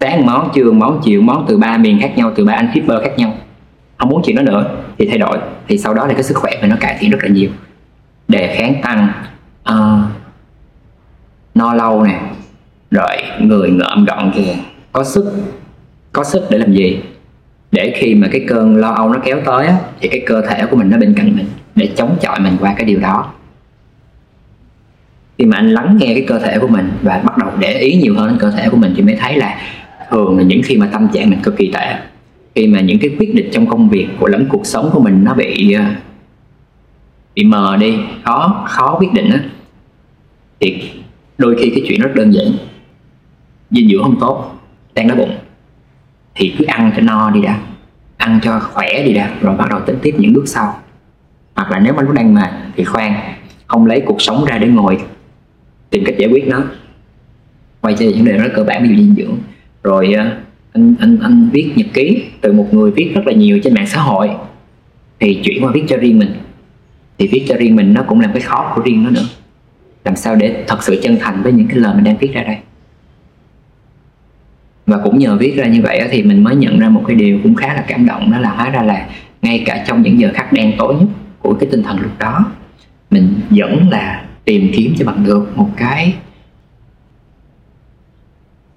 sáng 0.00 0.26
món 0.26 0.50
trưa 0.54 0.72
món 0.72 1.00
chiều 1.04 1.22
món 1.22 1.44
từ 1.48 1.58
ba 1.58 1.76
miền 1.76 2.00
khác 2.00 2.12
nhau 2.16 2.32
từ 2.34 2.44
ba 2.44 2.52
anh 2.52 2.70
shipper 2.74 3.02
khác 3.02 3.18
nhau. 3.18 3.34
Không 3.96 4.08
muốn 4.08 4.22
chuyện 4.24 4.36
đó 4.36 4.42
nữa 4.42 4.70
thì 4.98 5.06
thay 5.08 5.18
đổi. 5.18 5.38
Thì 5.68 5.78
sau 5.78 5.94
đó 5.94 6.06
là 6.06 6.14
cái 6.14 6.22
sức 6.22 6.36
khỏe 6.36 6.52
mình 6.60 6.70
nó 6.70 6.76
cải 6.80 6.96
thiện 7.00 7.10
rất 7.10 7.18
là 7.22 7.28
nhiều. 7.28 7.50
Đề 8.28 8.56
kháng 8.56 8.74
tăng 8.82 9.08
uh, 9.70 10.10
no 11.54 11.74
lâu 11.74 12.04
nè 12.04 12.20
rồi 12.90 13.16
người 13.40 13.70
ngợm 13.70 14.04
gọn 14.04 14.32
kìa 14.34 14.54
có 14.92 15.04
sức 15.04 15.32
có 16.12 16.24
sức 16.24 16.46
để 16.50 16.58
làm 16.58 16.72
gì? 16.72 17.00
Để 17.72 17.92
khi 17.96 18.14
mà 18.14 18.28
cái 18.32 18.44
cơn 18.48 18.76
lo 18.76 18.90
âu 18.90 19.08
nó 19.08 19.18
kéo 19.24 19.40
tới 19.44 19.66
á, 19.66 19.76
thì 20.00 20.08
cái 20.08 20.22
cơ 20.26 20.42
thể 20.42 20.66
của 20.70 20.76
mình 20.76 20.90
nó 20.90 20.98
bên 20.98 21.14
cạnh 21.14 21.36
mình 21.36 21.46
để 21.74 21.90
chống 21.96 22.16
chọi 22.20 22.40
mình 22.40 22.56
qua 22.60 22.74
cái 22.76 22.84
điều 22.86 23.00
đó. 23.00 23.32
Khi 25.38 25.44
mà 25.44 25.56
anh 25.56 25.70
lắng 25.70 25.96
nghe 26.00 26.06
cái 26.06 26.24
cơ 26.26 26.38
thể 26.38 26.58
của 26.58 26.68
mình 26.68 26.90
và 27.02 27.22
bắt 27.24 27.38
đầu 27.38 27.50
để 27.58 27.78
ý 27.78 27.96
nhiều 27.96 28.14
hơn 28.14 28.28
đến 28.28 28.38
cơ 28.38 28.50
thể 28.50 28.68
của 28.68 28.76
mình 28.76 28.92
thì 28.96 29.02
mới 29.02 29.16
thấy 29.16 29.36
là 29.36 29.60
thường 30.10 30.38
là 30.38 30.42
những 30.42 30.60
khi 30.64 30.76
mà 30.76 30.88
tâm 30.92 31.08
trạng 31.12 31.30
mình 31.30 31.38
cực 31.42 31.56
kỳ 31.56 31.70
tệ 31.74 31.94
khi 32.54 32.66
mà 32.66 32.80
những 32.80 32.98
cái 32.98 33.10
quyết 33.18 33.34
định 33.34 33.48
trong 33.52 33.66
công 33.66 33.88
việc 33.88 34.06
của 34.20 34.28
lẫn 34.28 34.46
cuộc 34.48 34.66
sống 34.66 34.90
của 34.92 35.00
mình 35.00 35.24
nó 35.24 35.34
bị 35.34 35.72
ờ, 35.72 35.84
bị 37.34 37.44
mờ 37.44 37.76
đi 37.80 37.94
khó 38.24 38.64
khó 38.68 38.96
quyết 38.98 39.12
định 39.12 39.30
á 39.30 39.40
thì 40.60 40.90
đôi 41.38 41.56
khi 41.58 41.70
cái 41.70 41.84
chuyện 41.88 42.00
rất 42.00 42.10
đơn 42.14 42.34
giản. 42.34 42.46
Dinh 43.70 43.88
dưỡng 43.88 44.02
không 44.02 44.20
tốt 44.20 44.60
đang 44.94 45.08
đói 45.08 45.16
bụng 45.16 45.30
thì 46.38 46.54
cứ 46.58 46.64
ăn 46.64 46.92
cho 46.96 47.02
no 47.02 47.30
đi 47.30 47.42
đã. 47.42 47.58
Ăn 48.16 48.40
cho 48.42 48.60
khỏe 48.60 49.02
đi 49.04 49.12
đã, 49.12 49.30
rồi 49.40 49.56
bắt 49.56 49.70
đầu 49.70 49.80
tính 49.80 49.96
tiếp 50.02 50.14
những 50.18 50.32
bước 50.32 50.44
sau. 50.46 50.80
Hoặc 51.54 51.70
là 51.70 51.78
nếu 51.78 51.94
mà 51.94 52.02
lúc 52.02 52.12
đang 52.14 52.34
mệt 52.34 52.50
thì 52.76 52.84
khoan, 52.84 53.14
không 53.66 53.86
lấy 53.86 54.02
cuộc 54.06 54.22
sống 54.22 54.44
ra 54.44 54.58
để 54.58 54.66
ngồi. 54.66 54.98
Tìm 55.90 56.04
cách 56.06 56.14
giải 56.18 56.30
quyết 56.30 56.48
nó. 56.48 56.62
Quay 57.80 57.94
trở 57.98 58.06
những 58.06 58.16
vấn 58.16 58.24
đề 58.24 58.32
rất 58.32 58.50
cơ 58.54 58.64
bản, 58.64 58.82
ví 58.82 58.88
dụ 58.88 58.94
dinh 58.96 59.14
dưỡng. 59.14 59.38
Rồi 59.82 60.12
ờ, 60.12 60.36
anh 60.72 60.94
anh 61.00 61.18
anh 61.22 61.48
viết 61.52 61.72
nhật 61.76 61.86
ký 61.94 62.24
từ 62.40 62.52
một 62.52 62.66
người 62.72 62.90
viết 62.90 63.12
rất 63.14 63.22
là 63.26 63.32
nhiều 63.32 63.60
trên 63.64 63.74
mạng 63.74 63.86
xã 63.86 64.00
hội. 64.00 64.30
Thì 65.20 65.40
chuyển 65.44 65.64
qua 65.64 65.70
viết 65.74 65.84
cho 65.88 65.96
riêng 65.96 66.18
mình. 66.18 66.34
Thì 67.18 67.28
viết 67.32 67.44
cho 67.48 67.54
riêng 67.58 67.76
mình 67.76 67.94
nó 67.94 68.02
cũng 68.02 68.20
làm 68.20 68.32
cái 68.32 68.42
khó 68.42 68.72
của 68.76 68.82
riêng 68.82 69.04
nó 69.04 69.10
nữa. 69.10 69.26
Làm 70.04 70.16
sao 70.16 70.34
để 70.34 70.64
thật 70.66 70.82
sự 70.82 71.00
chân 71.02 71.16
thành 71.20 71.42
với 71.42 71.52
những 71.52 71.68
cái 71.68 71.76
lời 71.76 71.94
mình 71.94 72.04
đang 72.04 72.16
viết 72.16 72.32
ra 72.34 72.42
đây? 72.42 72.56
Và 74.88 74.98
cũng 75.04 75.18
nhờ 75.18 75.36
viết 75.36 75.56
ra 75.56 75.66
như 75.66 75.82
vậy 75.82 76.08
thì 76.10 76.22
mình 76.22 76.44
mới 76.44 76.56
nhận 76.56 76.78
ra 76.78 76.88
một 76.88 77.04
cái 77.06 77.16
điều 77.16 77.38
cũng 77.42 77.54
khá 77.54 77.74
là 77.74 77.84
cảm 77.88 78.06
động, 78.06 78.30
đó 78.30 78.38
là 78.38 78.50
hóa 78.50 78.70
ra 78.70 78.82
là 78.82 79.06
ngay 79.42 79.62
cả 79.66 79.84
trong 79.86 80.02
những 80.02 80.20
giờ 80.20 80.30
khắc 80.34 80.52
đen 80.52 80.72
tối 80.78 80.94
nhất 80.94 81.08
của 81.38 81.54
cái 81.54 81.68
tinh 81.70 81.82
thần 81.82 82.00
lúc 82.00 82.18
đó, 82.18 82.44
mình 83.10 83.34
vẫn 83.50 83.88
là 83.88 84.24
tìm 84.44 84.70
kiếm 84.76 84.94
cho 84.98 85.06
bằng 85.06 85.24
được 85.24 85.56
một 85.56 85.68
cái, 85.76 86.14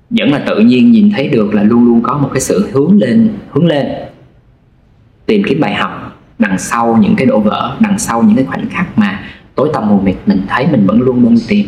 vẫn 0.09 0.31
là 0.31 0.43
tự 0.47 0.59
nhiên 0.59 0.91
nhìn 0.91 1.11
thấy 1.15 1.27
được 1.27 1.53
là 1.53 1.63
luôn 1.63 1.85
luôn 1.85 2.01
có 2.03 2.17
một 2.17 2.29
cái 2.33 2.41
sự 2.41 2.69
hướng 2.73 2.99
lên 2.99 3.29
hướng 3.49 3.65
lên. 3.65 3.87
Tìm 5.25 5.41
kiếm 5.47 5.59
bài 5.59 5.75
học 5.75 6.19
đằng 6.39 6.57
sau 6.57 6.97
những 6.97 7.15
cái 7.15 7.27
đổ 7.27 7.39
vỡ, 7.39 7.77
đằng 7.79 7.99
sau 7.99 8.23
những 8.23 8.35
cái 8.35 8.45
khoảnh 8.45 8.65
khắc 8.69 8.97
mà 8.97 9.23
tối 9.55 9.69
tăm 9.73 9.89
mù 9.89 9.99
mịt 9.99 10.15
mình 10.25 10.41
thấy 10.47 10.67
mình 10.71 10.85
vẫn 10.87 11.01
luôn 11.01 11.21
luôn 11.21 11.35
tìm. 11.47 11.67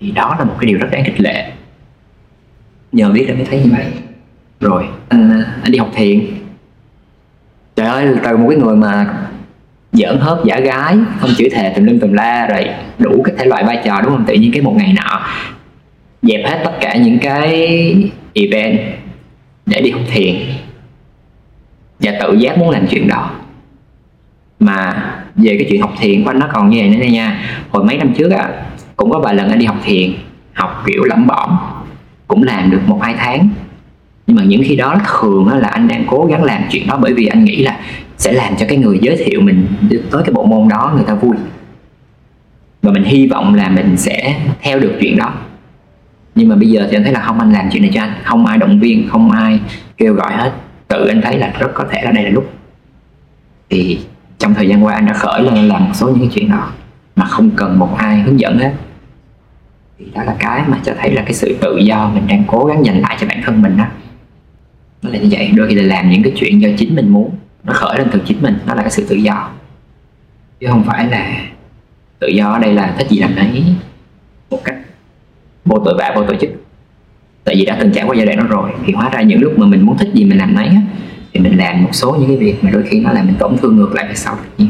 Thì 0.00 0.10
đó 0.10 0.36
là 0.38 0.44
một 0.44 0.54
cái 0.60 0.68
điều 0.68 0.78
rất 0.78 0.88
đáng 0.90 1.04
khích 1.04 1.20
lệ 1.20 1.52
nhờ 2.92 3.10
biết 3.10 3.26
ra 3.28 3.34
mới 3.34 3.44
thấy 3.44 3.60
như 3.64 3.70
vậy. 3.72 3.86
Rồi. 4.60 4.84
Anh 5.08 5.44
anh 5.62 5.72
đi 5.72 5.78
học 5.78 5.90
thiền. 5.94 6.20
Trời 7.76 7.86
ơi 7.86 8.06
từ 8.24 8.36
một 8.36 8.46
cái 8.50 8.58
người 8.58 8.76
mà 8.76 9.14
giỡn 9.92 10.18
hớp 10.18 10.44
giả 10.44 10.60
gái 10.60 10.96
không 11.20 11.30
chửi 11.36 11.48
thề 11.50 11.72
tùm 11.76 11.84
lum 11.84 11.98
tùm 11.98 12.12
la 12.12 12.46
rồi 12.46 12.66
đủ 12.98 13.22
các 13.24 13.34
thể 13.38 13.44
loại 13.44 13.64
vai 13.64 13.82
trò 13.84 14.00
đúng 14.00 14.12
không? 14.12 14.24
Tự 14.24 14.34
nhiên 14.34 14.52
cái 14.52 14.62
một 14.62 14.74
ngày 14.76 14.94
nọ 14.96 15.26
dẹp 16.22 16.46
hết 16.46 16.60
tất 16.64 16.72
cả 16.80 16.96
những 16.96 17.18
cái 17.18 18.10
event 18.34 18.78
để 19.66 19.80
đi 19.80 19.90
học 19.90 20.02
thiền. 20.12 20.36
Và 22.00 22.12
tự 22.20 22.34
giác 22.34 22.58
muốn 22.58 22.70
làm 22.70 22.86
chuyện 22.86 23.08
đó. 23.08 23.30
Mà 24.60 25.04
về 25.36 25.56
cái 25.58 25.66
chuyện 25.70 25.80
học 25.80 25.94
thiền 25.98 26.24
của 26.24 26.30
anh 26.30 26.38
nó 26.38 26.48
còn 26.52 26.70
như 26.70 26.78
vậy 26.78 26.88
nữa 26.88 27.06
nha. 27.06 27.40
Hồi 27.70 27.84
mấy 27.84 27.96
năm 27.96 28.12
trước 28.18 28.30
á 28.30 28.48
cũng 28.96 29.10
có 29.10 29.18
vài 29.18 29.34
lần 29.34 29.48
anh 29.48 29.58
đi 29.58 29.66
học 29.66 29.78
thiền 29.84 30.12
học 30.52 30.82
kiểu 30.86 31.04
lẩm 31.04 31.26
bẩm 31.26 31.58
cũng 32.28 32.42
làm 32.42 32.70
được 32.70 32.80
một 32.86 32.98
hai 33.02 33.14
tháng. 33.18 33.48
Nhưng 34.26 34.36
mà 34.36 34.42
những 34.44 34.62
khi 34.64 34.76
đó 34.76 35.00
thường 35.20 35.48
là 35.48 35.68
anh 35.68 35.88
đang 35.88 36.04
cố 36.06 36.26
gắng 36.30 36.44
làm 36.44 36.62
chuyện 36.70 36.86
đó 36.86 36.98
bởi 37.02 37.14
vì 37.14 37.26
anh 37.26 37.44
nghĩ 37.44 37.62
là 37.62 37.76
sẽ 38.16 38.32
làm 38.32 38.56
cho 38.56 38.66
cái 38.68 38.78
người 38.78 38.98
giới 39.02 39.16
thiệu 39.16 39.40
mình 39.40 39.66
tới 40.10 40.22
cái 40.22 40.32
bộ 40.32 40.44
môn 40.44 40.68
đó 40.68 40.92
người 40.94 41.04
ta 41.04 41.14
vui. 41.14 41.36
Và 42.82 42.92
mình 42.92 43.04
hy 43.04 43.26
vọng 43.26 43.54
là 43.54 43.68
mình 43.68 43.96
sẽ 43.96 44.40
theo 44.60 44.80
được 44.80 44.92
chuyện 45.00 45.16
đó. 45.16 45.32
Nhưng 46.34 46.48
mà 46.48 46.56
bây 46.56 46.70
giờ 46.70 46.86
thì 46.90 46.96
anh 46.96 47.04
thấy 47.04 47.12
là 47.12 47.20
không 47.20 47.38
anh 47.38 47.52
làm 47.52 47.68
chuyện 47.72 47.82
này 47.82 47.90
cho 47.94 48.00
anh. 48.00 48.12
Không 48.24 48.46
ai 48.46 48.58
động 48.58 48.80
viên, 48.80 49.08
không 49.08 49.30
ai 49.30 49.60
kêu 49.96 50.14
gọi 50.14 50.32
hết. 50.32 50.52
Tự 50.88 51.06
anh 51.06 51.22
thấy 51.22 51.38
là 51.38 51.52
rất 51.58 51.70
có 51.74 51.84
thể 51.90 52.02
là 52.02 52.10
đây 52.10 52.24
là 52.24 52.30
lúc. 52.30 52.52
Thì 53.70 53.98
trong 54.38 54.54
thời 54.54 54.68
gian 54.68 54.84
qua 54.84 54.94
anh 54.94 55.06
đã 55.06 55.12
khởi 55.12 55.42
lên 55.42 55.68
làm 55.68 55.84
một 55.84 55.90
số 55.94 56.06
những 56.06 56.18
cái 56.18 56.30
chuyện 56.34 56.50
đó 56.50 56.68
mà 57.16 57.24
không 57.24 57.50
cần 57.50 57.78
một 57.78 57.96
ai 57.98 58.20
hướng 58.20 58.40
dẫn 58.40 58.58
hết 58.58 58.72
đó 60.14 60.22
là 60.22 60.36
cái 60.38 60.62
mà 60.66 60.80
cho 60.84 60.92
thấy 60.98 61.10
là 61.10 61.22
cái 61.22 61.34
sự 61.34 61.56
tự 61.60 61.78
do 61.78 62.10
mình 62.14 62.26
đang 62.26 62.44
cố 62.46 62.64
gắng 62.64 62.84
giành 62.84 63.00
lại 63.00 63.16
cho 63.20 63.26
bản 63.26 63.42
thân 63.44 63.62
mình 63.62 63.76
đó 63.76 63.86
nó 65.02 65.10
là 65.10 65.18
như 65.18 65.28
vậy. 65.30 65.50
Đôi 65.54 65.68
khi 65.68 65.74
là 65.74 65.82
làm 65.82 66.10
những 66.10 66.22
cái 66.22 66.32
chuyện 66.36 66.62
do 66.62 66.68
chính 66.78 66.94
mình 66.94 67.08
muốn 67.08 67.30
nó 67.64 67.72
khởi 67.72 67.98
lên 67.98 68.08
từ 68.12 68.22
chính 68.26 68.42
mình 68.42 68.58
nó 68.66 68.74
là 68.74 68.82
cái 68.82 68.90
sự 68.90 69.06
tự 69.08 69.16
do. 69.16 69.50
Chứ 70.60 70.66
không 70.70 70.84
phải 70.84 71.06
là 71.06 71.40
tự 72.18 72.28
do 72.28 72.52
ở 72.52 72.58
đây 72.58 72.74
là 72.74 72.94
thích 72.98 73.10
gì 73.10 73.18
làm 73.18 73.36
nấy. 73.36 73.64
Một 74.50 74.60
cách 74.64 74.76
vô 75.64 75.78
tội 75.84 75.94
vạ 75.98 76.12
vô 76.14 76.24
tổ 76.24 76.34
chức. 76.40 76.50
Tại 77.44 77.54
vì 77.58 77.64
đã 77.66 77.76
từng 77.80 77.92
trải 77.92 78.04
qua 78.04 78.16
giai 78.16 78.26
đoạn 78.26 78.38
đó 78.38 78.44
rồi 78.48 78.70
thì 78.86 78.92
hóa 78.92 79.10
ra 79.12 79.22
những 79.22 79.40
lúc 79.40 79.58
mà 79.58 79.66
mình 79.66 79.86
muốn 79.86 79.98
thích 79.98 80.08
gì 80.14 80.24
mình 80.24 80.38
làm 80.38 80.54
nấy 80.54 80.66
á, 80.66 80.82
thì 81.32 81.40
mình 81.40 81.58
làm 81.58 81.82
một 81.82 81.90
số 81.92 82.16
những 82.20 82.28
cái 82.28 82.36
việc 82.36 82.64
mà 82.64 82.70
đôi 82.70 82.82
khi 82.82 83.00
nó 83.00 83.12
làm 83.12 83.26
mình 83.26 83.36
tổn 83.38 83.56
thương 83.56 83.76
ngược 83.76 83.94
lại 83.94 84.08
về 84.08 84.14
sau 84.14 84.36
tự 84.36 84.48
nhiên 84.58 84.68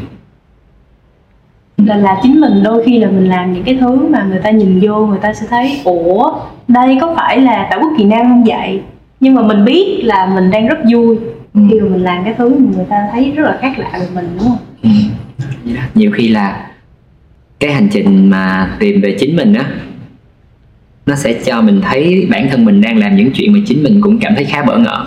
là 1.85 1.95
là 1.95 2.19
chính 2.23 2.41
mình 2.41 2.63
đôi 2.63 2.83
khi 2.85 2.99
là 2.99 3.07
mình 3.07 3.29
làm 3.29 3.53
những 3.53 3.63
cái 3.63 3.77
thứ 3.81 4.07
mà 4.07 4.23
người 4.29 4.39
ta 4.39 4.49
nhìn 4.49 4.79
vô 4.83 5.05
người 5.05 5.19
ta 5.21 5.33
sẽ 5.33 5.47
thấy 5.49 5.81
ủa 5.83 6.31
đây 6.67 6.97
có 7.01 7.15
phải 7.15 7.41
là 7.41 7.67
tại 7.69 7.79
quốc 7.81 7.91
kỳ 7.97 8.03
nam 8.03 8.21
không 8.21 8.43
vậy 8.43 8.81
nhưng 9.19 9.35
mà 9.35 9.41
mình 9.41 9.65
biết 9.65 10.01
là 10.03 10.31
mình 10.35 10.51
đang 10.51 10.67
rất 10.67 10.77
vui 10.91 11.17
ừ. 11.53 11.61
khi 11.69 11.79
mà 11.79 11.89
mình 11.89 12.03
làm 12.03 12.23
cái 12.23 12.33
thứ 12.37 12.49
mà 12.49 12.71
người 12.75 12.85
ta 12.89 13.07
thấy 13.11 13.31
rất 13.31 13.43
là 13.43 13.57
khác 13.61 13.79
lạ 13.79 13.91
về 13.99 14.07
mình 14.15 14.29
đúng 14.39 14.47
không 14.47 14.57
ừ. 14.83 14.89
nhiều 15.95 16.11
khi 16.11 16.27
là 16.27 16.65
cái 17.59 17.73
hành 17.73 17.87
trình 17.91 18.29
mà 18.29 18.75
tìm 18.79 19.01
về 19.01 19.17
chính 19.19 19.35
mình 19.35 19.53
á 19.53 19.65
nó 21.05 21.15
sẽ 21.15 21.33
cho 21.45 21.61
mình 21.61 21.81
thấy 21.83 22.27
bản 22.31 22.47
thân 22.51 22.65
mình 22.65 22.81
đang 22.81 22.97
làm 22.97 23.15
những 23.15 23.31
chuyện 23.33 23.53
mà 23.53 23.59
chính 23.65 23.83
mình 23.83 24.01
cũng 24.01 24.19
cảm 24.19 24.35
thấy 24.35 24.45
khá 24.45 24.63
bỡ 24.63 24.77
ngỡ 24.77 25.05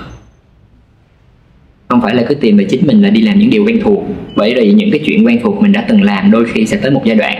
không 1.92 2.00
phải 2.00 2.14
là 2.14 2.22
cứ 2.28 2.34
tìm 2.34 2.56
về 2.56 2.64
chính 2.64 2.86
mình 2.86 3.02
là 3.02 3.10
đi 3.10 3.20
làm 3.20 3.38
những 3.38 3.50
điều 3.50 3.64
quen 3.64 3.80
thuộc. 3.84 4.02
Bởi 4.36 4.54
vì 4.54 4.72
những 4.72 4.90
cái 4.90 5.00
chuyện 5.06 5.26
quen 5.26 5.40
thuộc 5.42 5.62
mình 5.62 5.72
đã 5.72 5.84
từng 5.88 6.02
làm 6.02 6.30
đôi 6.30 6.44
khi 6.44 6.66
sẽ 6.66 6.76
tới 6.76 6.90
một 6.90 7.02
giai 7.04 7.16
đoạn 7.16 7.38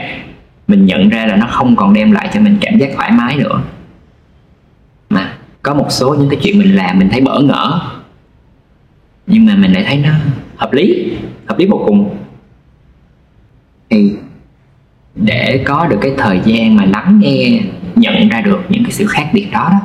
mình 0.68 0.86
nhận 0.86 1.08
ra 1.08 1.26
là 1.26 1.36
nó 1.36 1.46
không 1.46 1.76
còn 1.76 1.94
đem 1.94 2.12
lại 2.12 2.30
cho 2.34 2.40
mình 2.40 2.56
cảm 2.60 2.78
giác 2.78 2.90
thoải 2.96 3.10
mái 3.12 3.36
nữa. 3.36 3.62
Mà 5.10 5.34
có 5.62 5.74
một 5.74 5.86
số 5.90 6.14
những 6.14 6.28
cái 6.28 6.38
chuyện 6.42 6.58
mình 6.58 6.76
làm 6.76 6.98
mình 6.98 7.08
thấy 7.10 7.20
bỡ 7.20 7.40
ngỡ 7.40 7.80
nhưng 9.26 9.46
mà 9.46 9.56
mình 9.56 9.72
lại 9.72 9.84
thấy 9.86 9.96
nó 9.96 10.10
hợp 10.56 10.72
lý 10.72 11.12
hợp 11.46 11.58
lý 11.58 11.66
vô 11.66 11.84
cùng. 11.86 12.16
Thì 13.90 14.12
để 15.14 15.62
có 15.64 15.86
được 15.86 15.98
cái 16.00 16.12
thời 16.16 16.40
gian 16.44 16.76
mà 16.76 16.84
lắng 16.84 17.20
nghe 17.22 17.60
nhận 17.96 18.28
ra 18.28 18.40
được 18.40 18.60
những 18.68 18.84
cái 18.84 18.92
sự 18.92 19.06
khác 19.06 19.30
biệt 19.32 19.46
đó, 19.52 19.68
đó 19.70 19.78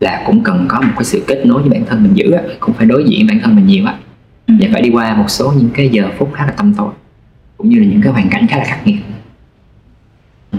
là 0.00 0.22
cũng 0.26 0.42
cần 0.42 0.66
có 0.68 0.80
một 0.80 0.92
cái 0.96 1.04
sự 1.04 1.24
kết 1.26 1.46
nối 1.46 1.60
với 1.62 1.70
bản 1.70 1.84
thân 1.86 2.02
mình 2.02 2.12
giữ 2.14 2.36
cũng 2.60 2.74
phải 2.74 2.86
đối 2.86 3.04
diện 3.04 3.26
bản 3.28 3.38
thân 3.42 3.56
mình 3.56 3.66
nhiều 3.66 3.86
á. 3.86 3.94
Ừ. 4.46 4.54
và 4.60 4.68
phải 4.72 4.82
đi 4.82 4.90
qua 4.90 5.14
một 5.14 5.30
số 5.30 5.52
những 5.56 5.70
cái 5.74 5.88
giờ 5.88 6.08
phút 6.18 6.30
khá 6.34 6.46
là 6.46 6.52
tâm 6.52 6.74
tối 6.76 6.88
cũng 7.56 7.68
như 7.68 7.78
là 7.78 7.86
những 7.86 8.00
cái 8.02 8.12
hoàn 8.12 8.28
cảnh 8.30 8.46
khá 8.46 8.56
là 8.56 8.64
khắc 8.64 8.86
nghiệt. 8.86 8.96
Ừ. 10.52 10.58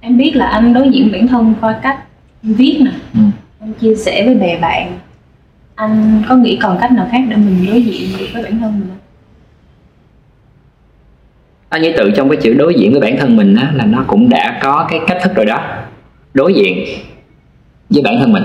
em 0.00 0.16
biết 0.16 0.36
là 0.36 0.46
anh 0.46 0.72
đối 0.72 0.90
diện 0.90 1.12
bản 1.12 1.28
thân 1.28 1.54
qua 1.60 1.80
cách 1.82 1.98
viết 2.42 2.78
nè. 2.84 2.90
Ừ. 3.14 3.20
anh 3.60 3.72
chia 3.80 3.94
sẻ 3.94 4.26
với 4.26 4.34
bè 4.34 4.58
bạn. 4.58 4.98
Anh 5.74 6.22
có 6.28 6.36
nghĩ 6.36 6.58
còn 6.62 6.78
cách 6.80 6.92
nào 6.92 7.08
khác 7.12 7.20
để 7.28 7.36
mình 7.36 7.66
đối 7.66 7.82
diện 7.82 8.08
với 8.32 8.42
bản 8.42 8.60
thân 8.60 8.80
mình 8.80 8.88
không? 8.88 8.98
Anh 11.68 11.82
nghĩ 11.82 11.92
tự 11.96 12.10
trong 12.16 12.28
cái 12.28 12.36
chữ 12.42 12.54
đối 12.54 12.74
diện 12.74 12.92
với 12.92 13.00
bản 13.00 13.16
thân 13.18 13.36
mình 13.36 13.54
á 13.54 13.72
là 13.74 13.84
nó 13.86 14.04
cũng 14.06 14.28
đã 14.28 14.58
có 14.62 14.86
cái 14.90 15.00
cách 15.06 15.18
thức 15.22 15.34
rồi 15.34 15.46
đó. 15.46 15.60
Đối 16.34 16.54
diện 16.54 16.84
với 17.90 18.02
bản 18.02 18.14
thân 18.18 18.32
mình. 18.32 18.44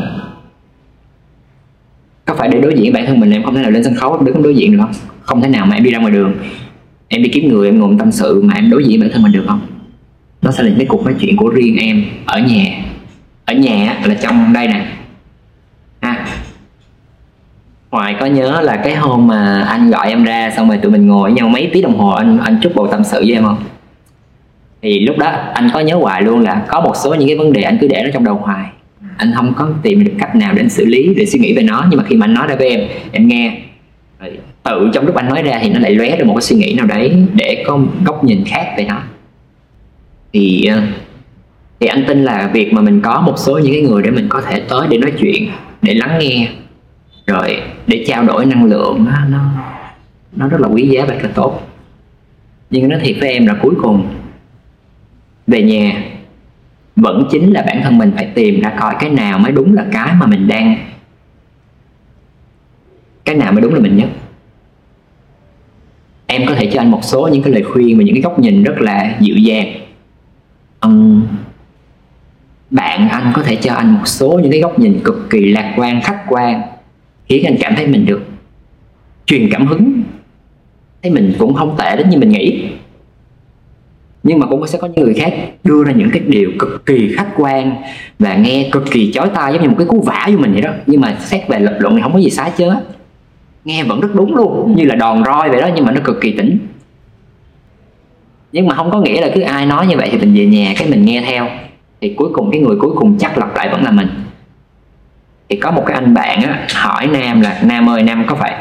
Có 2.26 2.34
phải 2.34 2.48
để 2.48 2.62
đối 2.62 2.74
diện 2.74 2.94
với 2.94 3.02
bản 3.02 3.06
thân 3.06 3.20
mình 3.20 3.32
em 3.32 3.44
không 3.44 3.56
thể 3.56 3.62
nào 3.62 3.72
lên 3.72 3.84
sân 3.84 3.96
khấu? 3.96 4.18
Đứng 4.18 4.44
đối 4.44 4.56
diện 4.56 4.72
được 4.72 4.78
không? 4.82 4.94
Không 5.22 5.42
thể 5.42 5.48
nào 5.48 5.66
mà 5.66 5.76
em 5.76 5.84
đi 5.84 5.92
ra 5.92 6.00
ngoài 6.00 6.14
đường, 6.14 6.34
em 7.08 7.24
đi 7.24 7.30
kiếm 7.30 7.50
người, 7.50 7.68
em 7.68 7.80
ngồi 7.80 7.96
tâm 8.00 8.12
sự 8.12 8.42
mà 8.44 8.54
em 8.54 8.70
đối 8.70 8.84
diện 8.84 9.00
với 9.00 9.08
bản 9.08 9.14
thân 9.14 9.24
mình 9.24 9.32
được 9.32 9.46
không? 9.48 9.62
Nó 10.42 10.52
sẽ 10.52 10.64
là 10.64 10.70
những 10.70 10.78
cái 10.78 10.88
cuộc 10.90 11.06
nói 11.06 11.16
chuyện 11.20 11.38
của 11.38 11.50
riêng 11.50 11.78
em 11.78 12.06
ở 12.26 12.40
nhà. 12.40 12.66
Ở 13.46 13.54
nhà 13.54 14.02
là 14.06 14.16
trong 14.22 14.54
đây 14.54 14.68
nè. 14.68 14.86
Ha. 16.02 16.26
Hoài 17.92 18.16
có 18.20 18.26
nhớ 18.26 18.62
là 18.62 18.76
cái 18.76 18.96
hôm 18.96 19.28
mà 19.28 19.62
anh 19.62 19.90
gọi 19.90 20.10
em 20.10 20.24
ra 20.24 20.52
xong 20.56 20.68
rồi 20.68 20.78
tụi 20.78 20.92
mình 20.92 21.08
ngồi 21.08 21.24
với 21.24 21.34
nhau 21.34 21.50
mấy 21.50 21.70
tiếng 21.74 21.84
đồng 21.84 21.98
hồ, 21.98 22.10
anh 22.10 22.40
anh 22.40 22.58
chúc 22.62 22.76
bầu 22.76 22.88
tâm 22.88 23.04
sự 23.04 23.20
với 23.20 23.34
em 23.34 23.44
không? 23.44 23.64
Thì 24.82 25.00
lúc 25.00 25.18
đó 25.18 25.28
anh 25.54 25.70
có 25.74 25.80
nhớ 25.80 25.96
hoài 25.96 26.22
luôn 26.22 26.40
là 26.40 26.66
có 26.68 26.82
một 26.82 26.94
số 27.04 27.14
những 27.14 27.28
cái 27.28 27.38
vấn 27.38 27.54
đề 27.54 27.62
anh 27.62 27.78
cứ 27.82 27.88
để 27.88 28.04
nó 28.04 28.10
trong 28.14 28.24
đầu 28.24 28.36
hoài 28.36 28.70
anh 29.18 29.32
không 29.36 29.54
có 29.58 29.70
tìm 29.84 30.04
được 30.04 30.14
cách 30.20 30.36
nào 30.36 30.54
để 30.54 30.62
anh 30.62 30.70
xử 30.70 30.86
lý, 30.86 31.14
để 31.14 31.26
suy 31.26 31.40
nghĩ 31.40 31.54
về 31.54 31.64
nó, 31.64 31.86
nhưng 31.90 31.98
mà 31.98 32.04
khi 32.04 32.16
mà 32.16 32.26
anh 32.26 32.34
nói 32.34 32.48
ra 32.48 32.56
với 32.56 32.70
em 32.70 32.90
em 33.12 33.28
nghe. 33.28 33.58
Rồi 34.20 34.38
tự 34.64 34.90
trong 34.94 35.06
lúc 35.06 35.16
anh 35.16 35.30
nói 35.30 35.44
ra 35.44 35.60
thì 35.62 35.70
nó 35.70 35.80
lại 35.80 35.96
lóe 35.96 36.18
ra 36.18 36.26
một 36.26 36.34
cái 36.34 36.42
suy 36.42 36.56
nghĩ 36.56 36.74
nào 36.74 36.86
đấy 36.86 37.16
để 37.34 37.64
có 37.68 37.80
góc 38.06 38.24
nhìn 38.24 38.44
khác 38.46 38.74
về 38.78 38.86
nó. 38.86 39.02
Thì 40.34 40.66
ờ, 40.66 40.82
thì 41.80 41.88
anh 41.88 42.04
tin 42.08 42.24
là 42.24 42.50
việc 42.54 42.74
mà 42.74 42.82
mình 42.82 43.02
có 43.02 43.22
một 43.22 43.34
số 43.38 43.58
những 43.58 43.74
cái 43.74 43.82
người 43.82 44.04
để 44.04 44.12
mình 44.12 44.26
có 44.30 44.42
thể 44.42 44.60
tới 44.60 44.88
để 44.90 44.98
nói 44.98 45.12
chuyện, 45.20 45.50
để 45.82 45.94
lắng 45.94 46.20
nghe, 46.20 46.48
rồi 47.28 47.58
để 47.88 48.06
trao 48.08 48.24
đổi 48.24 48.46
năng 48.46 48.66
lượng 48.66 49.06
nó 49.06 49.26
nó 49.30 49.40
nó 50.36 50.48
rất 50.48 50.62
là 50.62 50.68
quý 50.68 50.88
giá 50.88 51.06
và 51.06 51.14
rất 51.14 51.24
là 51.24 51.30
tốt. 51.34 51.62
Nhưng 52.70 52.90
nó 52.90 52.98
thiệt 53.02 53.16
với 53.20 53.30
em 53.30 53.46
là 53.46 53.56
cuối 53.62 53.74
cùng, 53.82 54.08
về 55.48 55.62
nhà 55.62 56.04
vẫn 56.96 57.28
chính 57.32 57.52
là 57.52 57.64
bản 57.68 57.82
thân 57.84 57.98
mình 57.98 58.12
phải 58.16 58.26
tìm 58.26 58.62
ra 58.62 58.76
coi 58.80 58.96
cái 59.00 59.10
nào 59.10 59.40
mới 59.40 59.52
đúng 59.52 59.74
là 59.74 59.86
cái 59.92 60.14
mà 60.14 60.26
mình 60.26 60.48
đang 60.48 60.76
cái 63.26 63.36
nào 63.36 63.52
mới 63.52 63.62
đúng 63.62 63.74
là 63.74 63.80
mình 63.80 63.98
nhất. 63.98 64.10
Em 66.28 66.42
có 66.48 66.56
thể 66.56 66.70
cho 66.74 66.82
anh 66.82 66.92
một 66.92 67.04
số 67.04 67.30
những 67.32 67.44
cái 67.44 67.54
lời 67.54 67.64
khuyên 67.64 67.98
và 67.98 68.04
những 68.04 68.16
cái 68.16 68.22
góc 68.22 68.40
nhìn 68.40 68.64
rất 68.64 68.82
là 68.82 69.16
dịu 69.20 69.36
dàng. 69.36 69.68
Um, 70.82 71.28
bạn 72.70 73.10
anh 73.10 73.32
có 73.36 73.44
thể 73.44 73.56
cho 73.56 73.74
anh 73.74 73.94
một 73.94 74.08
số 74.08 74.40
những 74.44 74.52
cái 74.52 74.62
góc 74.62 74.80
nhìn 74.80 75.00
cực 75.04 75.30
kỳ 75.30 75.52
lạc 75.52 75.74
quan 75.78 76.02
khách 76.02 76.24
quan 76.28 76.62
khiến 77.26 77.46
anh 77.46 77.56
cảm 77.60 77.76
thấy 77.76 77.88
mình 77.88 78.06
được 78.06 78.24
truyền 79.26 79.50
cảm 79.52 79.68
hứng. 79.68 80.04
Thấy 81.04 81.12
mình 81.12 81.34
cũng 81.38 81.54
không 81.54 81.76
tệ 81.78 81.96
đến 81.96 82.10
như 82.10 82.18
mình 82.18 82.30
nghĩ 82.30 82.70
nhưng 84.28 84.40
mà 84.40 84.46
cũng 84.46 84.68
sẽ 84.68 84.78
có 84.82 84.88
những 84.88 85.06
người 85.06 85.14
khác 85.14 85.34
đưa 85.64 85.84
ra 85.84 85.92
những 85.92 86.10
cái 86.12 86.20
điều 86.20 86.52
cực 86.60 86.86
kỳ 86.86 87.14
khách 87.16 87.28
quan 87.38 87.76
và 88.20 88.36
nghe 88.36 88.70
cực 88.72 88.92
kỳ 88.92 89.12
chói 89.12 89.30
tai 89.30 89.54
giống 89.54 89.62
như 89.62 89.70
một 89.70 89.76
cái 89.78 89.88
cú 89.88 90.02
vả 90.02 90.28
vô 90.32 90.38
mình 90.38 90.54
vậy 90.54 90.62
đó. 90.62 90.70
Nhưng 90.88 91.02
mà 91.02 91.16
xét 91.20 91.48
về 91.48 91.60
lập 91.60 91.78
luận 91.80 91.96
thì 91.96 92.02
không 92.02 92.14
có 92.14 92.20
gì 92.20 92.30
sai 92.30 92.52
chứ 92.58 92.70
nghe 93.66 93.84
vẫn 93.84 94.00
rất 94.00 94.16
đúng 94.16 94.36
luôn 94.36 94.76
như 94.76 94.86
là 94.86 94.96
đòn 94.96 95.24
roi 95.26 95.50
vậy 95.50 95.62
đó 95.62 95.70
nhưng 95.76 95.86
mà 95.86 95.92
nó 95.92 96.02
cực 96.04 96.22
kỳ 96.22 96.32
tỉnh. 96.32 96.58
Nhưng 98.52 98.68
mà 98.68 98.76
không 98.76 98.92
có 98.92 99.00
nghĩa 99.00 99.22
là 99.22 99.32
cứ 99.36 99.42
ai 99.42 99.66
nói 99.66 99.88
như 99.88 99.98
vậy 99.98 100.10
thì 100.12 100.18
mình 100.18 100.34
về 100.34 100.46
nhà 100.46 100.74
cái 100.78 100.90
mình 100.90 101.06
nghe 101.06 101.24
theo. 101.28 101.48
Thì 102.02 102.14
cuối 102.18 102.30
cùng 102.34 102.52
cái 102.52 102.62
người 102.62 102.76
cuối 102.80 102.92
cùng 102.96 103.18
chắc 103.20 103.38
lặp 103.38 103.56
lại 103.56 103.70
vẫn 103.70 103.84
là 103.84 103.92
mình. 103.92 104.08
Thì 105.50 105.56
có 105.56 105.72
một 105.72 105.84
cái 105.86 105.96
anh 105.96 106.14
bạn 106.14 106.42
á, 106.42 106.68
hỏi 106.74 107.08
nam 107.08 107.42
là 107.42 107.62
nam 107.64 107.90
ơi 107.90 108.04
nam 108.04 108.24
có 108.28 108.36
phải 108.36 108.54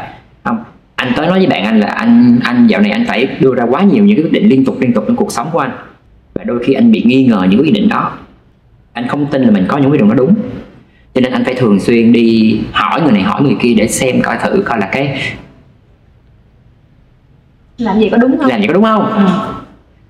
anh 0.97 1.13
tới 1.17 1.27
nói 1.27 1.39
với 1.39 1.47
bạn 1.47 1.65
anh 1.65 1.81
là 1.81 1.87
anh 1.87 2.41
anh 2.45 2.67
dạo 2.67 2.81
này 2.81 2.91
anh 2.91 3.05
phải 3.09 3.27
đưa 3.41 3.55
ra 3.55 3.65
quá 3.65 3.83
nhiều 3.83 4.05
những 4.05 4.17
cái 4.17 4.25
quyết 4.25 4.33
định 4.33 4.49
liên 4.49 4.65
tục 4.65 4.77
liên 4.81 4.93
tục 4.93 5.05
trong 5.07 5.17
cuộc 5.17 5.33
sống 5.33 5.49
của 5.53 5.59
anh. 5.59 5.71
Và 6.35 6.45
đôi 6.45 6.65
khi 6.65 6.73
anh 6.73 6.93
bị 6.93 7.03
nghi 7.07 7.25
ngờ 7.25 7.47
những 7.51 7.61
quyết 7.61 7.73
định 7.73 7.89
đó. 7.89 8.13
Anh 8.93 9.09
không 9.09 9.27
tin 9.27 9.43
là 9.43 9.51
mình 9.51 9.65
có 9.69 9.79
những 9.79 9.91
quyết 9.91 10.01
định 10.01 10.09
đó 10.09 10.15
đúng. 10.15 10.35
Cho 11.15 11.21
nên 11.21 11.33
anh 11.33 11.45
phải 11.45 11.55
thường 11.55 11.81
xuyên 11.81 12.13
đi 12.13 12.61
hỏi 12.73 13.03
người 13.03 13.13
này 13.13 13.23
hỏi 13.23 13.43
người 13.43 13.57
kia 13.61 13.75
để 13.75 13.89
xem 13.89 14.23
coi 14.23 14.37
thử 14.43 14.63
coi 14.67 14.79
là 14.79 14.89
cái 14.93 15.21
làm 17.79 18.01
gì 18.01 18.09
có 18.11 18.17
đúng 18.17 18.39
không? 18.39 18.51
Làm 18.51 18.61
gì 18.61 18.67
có 18.67 18.73
đúng 18.73 18.85
không? 18.85 19.13
Ừ. 19.13 19.27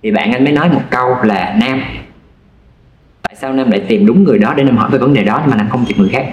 thì 0.03 0.11
bạn 0.11 0.33
anh 0.33 0.45
mới 0.45 0.53
nói 0.53 0.69
một 0.69 0.83
câu 0.91 1.17
là 1.23 1.57
nam 1.61 1.81
tại 3.23 3.37
sao 3.37 3.53
nam 3.53 3.71
lại 3.71 3.81
tìm 3.89 4.07
đúng 4.07 4.25
người 4.25 4.39
đó 4.39 4.55
để 4.57 4.65
nam 4.65 4.77
hỏi 4.77 4.91
về 4.91 4.99
vấn 4.99 5.15
đề 5.15 5.25
đó 5.25 5.43
mà 5.47 5.57
nam 5.57 5.69
không 5.71 5.85
tìm 5.89 5.99
người 5.99 6.09
khác? 6.09 6.33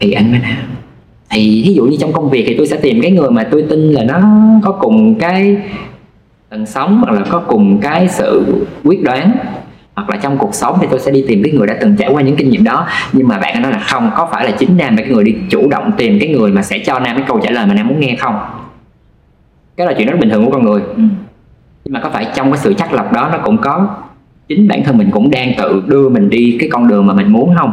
Thì 0.00 0.12
anh 0.12 0.30
mới 0.30 0.40
nói 0.40 0.52
thì 1.30 1.62
ví 1.66 1.74
dụ 1.74 1.84
như 1.84 1.96
trong 2.00 2.12
công 2.12 2.30
việc 2.30 2.44
thì 2.46 2.54
tôi 2.56 2.66
sẽ 2.66 2.76
tìm 2.76 3.00
cái 3.02 3.10
người 3.10 3.30
mà 3.30 3.44
tôi 3.50 3.64
tin 3.70 3.92
là 3.92 4.04
nó 4.04 4.20
có 4.62 4.72
cùng 4.72 5.14
cái 5.14 5.56
tần 6.48 6.66
sống 6.66 7.00
hoặc 7.04 7.12
là 7.12 7.26
có 7.30 7.38
cùng 7.38 7.78
cái 7.80 8.08
sự 8.08 8.44
quyết 8.84 9.02
đoán. 9.02 9.32
Hoặc 9.94 10.10
là 10.10 10.16
trong 10.16 10.38
cuộc 10.38 10.54
sống 10.54 10.78
thì 10.80 10.86
tôi 10.90 11.00
sẽ 11.00 11.10
đi 11.10 11.24
tìm 11.28 11.42
cái 11.42 11.52
người 11.52 11.66
đã 11.66 11.76
từng 11.80 11.96
trải 11.96 12.10
qua 12.12 12.22
những 12.22 12.36
kinh 12.36 12.50
nghiệm 12.50 12.64
đó. 12.64 12.86
Nhưng 13.12 13.28
mà 13.28 13.38
bạn 13.38 13.62
nói 13.62 13.72
là 13.72 13.78
không 13.78 14.10
có 14.16 14.28
phải 14.32 14.44
là 14.44 14.50
chính 14.50 14.76
nam 14.76 14.96
là 14.96 15.02
cái 15.02 15.12
người 15.12 15.24
đi 15.24 15.34
chủ 15.50 15.68
động 15.68 15.92
tìm 15.96 16.18
cái 16.20 16.28
người 16.28 16.50
mà 16.50 16.62
sẽ 16.62 16.78
cho 16.78 16.98
nam 17.00 17.16
cái 17.16 17.24
câu 17.28 17.40
trả 17.42 17.50
lời 17.50 17.66
mà 17.66 17.74
nam 17.74 17.88
muốn 17.88 18.00
nghe 18.00 18.16
không? 18.18 18.34
Cái 19.76 19.86
là 19.86 19.92
chuyện 19.98 20.06
rất 20.06 20.18
bình 20.20 20.30
thường 20.30 20.44
của 20.44 20.50
con 20.50 20.64
người. 20.64 20.80
Ừ. 20.96 21.02
nhưng 21.84 21.92
mà 21.92 22.00
có 22.00 22.10
phải 22.10 22.26
trong 22.34 22.52
cái 22.52 22.60
sự 22.62 22.74
chắc 22.74 22.92
lọc 22.92 23.12
đó 23.12 23.28
nó 23.32 23.38
cũng 23.38 23.58
có 23.58 23.96
chính 24.48 24.68
bản 24.68 24.84
thân 24.84 24.98
mình 24.98 25.10
cũng 25.10 25.30
đang 25.30 25.52
tự 25.58 25.82
đưa 25.86 26.08
mình 26.08 26.30
đi 26.30 26.56
cái 26.60 26.68
con 26.72 26.88
đường 26.88 27.06
mà 27.06 27.14
mình 27.14 27.32
muốn 27.32 27.54
không 27.58 27.72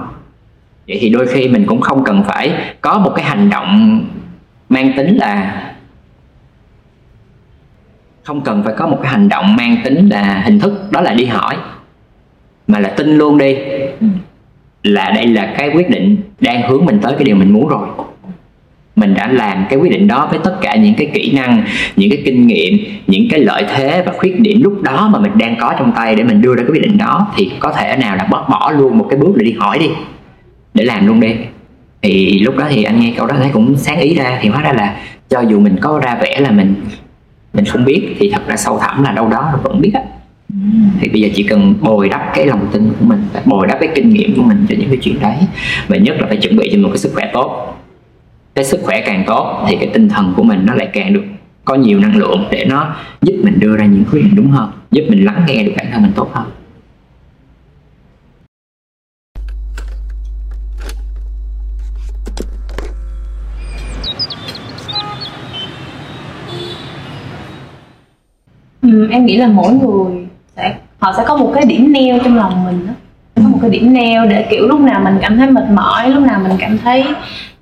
vậy 0.88 0.98
thì 1.02 1.10
đôi 1.10 1.28
khi 1.28 1.48
mình 1.48 1.66
cũng 1.68 1.82
không 1.82 2.04
cần 2.04 2.24
phải 2.28 2.52
có 2.82 3.00
một 3.00 3.14
cái 3.16 3.26
hành 3.26 3.50
động 3.50 4.02
mang 4.70 4.94
tính 4.98 5.18
là 5.18 5.62
không 8.24 8.42
cần 8.42 8.64
phải 8.64 8.74
có 8.78 8.88
một 8.88 9.00
cái 9.04 9.12
hành 9.12 9.30
động 9.30 9.56
mang 9.56 9.78
tính 9.84 10.10
là 10.10 10.42
hình 10.46 10.60
thức 10.60 10.92
đó 10.92 11.02
là 11.02 11.14
đi 11.14 11.26
hỏi 11.26 11.56
mà 12.68 12.80
là 12.80 12.90
tin 12.90 13.18
luôn 13.18 13.38
đi. 13.38 13.56
Ừ. 14.00 14.08
là 14.84 15.12
đây 15.16 15.28
là 15.28 15.54
cái 15.58 15.70
quyết 15.74 15.90
định 15.90 16.18
đang 16.40 16.70
hướng 16.70 16.86
mình 16.86 17.00
tới 17.02 17.14
cái 17.14 17.24
điều 17.24 17.36
mình 17.36 17.54
muốn 17.54 17.68
rồi. 17.68 17.88
Mình 18.96 19.14
đã 19.14 19.28
làm 19.28 19.66
cái 19.70 19.80
quyết 19.80 19.92
định 19.92 20.08
đó 20.08 20.28
với 20.30 20.40
tất 20.44 20.58
cả 20.62 20.76
những 20.76 20.94
cái 20.94 21.12
kỹ 21.14 21.32
năng 21.36 21.64
những 21.96 22.10
cái 22.10 22.22
kinh 22.26 22.48
nghiệm 22.48 22.78
những 23.08 23.28
cái 23.30 23.40
lợi 23.40 23.66
thế 23.76 24.04
và 24.06 24.14
khuyết 24.18 24.40
điểm 24.40 24.62
lúc 24.64 24.82
đó 24.82 25.10
mà 25.14 25.20
mình 25.20 25.32
đang 25.38 25.56
có 25.60 25.74
trong 25.80 25.92
tay 25.96 26.16
để 26.16 26.24
mình 26.24 26.42
đưa 26.42 26.56
ra 26.56 26.64
cái 26.64 26.72
quyết 26.72 26.82
định 26.82 26.98
đó 26.98 27.28
thì 27.36 27.52
có 27.60 27.72
thể 27.72 27.98
nào 27.98 28.16
là 28.16 28.24
bỏ 28.24 28.48
bỏ 28.50 28.72
luôn 28.72 28.98
một 28.98 29.08
cái 29.10 29.20
bước 29.20 29.34
để 29.36 29.46
đi 29.46 29.52
hỏi 29.52 29.80
đi 29.80 29.90
để 30.74 30.84
làm 30.84 31.08
luôn 31.08 31.20
đi. 31.20 31.36
Thì 32.02 32.40
lúc 32.40 32.58
đó 32.58 32.68
thì 32.70 32.84
anh 32.84 33.00
nghe 33.00 33.14
câu 33.18 33.28
đó 33.28 33.36
thấy 33.38 33.50
cũng 33.54 33.78
sáng 33.78 34.00
ý 34.00 34.16
ra 34.16 34.40
thì 34.42 34.50
hóa 34.50 34.62
ra 34.62 34.74
là 34.74 34.96
cho 35.30 35.42
dù 35.42 35.60
mình 35.60 35.76
có 35.82 36.00
ra 36.00 36.16
vẻ 36.22 36.40
là 36.40 36.52
mình 36.52 36.76
mình 37.54 37.66
không 37.66 37.86
biết 37.86 38.16
thì 38.20 38.30
thật 38.30 38.42
ra 38.48 38.58
sâu 38.58 38.80
thẳm 38.80 39.04
là 39.04 39.12
đâu 39.12 39.28
đó 39.28 39.60
vẫn 39.64 39.82
biết 39.82 39.92
á. 39.94 40.02
Thì 41.00 41.10
bây 41.10 41.22
giờ 41.22 41.30
chỉ 41.36 41.44
cần 41.44 41.74
bồi 41.82 42.10
đắp 42.10 42.22
cái 42.36 42.46
lòng 42.46 42.68
tin 42.74 42.90
của 43.00 43.06
mình 43.06 43.24
bồi 43.46 43.68
đắp 43.68 43.80
cái 43.80 43.90
kinh 43.96 44.10
nghiệm 44.10 44.36
của 44.36 44.42
mình 44.42 44.66
cho 44.70 44.76
những 44.80 44.90
cái 44.90 44.98
chuyện 45.02 45.20
đấy. 45.22 45.36
Và 45.88 45.98
nhất 45.98 46.16
là 46.20 46.28
phải 46.28 46.38
chuẩn 46.38 46.58
bị 46.58 46.70
cho 46.74 46.80
một 46.80 46.90
cái 46.90 46.98
sức 46.98 47.12
khỏe 47.14 47.30
tốt. 47.34 47.78
Cái 48.56 48.66
sức 48.66 48.80
khỏe 48.84 49.02
càng 49.06 49.24
tốt 49.28 49.66
thì 49.68 49.76
cái 49.76 49.90
tinh 49.94 50.10
thần 50.10 50.34
của 50.38 50.44
mình 50.44 50.66
nó 50.66 50.74
lại 50.74 50.90
càng 50.94 51.14
được 51.14 51.24
có 51.66 51.76
nhiều 51.76 52.00
năng 52.00 52.16
lượng 52.16 52.46
để 52.52 52.66
nó 52.66 52.96
giúp 53.22 53.36
mình 53.44 53.60
đưa 53.60 53.78
ra 53.78 53.86
những 53.86 54.04
quyết 54.12 54.22
định 54.22 54.36
đúng 54.36 54.52
hơn 54.52 54.72
giúp 54.92 55.04
mình 55.10 55.26
lắng 55.26 55.44
nghe 55.48 55.64
được 55.64 55.72
bản 55.78 55.86
thân 55.92 56.02
mình 56.02 56.12
tốt 56.16 56.30
hơn 56.34 56.46
ừ, 68.82 69.08
em 69.12 69.26
nghĩ 69.26 69.38
là 69.38 69.48
mỗi 69.48 69.74
người 69.74 70.28
sẽ 70.56 70.76
họ 71.00 71.14
sẽ 71.18 71.24
có 71.28 71.38
một 71.38 71.52
cái 71.56 71.66
điểm 71.66 71.94
neo 71.94 72.20
trong 72.24 72.36
lòng 72.36 72.66
mình 72.66 72.88
đó 72.88 72.94
có 73.36 73.50
một 73.50 73.58
cái 73.62 73.70
điểm 73.70 73.94
neo 73.94 74.26
để 74.26 74.48
kiểu 74.50 74.68
lúc 74.68 74.80
nào 74.80 75.02
mình 75.04 75.18
cảm 75.22 75.38
thấy 75.38 75.52
mệt 75.52 75.70
mỏi 75.74 76.10
lúc 76.10 76.24
nào 76.24 76.40
mình 76.40 76.58
cảm 76.60 76.78
thấy 76.78 77.04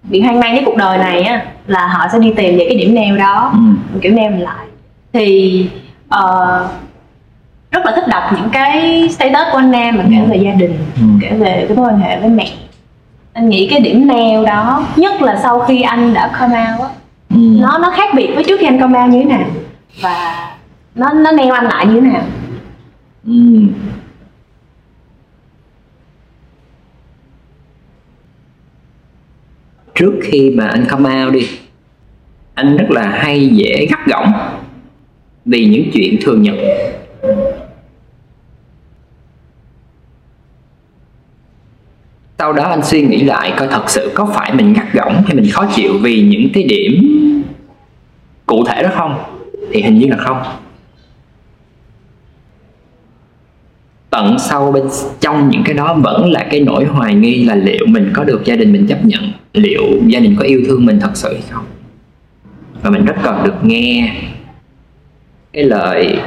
bị 0.03 0.21
hoang 0.21 0.39
mang 0.39 0.53
với 0.53 0.63
cuộc 0.65 0.77
đời 0.77 0.97
này 0.97 1.21
á 1.21 1.45
là 1.67 1.87
họ 1.87 2.07
sẽ 2.13 2.19
đi 2.19 2.33
tìm 2.37 2.57
những 2.57 2.67
cái 2.69 2.77
điểm 2.77 2.95
neo 2.95 3.17
đó 3.17 3.51
ừ. 3.53 3.99
kiểu 4.01 4.13
neo 4.13 4.31
mình 4.31 4.41
lại 4.41 4.65
thì 5.13 5.65
uh, 6.15 6.69
rất 7.71 7.85
là 7.85 7.91
thích 7.95 8.07
đọc 8.07 8.23
những 8.35 8.49
cái 8.51 9.07
status 9.09 9.47
của 9.51 9.57
anh 9.57 9.71
Nam 9.71 9.97
mà 9.97 10.03
kể 10.09 10.21
về 10.29 10.37
gia 10.37 10.51
đình 10.51 10.77
ừ. 10.95 11.03
kể 11.21 11.29
về 11.29 11.65
cái 11.67 11.77
mối 11.77 11.87
quan 11.87 11.99
hệ 11.99 12.19
với 12.19 12.29
mẹ 12.29 12.47
anh 13.33 13.49
nghĩ 13.49 13.67
cái 13.67 13.79
điểm 13.79 14.07
neo 14.07 14.45
đó 14.45 14.83
nhất 14.95 15.21
là 15.21 15.39
sau 15.43 15.59
khi 15.59 15.81
anh 15.81 16.13
đã 16.13 16.31
come 16.39 16.65
out 16.71 16.81
á 16.81 16.87
ừ. 17.29 17.37
nó 17.37 17.77
nó 17.77 17.91
khác 17.95 18.09
biệt 18.15 18.31
với 18.35 18.43
trước 18.43 18.59
khi 18.59 18.65
anh 18.65 18.79
come 18.79 19.01
out 19.01 19.09
như 19.09 19.19
thế 19.19 19.25
nào 19.25 19.47
và 20.01 20.49
nó 20.99 21.13
nó 21.13 21.31
neo 21.31 21.53
anh 21.53 21.65
lại 21.65 21.85
như 21.87 22.01
thế 22.01 22.07
nào? 22.07 22.25
Ừ. 23.25 23.33
trước 29.99 30.13
khi 30.23 30.49
mà 30.49 30.67
anh 30.67 30.85
come 30.89 31.23
out 31.23 31.33
đi, 31.33 31.47
anh 32.53 32.77
rất 32.77 32.85
là 32.89 33.09
hay 33.09 33.47
dễ 33.47 33.87
gắt 33.89 33.99
gỏng 34.07 34.33
vì 35.45 35.65
những 35.65 35.91
chuyện 35.93 36.17
thường 36.21 36.41
nhật. 36.41 36.55
Sau 42.37 42.53
đó 42.53 42.63
anh 42.63 42.83
suy 42.83 43.01
nghĩ 43.01 43.23
lại 43.23 43.53
coi 43.57 43.67
thật 43.67 43.89
sự 43.89 44.11
có 44.15 44.25
phải 44.35 44.53
mình 44.53 44.73
gắt 44.73 44.93
gỏng 44.93 45.23
hay 45.25 45.35
mình 45.35 45.51
khó 45.51 45.65
chịu 45.75 45.93
vì 46.01 46.21
những 46.21 46.47
cái 46.53 46.63
điểm 46.63 47.03
cụ 48.45 48.63
thể 48.67 48.83
đó 48.83 48.89
không? 48.93 49.19
Thì 49.71 49.81
hình 49.81 49.99
như 49.99 50.07
là 50.07 50.17
không. 50.17 50.41
Tận 54.09 54.39
sâu 54.39 54.71
bên 54.71 54.83
trong 55.19 55.49
những 55.49 55.63
cái 55.65 55.73
đó 55.73 55.93
vẫn 55.93 56.31
là 56.31 56.47
cái 56.51 56.59
nỗi 56.59 56.85
hoài 56.85 57.15
nghi 57.15 57.45
là 57.45 57.55
liệu 57.55 57.85
mình 57.87 58.11
có 58.13 58.23
được 58.23 58.45
gia 58.45 58.55
đình 58.55 58.71
mình 58.71 58.87
chấp 58.87 59.05
nhận? 59.05 59.31
Liệu 59.53 59.83
gia 60.07 60.19
đình 60.19 60.35
có 60.39 60.43
yêu 60.43 60.61
thương 60.67 60.85
mình 60.85 60.99
thật 60.99 61.11
sự 61.13 61.33
hay 61.33 61.43
không? 61.49 61.65
Và 62.81 62.89
mình 62.89 63.05
rất 63.05 63.15
cần 63.23 63.43
được 63.43 63.63
nghe 63.63 64.15
cái 65.53 65.63
lời 65.63 66.19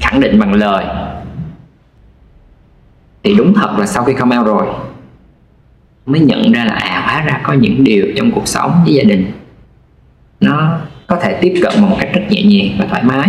khẳng 0.00 0.20
định 0.20 0.38
bằng 0.38 0.54
lời. 0.54 0.84
Thì 3.22 3.34
đúng 3.34 3.54
thật 3.54 3.78
là 3.78 3.86
sau 3.86 4.04
khi 4.04 4.12
come 4.12 4.38
out 4.38 4.46
rồi, 4.46 4.66
mới 6.06 6.20
nhận 6.20 6.52
ra 6.52 6.64
là 6.64 6.74
à 6.74 7.02
hóa 7.06 7.24
ra 7.24 7.40
có 7.42 7.52
những 7.52 7.84
điều 7.84 8.06
trong 8.16 8.30
cuộc 8.30 8.48
sống 8.48 8.72
với 8.84 8.94
gia 8.94 9.02
đình 9.02 9.32
nó 10.40 10.78
có 11.06 11.16
thể 11.16 11.38
tiếp 11.40 11.60
cận 11.62 11.72
một 11.80 11.96
cách 12.00 12.10
rất 12.14 12.22
nhẹ 12.28 12.42
nhàng 12.42 12.76
và 12.78 12.86
thoải 12.86 13.02
mái 13.02 13.28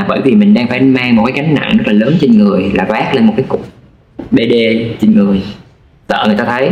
là 0.00 0.06
bởi 0.08 0.20
vì 0.20 0.34
mình 0.34 0.54
đang 0.54 0.68
phải 0.68 0.80
mang 0.80 1.16
một 1.16 1.24
cái 1.26 1.36
gánh 1.36 1.54
nặng 1.54 1.76
rất 1.76 1.86
là 1.86 1.92
lớn 1.92 2.16
trên 2.20 2.38
người, 2.38 2.70
là 2.74 2.84
vác 2.84 3.14
lên 3.14 3.26
một 3.26 3.32
cái 3.36 3.44
cục 3.48 3.66
bd 4.30 4.54
trên 5.00 5.14
người. 5.14 5.42
Sợ 6.08 6.24
người 6.26 6.36
ta 6.36 6.44
thấy. 6.44 6.70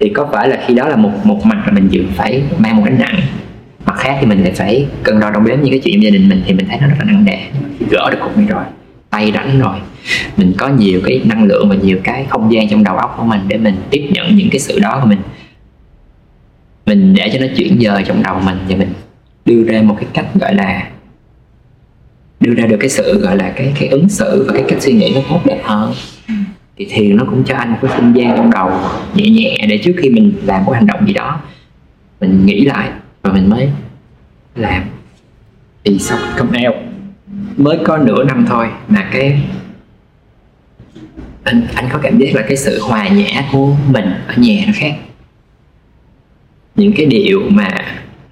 Thì 0.00 0.08
có 0.08 0.28
phải 0.32 0.48
là 0.48 0.64
khi 0.66 0.74
đó 0.74 0.88
là 0.88 0.96
một 0.96 1.10
một 1.24 1.46
mặt 1.46 1.62
là 1.66 1.72
mình 1.72 1.88
dự 1.90 2.04
phải 2.16 2.42
mang 2.58 2.76
một 2.76 2.82
gánh 2.84 2.98
nặng, 2.98 3.20
mặt 3.86 3.96
khác 3.96 4.16
thì 4.20 4.26
mình 4.26 4.42
lại 4.42 4.52
phải 4.52 4.86
cân 5.02 5.20
đo 5.20 5.30
đong 5.30 5.46
đếm 5.46 5.60
những 5.60 5.70
cái 5.70 5.80
chuyện 5.84 6.02
gia 6.02 6.10
đình 6.10 6.28
mình 6.28 6.42
thì 6.46 6.54
mình 6.54 6.66
thấy 6.68 6.78
nó 6.80 6.86
rất 6.86 6.94
là 6.98 7.04
nặng 7.04 7.24
nề. 7.24 7.38
Gỡ 7.90 8.10
được 8.10 8.18
cục 8.22 8.38
này 8.38 8.46
rồi, 8.46 8.64
tay 9.10 9.32
rảnh 9.34 9.60
rồi. 9.60 9.76
Mình 10.36 10.52
có 10.58 10.68
nhiều 10.68 11.00
cái 11.04 11.20
năng 11.24 11.44
lượng 11.44 11.68
và 11.68 11.74
nhiều 11.74 11.98
cái 12.04 12.26
không 12.28 12.52
gian 12.52 12.68
trong 12.68 12.84
đầu 12.84 12.96
óc 12.96 13.14
của 13.18 13.24
mình 13.24 13.40
để 13.48 13.56
mình 13.56 13.74
tiếp 13.90 14.08
nhận 14.10 14.36
những 14.36 14.50
cái 14.50 14.60
sự 14.60 14.80
đó 14.80 14.98
của 15.02 15.08
mình 15.08 15.18
mình 16.86 17.14
để 17.14 17.30
cho 17.32 17.38
nó 17.40 17.46
chuyển 17.56 17.80
dời 17.80 18.02
trong 18.06 18.22
đầu 18.22 18.40
mình 18.44 18.58
và 18.68 18.76
mình 18.76 18.88
đưa 19.44 19.64
ra 19.64 19.82
một 19.82 19.96
cái 20.00 20.08
cách 20.12 20.26
gọi 20.34 20.54
là 20.54 20.88
đưa 22.40 22.54
ra 22.54 22.66
được 22.66 22.76
cái 22.80 22.88
sự 22.88 23.18
gọi 23.20 23.36
là 23.36 23.52
cái 23.56 23.72
cái 23.80 23.88
ứng 23.88 24.08
xử 24.08 24.44
và 24.46 24.52
cái 24.54 24.64
cách 24.68 24.82
suy 24.82 24.92
nghĩ 24.92 25.12
nó 25.14 25.20
tốt 25.28 25.40
đẹp 25.44 25.60
hơn. 25.64 25.92
Thì 26.76 26.86
thiền 26.90 27.16
nó 27.16 27.24
cũng 27.24 27.44
cho 27.44 27.56
anh 27.56 27.70
một 27.70 27.78
cái 27.82 27.90
không 27.96 28.16
gian 28.16 28.36
trong 28.36 28.50
đầu 28.50 28.70
nhẹ 29.14 29.30
nhẹ 29.30 29.66
để 29.68 29.78
trước 29.78 29.92
khi 30.02 30.10
mình 30.10 30.32
làm 30.44 30.64
một 30.64 30.72
hành 30.72 30.86
động 30.86 31.06
gì 31.06 31.12
đó 31.12 31.40
mình 32.20 32.46
nghĩ 32.46 32.60
lại 32.60 32.90
và 33.22 33.32
mình 33.32 33.50
mới 33.50 33.68
làm. 34.54 34.82
Thì 35.84 35.98
sau 35.98 36.18
come 36.36 36.68
out. 36.68 36.76
Mới 37.56 37.78
có 37.84 37.98
nửa 37.98 38.24
năm 38.24 38.44
thôi 38.48 38.68
mà 38.88 39.08
cái 39.12 39.42
anh 41.44 41.66
anh 41.74 41.88
có 41.92 41.98
cảm 42.02 42.18
giác 42.18 42.34
là 42.34 42.42
cái 42.42 42.56
sự 42.56 42.80
hòa 42.82 43.08
nhã 43.08 43.44
của 43.52 43.76
mình 43.88 44.04
ở 44.26 44.34
nhà 44.36 44.64
nó 44.66 44.72
khác. 44.76 44.94
Những 46.74 46.92
cái 46.96 47.06
điều 47.06 47.42
mà 47.48 47.68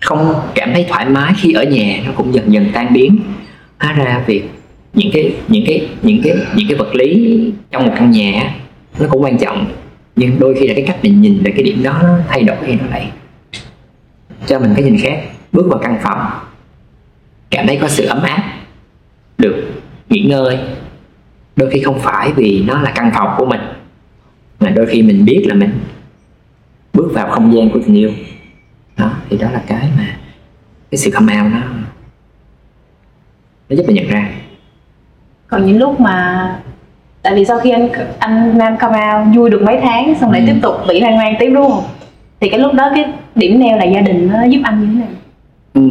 không 0.01 0.35
cảm 0.55 0.73
thấy 0.73 0.87
thoải 0.89 1.09
mái 1.09 1.33
khi 1.37 1.53
ở 1.53 1.63
nhà 1.63 2.03
nó 2.07 2.13
cũng 2.17 2.35
dần 2.35 2.53
dần 2.53 2.67
tan 2.73 2.93
biến 2.93 3.21
hóa 3.79 3.93
ra 3.93 4.25
việc 4.27 4.43
những 4.95 5.11
cái 5.13 5.35
những 5.49 5.65
cái 5.67 5.89
những 6.03 6.21
cái 6.25 6.37
những 6.55 6.69
cái 6.69 6.79
vật 6.79 6.95
lý 6.95 7.41
trong 7.71 7.87
một 7.87 7.93
căn 7.97 8.11
nhà 8.11 8.55
nó 9.01 9.07
cũng 9.11 9.23
quan 9.23 9.39
trọng. 9.39 9.67
Nhưng 10.17 10.39
đôi 10.39 10.55
khi 10.61 10.67
là 10.67 10.75
cái 10.75 10.85
cách 10.87 10.99
mình 11.03 11.21
nhìn 11.21 11.43
về 11.43 11.51
cái 11.51 11.63
điểm 11.63 11.83
đó 11.83 12.01
nó 12.03 12.19
thay 12.29 12.43
đổi 12.43 12.57
thì 12.67 12.75
nó 12.75 12.87
lại 12.91 13.11
cho 14.47 14.59
mình 14.59 14.73
cái 14.77 14.85
nhìn 14.85 14.99
khác. 14.99 15.23
Bước 15.53 15.67
vào 15.71 15.79
căn 15.79 15.99
phòng, 16.03 16.27
cảm 17.51 17.67
thấy 17.67 17.79
có 17.81 17.89
sự 17.89 18.07
ấm 18.07 18.23
áp, 18.23 18.55
được 19.39 19.65
nghỉ 20.09 20.21
ngơi. 20.21 20.59
Đôi 21.57 21.71
khi 21.71 21.81
không 21.81 22.01
phải 22.01 22.33
vì 22.33 22.65
nó 22.67 22.83
là 22.83 22.93
căn 22.95 23.11
phòng 23.15 23.35
của 23.39 23.47
mình, 23.47 23.61
mà 24.61 24.71
đôi 24.71 24.87
khi 24.87 25.03
mình 25.03 25.25
biết 25.25 25.45
là 25.49 25.55
mình 25.55 25.71
bước 26.93 27.11
vào 27.15 27.29
không 27.31 27.55
gian 27.55 27.71
của 27.71 27.81
tình 27.87 27.95
yêu. 27.95 28.11
Đó, 28.97 29.13
thì 29.31 29.39
đó 29.39 29.51
là 29.51 29.63
cái 29.67 29.89
mà 29.99 30.17
cái 30.91 30.99
sự 30.99 31.11
come 31.11 31.41
out 31.41 31.53
nó 31.53 31.61
nó 33.69 33.77
giúp 33.77 33.85
mình 33.87 33.97
nhận 33.97 34.09
ra 34.09 34.29
còn 35.47 35.67
những 35.67 35.79
lúc 35.79 36.01
mà 36.01 36.49
tại 37.23 37.35
vì 37.35 37.45
sau 37.45 37.61
khi 37.61 37.71
anh 37.71 37.89
anh 38.19 38.59
nam 38.59 38.77
come 38.77 39.15
out 39.15 39.37
vui 39.37 39.51
được 39.51 39.63
mấy 39.63 39.79
tháng 39.83 40.15
xong 40.21 40.31
lại 40.33 40.41
ừ. 40.41 40.47
tiếp 40.47 40.59
tục 40.63 40.75
bị 40.89 41.01
hoang 41.01 41.17
mang 41.17 41.35
tiếp 41.39 41.53
không 41.55 41.83
thì 42.41 42.49
cái 42.49 42.61
lúc 42.61 42.75
đó 42.75 42.91
cái 42.95 43.05
điểm 43.35 43.61
neo 43.61 43.77
là 43.77 43.85
gia 43.85 44.01
đình 44.01 44.31
nó 44.33 44.45
giúp 44.45 44.61
anh 44.65 44.81
như 44.81 44.87
thế 44.87 45.01
nào 45.01 45.09
ừ. 45.75 45.91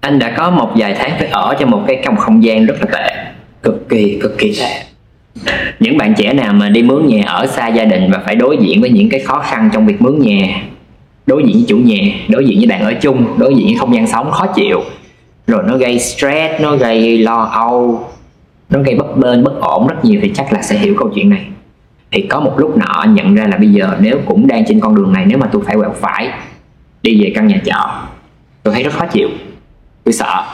anh 0.00 0.18
đã 0.18 0.34
có 0.36 0.50
một 0.50 0.72
vài 0.76 0.94
tháng 0.98 1.10
phải 1.18 1.28
ở 1.28 1.54
trong 1.60 1.70
một 1.70 1.84
cái 1.86 2.02
trong 2.04 2.16
không 2.16 2.44
gian 2.44 2.66
rất 2.66 2.74
là 2.80 2.86
tệ 2.92 3.32
cực 3.62 3.88
kỳ 3.88 4.18
cực 4.22 4.38
kỳ 4.38 4.56
tệ 4.60 4.82
những 5.80 5.98
bạn 5.98 6.14
trẻ 6.14 6.32
nào 6.32 6.52
mà 6.52 6.68
đi 6.68 6.82
mướn 6.82 7.06
nhà 7.06 7.22
ở 7.26 7.46
xa 7.46 7.68
gia 7.68 7.84
đình 7.84 8.10
và 8.12 8.18
phải 8.26 8.34
đối 8.34 8.56
diện 8.60 8.80
với 8.80 8.90
những 8.90 9.08
cái 9.08 9.20
khó 9.20 9.38
khăn 9.38 9.70
trong 9.72 9.86
việc 9.86 10.02
mướn 10.02 10.18
nhà 10.18 10.62
đối 11.30 11.42
diện 11.44 11.56
với 11.56 11.64
chủ 11.68 11.76
nhà, 11.76 11.96
đối 12.28 12.46
diện 12.46 12.58
với 12.58 12.66
bạn 12.66 12.82
ở 12.82 12.94
chung, 13.00 13.38
đối 13.38 13.54
diện 13.54 13.66
với 13.66 13.76
không 13.78 13.94
gian 13.94 14.06
sống 14.06 14.30
khó 14.30 14.46
chịu. 14.46 14.80
Rồi 15.46 15.62
nó 15.66 15.76
gây 15.76 15.98
stress, 15.98 16.60
nó 16.60 16.76
gây 16.76 17.18
lo 17.18 17.42
âu, 17.52 18.08
nó 18.70 18.82
gây 18.82 18.94
bất 18.94 19.16
bên 19.16 19.44
bất 19.44 19.60
ổn 19.60 19.86
rất 19.86 20.04
nhiều 20.04 20.20
thì 20.22 20.32
chắc 20.34 20.52
là 20.52 20.62
sẽ 20.62 20.78
hiểu 20.78 20.94
câu 20.98 21.10
chuyện 21.14 21.30
này. 21.30 21.46
Thì 22.10 22.22
có 22.22 22.40
một 22.40 22.54
lúc 22.58 22.76
nọ 22.76 23.06
nhận 23.08 23.34
ra 23.34 23.46
là 23.46 23.56
bây 23.56 23.68
giờ 23.68 23.96
nếu 24.00 24.18
cũng 24.26 24.46
đang 24.46 24.64
trên 24.68 24.80
con 24.80 24.94
đường 24.94 25.12
này, 25.12 25.26
nếu 25.26 25.38
mà 25.38 25.46
tôi 25.52 25.62
phải 25.66 25.76
quẹo 25.76 25.92
phải, 26.00 26.28
đi 27.02 27.22
về 27.22 27.32
căn 27.34 27.46
nhà 27.46 27.60
trọ, 27.64 28.02
tôi 28.62 28.74
thấy 28.74 28.82
rất 28.82 28.92
khó 28.92 29.06
chịu. 29.06 29.28
Tôi 30.04 30.12
sợ. 30.12 30.44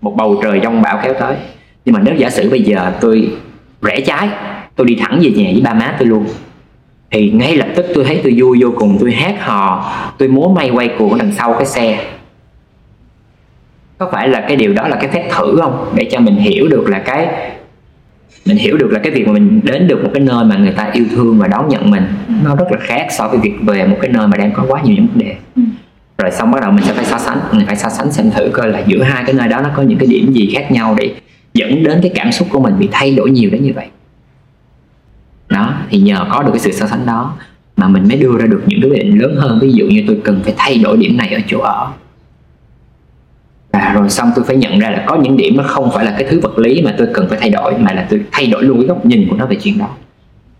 Một 0.00 0.14
bầu 0.16 0.40
trời 0.42 0.60
giông 0.62 0.82
bão 0.82 1.00
kéo 1.02 1.14
tới. 1.20 1.36
Nhưng 1.84 1.94
mà 1.94 2.00
nếu 2.04 2.14
giả 2.14 2.30
sử 2.30 2.50
bây 2.50 2.62
giờ 2.62 2.92
tôi 3.00 3.32
rẽ 3.82 4.00
trái, 4.00 4.28
tôi 4.76 4.86
đi 4.86 4.94
thẳng 5.00 5.18
về 5.22 5.30
nhà 5.30 5.50
với 5.52 5.60
ba 5.64 5.74
má 5.74 5.96
tôi 5.98 6.08
luôn 6.08 6.26
thì 7.10 7.30
ngay 7.30 7.56
lập 7.56 7.68
tức 7.76 7.86
tôi 7.94 8.04
thấy 8.04 8.20
tôi 8.22 8.34
vui 8.36 8.58
vô 8.62 8.72
cùng 8.76 8.96
tôi 9.00 9.12
hát 9.12 9.34
hò 9.40 9.92
tôi 10.18 10.28
múa 10.28 10.48
may 10.48 10.70
quay 10.70 10.90
cuồng 10.98 11.18
đằng 11.18 11.32
sau 11.32 11.52
cái 11.52 11.66
xe. 11.66 12.04
Có 13.98 14.08
phải 14.12 14.28
là 14.28 14.40
cái 14.40 14.56
điều 14.56 14.72
đó 14.72 14.88
là 14.88 14.96
cái 14.96 15.08
phép 15.08 15.28
thử 15.30 15.58
không? 15.60 15.92
Để 15.94 16.08
cho 16.10 16.20
mình 16.20 16.36
hiểu 16.36 16.68
được 16.68 16.88
là 16.88 16.98
cái 16.98 17.28
mình 18.46 18.56
hiểu 18.56 18.76
được 18.76 18.92
là 18.92 18.98
cái 18.98 19.12
việc 19.12 19.26
mà 19.26 19.32
mình 19.32 19.60
đến 19.64 19.88
được 19.88 20.04
một 20.04 20.10
cái 20.14 20.24
nơi 20.24 20.44
mà 20.44 20.56
người 20.56 20.72
ta 20.76 20.90
yêu 20.92 21.04
thương 21.14 21.38
và 21.38 21.48
đón 21.48 21.68
nhận 21.68 21.90
mình 21.90 22.02
nó 22.44 22.56
rất 22.56 22.72
là 22.72 22.78
khác 22.80 23.06
so 23.10 23.28
với 23.28 23.38
việc 23.38 23.52
về 23.62 23.86
một 23.86 23.96
cái 24.00 24.10
nơi 24.10 24.26
mà 24.26 24.36
đang 24.36 24.52
có 24.52 24.64
quá 24.68 24.80
nhiều 24.84 24.94
những 24.96 25.06
vấn 25.06 25.18
đề. 25.18 25.34
Ừ. 25.56 25.62
rồi 26.18 26.30
xong 26.30 26.50
bắt 26.50 26.60
đầu 26.62 26.72
mình 26.72 26.84
sẽ 26.84 26.92
phải 26.92 27.04
so 27.04 27.18
sánh 27.18 27.38
mình 27.52 27.66
phải 27.66 27.76
so 27.76 27.88
sánh 27.88 28.12
xem 28.12 28.30
thử 28.30 28.50
coi 28.52 28.68
là 28.68 28.82
giữa 28.86 29.02
hai 29.02 29.24
cái 29.26 29.34
nơi 29.34 29.48
đó 29.48 29.60
nó 29.60 29.70
có 29.76 29.82
những 29.82 29.98
cái 29.98 30.08
điểm 30.08 30.32
gì 30.32 30.50
khác 30.54 30.72
nhau 30.72 30.94
để 30.98 31.14
dẫn 31.54 31.84
đến 31.84 31.98
cái 32.02 32.12
cảm 32.14 32.32
xúc 32.32 32.48
của 32.50 32.60
mình 32.60 32.74
bị 32.78 32.88
thay 32.92 33.14
đổi 33.14 33.30
nhiều 33.30 33.50
đến 33.50 33.62
như 33.62 33.72
vậy 33.76 33.86
đó, 35.50 35.74
thì 35.90 35.98
nhờ 35.98 36.24
có 36.30 36.42
được 36.42 36.50
cái 36.52 36.60
sự 36.60 36.72
so 36.72 36.86
sánh 36.86 37.06
đó 37.06 37.34
mà 37.76 37.88
mình 37.88 38.08
mới 38.08 38.16
đưa 38.16 38.38
ra 38.38 38.46
được 38.46 38.62
những 38.66 38.80
cái 38.82 38.90
quyết 38.90 38.98
định 38.98 39.22
lớn 39.22 39.36
hơn. 39.36 39.58
Ví 39.62 39.72
dụ 39.72 39.86
như 39.86 40.04
tôi 40.06 40.20
cần 40.24 40.40
phải 40.44 40.54
thay 40.56 40.78
đổi 40.78 40.96
điểm 40.96 41.16
này 41.16 41.34
ở 41.34 41.40
chỗ 41.46 41.60
ở. 41.60 41.88
Và 43.72 43.92
rồi 43.94 44.10
xong 44.10 44.32
tôi 44.36 44.44
phải 44.44 44.56
nhận 44.56 44.78
ra 44.78 44.90
là 44.90 45.04
có 45.06 45.16
những 45.16 45.36
điểm 45.36 45.56
nó 45.56 45.64
không 45.66 45.90
phải 45.90 46.04
là 46.04 46.14
cái 46.18 46.28
thứ 46.30 46.40
vật 46.40 46.58
lý 46.58 46.82
mà 46.82 46.94
tôi 46.98 47.08
cần 47.14 47.28
phải 47.28 47.38
thay 47.40 47.50
đổi, 47.50 47.78
mà 47.78 47.92
là 47.92 48.06
tôi 48.10 48.20
thay 48.32 48.46
đổi 48.46 48.62
luôn 48.62 48.78
cái 48.78 48.86
góc 48.86 49.06
nhìn 49.06 49.28
của 49.30 49.36
nó 49.36 49.46
về 49.46 49.56
chuyện 49.56 49.78
đó. 49.78 49.88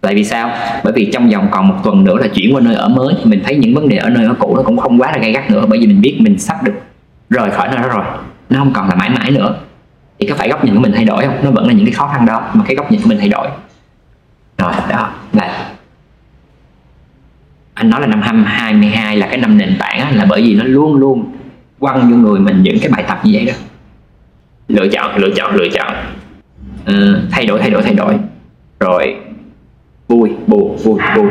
Tại 0.01 0.15
vì 0.15 0.25
sao? 0.25 0.51
Bởi 0.85 0.93
vì 0.93 1.11
trong 1.13 1.31
vòng 1.31 1.49
còn 1.51 1.69
một 1.69 1.75
tuần 1.85 2.05
nữa 2.05 2.17
là 2.21 2.29
chuyển 2.29 2.55
qua 2.55 2.61
nơi 2.61 2.75
ở 2.75 2.89
mới, 2.89 3.15
thì 3.19 3.31
mình 3.31 3.41
thấy 3.45 3.57
những 3.57 3.75
vấn 3.75 3.89
đề 3.89 3.97
ở 3.97 4.11
nơi 4.11 4.25
ở 4.25 4.35
cũ 4.39 4.57
nó 4.57 4.63
cũng 4.63 4.77
không 4.77 5.01
quá 5.01 5.13
là 5.13 5.19
gay 5.19 5.33
gắt 5.33 5.51
nữa, 5.51 5.65
bởi 5.69 5.79
vì 5.79 5.87
mình 5.87 6.01
biết 6.01 6.17
mình 6.21 6.39
sắp 6.39 6.63
được 6.63 6.75
rời 7.31 7.51
khỏi 7.51 7.69
nơi 7.69 7.79
đó 7.83 7.89
rồi. 7.89 8.05
Nó 8.51 8.59
không 8.59 8.73
còn 8.73 8.89
là 8.89 8.95
mãi 8.95 9.11
mãi 9.11 9.31
nữa. 9.31 9.55
Thì 10.19 10.27
có 10.27 10.35
phải 10.35 10.49
góc 10.49 10.65
nhìn 10.65 10.75
của 10.75 10.81
mình 10.81 10.93
thay 10.95 11.05
đổi 11.05 11.25
không? 11.27 11.37
Nó 11.43 11.51
vẫn 11.51 11.67
là 11.67 11.73
những 11.73 11.87
cái 11.87 11.95
khó 11.95 12.07
khăn 12.07 12.27
đó, 12.27 12.51
mà 12.55 12.65
cái 12.67 12.77
góc 12.77 12.93
nhìn 12.93 13.01
của 13.03 13.09
mình 13.09 13.19
thay 13.19 13.29
đổi 13.29 13.49
rồi 14.61 14.73
đó 14.89 15.13
là 15.33 15.73
anh 17.75 17.91
nói 17.91 18.01
là 18.01 18.07
năm 18.07 18.23
2022 18.23 19.17
là 19.17 19.27
cái 19.27 19.39
năm 19.39 19.59
nền 19.59 19.77
tảng 19.79 20.01
á, 20.01 20.11
là 20.15 20.27
bởi 20.29 20.43
vì 20.43 20.55
nó 20.55 20.65
luôn 20.65 20.97
luôn 20.97 21.33
quăng 21.79 22.11
vô 22.11 22.17
người 22.17 22.41
mình 22.41 22.63
những 22.63 22.79
cái 22.81 22.91
bài 22.93 23.05
tập 23.09 23.21
như 23.25 23.31
vậy 23.35 23.45
đó. 23.47 23.53
Lựa 24.69 24.89
chọn 24.89 25.17
lựa 25.17 25.31
chọn 25.37 25.55
lựa 25.55 25.69
chọn. 25.69 25.95
Ừ, 26.87 27.21
thay 27.31 27.47
đổi 27.47 27.61
thay 27.61 27.71
đổi 27.71 27.83
thay 27.83 27.95
đổi. 27.95 28.15
Rồi 28.81 29.17
vui 30.09 30.31
buồn 30.47 30.77
vui 30.77 30.99
buồn. 31.17 31.31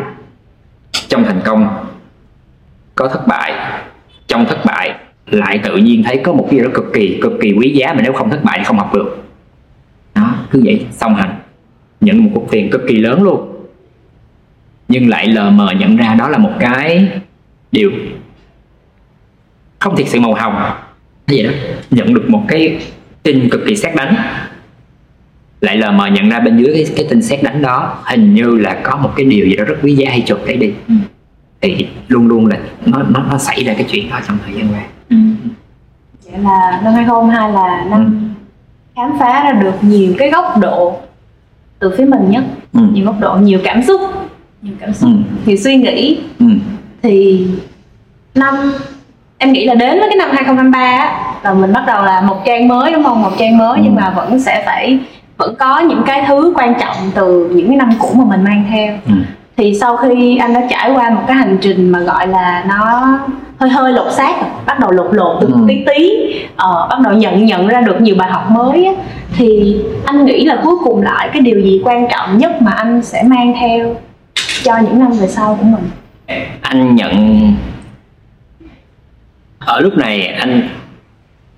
Trong 1.07 1.23
thành 1.23 1.41
công 1.45 1.85
có 2.95 3.07
thất 3.07 3.27
bại. 3.27 3.53
Trong 4.27 4.45
thất 4.45 4.65
bại 4.65 4.95
lại 5.25 5.59
tự 5.63 5.77
nhiên 5.77 6.03
thấy 6.03 6.21
có 6.23 6.33
một 6.33 6.47
cái 6.49 6.59
gì 6.59 6.65
đó 6.65 6.71
cực 6.73 6.93
kỳ 6.93 7.19
cực 7.21 7.33
kỳ 7.41 7.53
quý 7.59 7.71
giá 7.75 7.93
mà 7.93 8.01
nếu 8.01 8.13
không 8.13 8.29
thất 8.29 8.43
bại 8.43 8.59
thì 8.59 8.65
không 8.65 8.77
học 8.77 8.93
được. 8.93 9.23
Đó 10.15 10.35
cứ 10.51 10.61
vậy 10.65 10.85
song 10.91 11.15
hành 11.15 11.38
nhận 12.01 12.23
một 12.23 12.31
cục 12.33 12.47
tiền 12.51 12.69
cực 12.71 12.81
kỳ 12.87 12.97
lớn 12.97 13.23
luôn 13.23 13.55
nhưng 14.87 15.09
lại 15.09 15.27
lờ 15.27 15.49
mờ 15.49 15.71
nhận 15.79 15.97
ra 15.97 16.15
đó 16.19 16.27
là 16.27 16.37
một 16.37 16.51
cái 16.59 17.09
điều 17.71 17.91
không 19.79 19.95
thiệt 19.95 20.07
sự 20.07 20.19
màu 20.19 20.33
hồng 20.33 20.71
gì 21.27 21.43
đó 21.43 21.49
nhận 21.91 22.13
được 22.13 22.29
một 22.29 22.43
cái 22.47 22.79
tin 23.23 23.49
cực 23.49 23.61
kỳ 23.67 23.75
xét 23.75 23.95
đánh 23.95 24.15
lại 25.61 25.77
lờ 25.77 25.91
mờ 25.91 26.07
nhận 26.07 26.29
ra 26.29 26.39
bên 26.39 26.57
dưới 26.57 26.73
cái, 26.73 26.85
cái 26.95 27.05
tin 27.09 27.21
xét 27.21 27.43
đánh 27.43 27.61
đó 27.61 27.97
hình 28.05 28.33
như 28.33 28.55
là 28.55 28.79
có 28.83 28.95
một 28.95 29.13
cái 29.15 29.25
điều 29.25 29.45
gì 29.45 29.55
đó 29.55 29.63
rất 29.63 29.75
quý 29.83 29.95
giá 29.95 30.09
hay 30.09 30.23
chụp 30.27 30.39
cái 30.45 30.57
đi 30.57 30.73
ừ. 30.87 30.93
thì 31.61 31.87
luôn 32.07 32.27
luôn 32.27 32.45
là 32.45 32.57
nó 32.85 33.03
nó 33.09 33.23
nó 33.31 33.37
xảy 33.37 33.63
ra 33.63 33.73
cái 33.73 33.85
chuyện 33.91 34.09
đó 34.09 34.19
trong 34.27 34.37
thời 34.45 34.53
gian 34.55 34.67
qua 34.73 34.83
ừ. 35.09 35.15
vậy 36.25 36.39
là 36.43 36.81
năm 36.83 36.93
2022 36.93 37.51
là 37.51 37.85
năm 37.89 38.05
ừ. 38.05 38.41
khám 38.95 39.19
phá 39.19 39.43
ra 39.43 39.51
được 39.51 39.75
nhiều 39.81 40.13
cái 40.17 40.29
góc 40.31 40.57
độ 40.61 41.01
từ 41.79 41.93
phía 41.97 42.05
mình 42.05 42.29
nhất 42.31 42.43
ừ. 42.73 42.79
nhiều 42.93 43.05
góc 43.05 43.15
độ 43.19 43.35
nhiều 43.41 43.59
cảm 43.63 43.83
xúc 43.83 44.01
nhiều 44.61 44.73
cảm 44.79 44.93
xúc 44.93 45.09
Ừ. 45.09 45.15
nhiều 45.45 45.57
suy 45.57 45.75
nghĩ 45.75 46.17
Ừ. 46.39 46.45
thì 47.01 47.47
năm 48.35 48.55
em 49.37 49.51
nghĩ 49.51 49.65
là 49.65 49.73
đến 49.75 49.99
với 49.99 50.09
cái 50.09 50.15
năm 50.17 50.29
2023 50.33 50.79
á 50.79 51.33
là 51.43 51.53
mình 51.53 51.73
bắt 51.73 51.83
đầu 51.87 52.05
là 52.05 52.21
một 52.21 52.37
trang 52.45 52.67
mới 52.67 52.93
đúng 52.93 53.03
không 53.03 53.21
một 53.21 53.31
trang 53.39 53.57
mới 53.57 53.77
Ừ. 53.77 53.81
nhưng 53.83 53.95
mà 53.95 54.09
vẫn 54.15 54.39
sẽ 54.39 54.63
phải 54.65 54.99
vẫn 55.37 55.55
có 55.59 55.79
những 55.79 56.01
cái 56.05 56.23
thứ 56.27 56.53
quan 56.55 56.73
trọng 56.81 56.95
từ 57.15 57.49
những 57.55 57.67
cái 57.67 57.75
năm 57.77 57.89
cũ 57.99 58.09
mà 58.15 58.23
mình 58.25 58.43
mang 58.43 58.65
theo 58.69 58.93
Ừ. 59.05 59.11
thì 59.57 59.77
sau 59.81 59.97
khi 59.97 60.37
anh 60.37 60.53
đã 60.53 60.61
trải 60.69 60.91
qua 60.91 61.09
một 61.09 61.21
cái 61.27 61.35
hành 61.37 61.57
trình 61.61 61.89
mà 61.89 61.99
gọi 61.99 62.27
là 62.27 62.63
nó 62.67 63.09
hơi 63.59 63.69
hơi 63.69 63.93
lột 63.93 64.13
xác 64.13 64.41
rồi, 64.41 64.49
bắt 64.65 64.79
đầu 64.79 64.91
lột 64.91 65.07
lột 65.15 65.37
từng 65.41 65.51
Ừ. 65.51 65.65
tí 65.67 65.83
tí 65.85 66.09
ờ, 66.55 66.87
bắt 66.89 66.99
đầu 67.03 67.13
nhận 67.13 67.45
nhận 67.45 67.67
ra 67.67 67.81
được 67.81 68.01
nhiều 68.01 68.15
bài 68.15 68.31
học 68.31 68.51
mới 68.51 68.85
á, 68.85 68.93
thì 69.37 69.77
anh 70.05 70.25
nghĩ 70.25 70.45
là 70.45 70.61
cuối 70.63 70.75
cùng 70.83 71.01
lại 71.01 71.29
cái 71.33 71.41
điều 71.41 71.61
gì 71.61 71.81
quan 71.85 72.07
trọng 72.11 72.37
nhất 72.37 72.61
mà 72.61 72.71
anh 72.71 73.01
sẽ 73.01 73.23
mang 73.23 73.53
theo 73.61 73.95
cho 74.63 74.77
những 74.77 74.99
năm 74.99 75.11
về 75.11 75.27
sau 75.27 75.57
của 75.61 75.65
mình? 75.67 75.89
Anh 76.61 76.95
nhận 76.95 77.13
ở 79.59 79.79
lúc 79.79 79.97
này 79.97 80.25
anh 80.27 80.69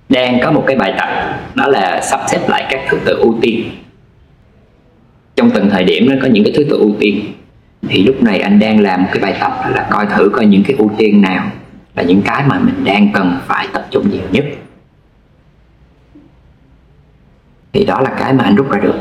đang 0.10 0.39
có 0.43 0.52
một 0.52 0.64
cái 0.68 0.76
bài 0.76 0.93
tập 0.97 1.10
đó 1.56 1.68
là 1.68 2.02
sắp 2.02 2.20
xếp 2.28 2.49
lại 2.49 2.66
các 2.70 2.80
thứ 2.89 2.97
tự 3.06 3.18
ưu 3.20 3.36
tiên. 3.41 3.70
Trong 5.36 5.49
từng 5.52 5.70
thời 5.70 5.84
điểm 5.84 6.10
nó 6.10 6.16
có 6.22 6.28
những 6.28 6.43
cái 6.43 6.54
thứ 6.58 6.64
tự 6.70 6.78
ưu 6.78 6.91
tiên 6.99 7.22
thì 7.89 8.04
lúc 8.04 8.24
này 8.24 8.39
anh 8.39 8.60
đang 8.60 8.80
làm 8.80 9.06
cái 9.12 9.24
bài 9.24 9.34
tập 9.39 9.52
là 9.76 9.88
coi 9.91 10.06
thử 10.06 10.30
coi 10.34 10.45
những 10.45 10.64
cái 10.68 10.76
ưu 10.78 10.91
tiên 10.97 11.22
nào 11.22 11.43
là 11.96 12.04
những 12.04 12.22
cái 12.26 12.48
mà 12.48 12.60
mình 12.60 12.84
đang 12.84 13.12
cần 13.14 13.39
phải 13.48 13.68
tập 13.74 13.88
trung 13.92 14.10
nhiều 14.12 14.24
nhất. 14.32 14.46
Thì 17.74 17.86
đó 17.86 18.02
là 18.02 18.16
cái 18.20 18.34
mà 18.34 18.44
anh 18.44 18.56
rút 18.56 18.72
ra 18.72 18.80
được. 18.80 18.96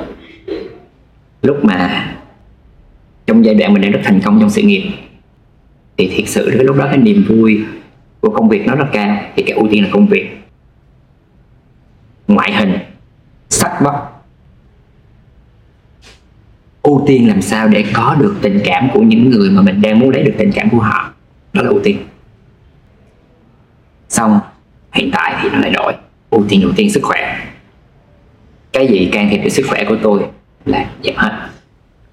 Lúc 1.43 1.65
mà 1.65 2.07
trong 3.27 3.45
giai 3.45 3.55
đoạn 3.55 3.73
mình 3.73 3.83
đang 3.83 3.93
rất 3.93 4.01
thành 4.05 4.21
công 4.21 4.41
trong 4.41 4.51
sự 4.51 4.63
nghiệp, 4.63 4.91
thì 5.97 6.11
thiệt 6.15 6.29
sự 6.29 6.51
cái 6.55 6.65
lúc 6.65 6.77
đó 6.77 6.87
cái 6.87 6.99
niềm 6.99 7.25
vui 7.29 7.65
của 8.21 8.31
công 8.31 8.49
việc 8.49 8.67
nó 8.67 8.75
rất 8.75 8.87
cao, 8.93 9.23
thì 9.37 9.43
cái 9.43 9.53
ưu 9.53 9.69
tiên 9.71 9.85
là 9.85 9.89
công 9.93 10.07
việc. 10.07 10.37
Ngoại 12.29 12.53
hình, 12.53 12.79
sắc 13.49 13.81
vóc 13.81 14.27
ưu 16.83 17.05
tiên 17.07 17.29
làm 17.29 17.43
sao 17.43 17.69
để 17.69 17.85
có 17.93 18.17
được 18.21 18.37
tình 18.43 18.61
cảm 18.65 18.89
của 18.95 19.01
những 19.01 19.31
người 19.31 19.51
mà 19.51 19.63
mình 19.63 19.83
đang 19.83 19.99
muốn 19.99 20.11
lấy 20.11 20.23
được 20.23 20.35
tình 20.39 20.53
cảm 20.55 20.71
của 20.71 20.81
họ, 20.81 21.13
đó 21.53 21.63
là 21.63 21.69
ưu 21.69 21.81
tiên 21.85 21.99
xong, 24.11 24.41
hiện 24.93 25.11
tại 25.13 25.41
thì 25.43 25.49
nó 25.51 25.59
lại 25.59 25.71
đổi. 25.71 25.93
Ưu 26.31 26.45
tiên 26.49 26.63
ưu 26.63 26.73
tiên 26.77 26.91
sức 26.91 27.01
khỏe. 27.03 27.47
Cái 28.73 28.89
gì 28.89 29.09
can 29.13 29.29
thiệp 29.31 29.39
được 29.39 29.49
sức 29.49 29.67
khỏe 29.69 29.85
của 29.89 29.97
tôi 30.03 30.21
là 30.65 30.91
giảm 31.05 31.15
hết. 31.17 31.49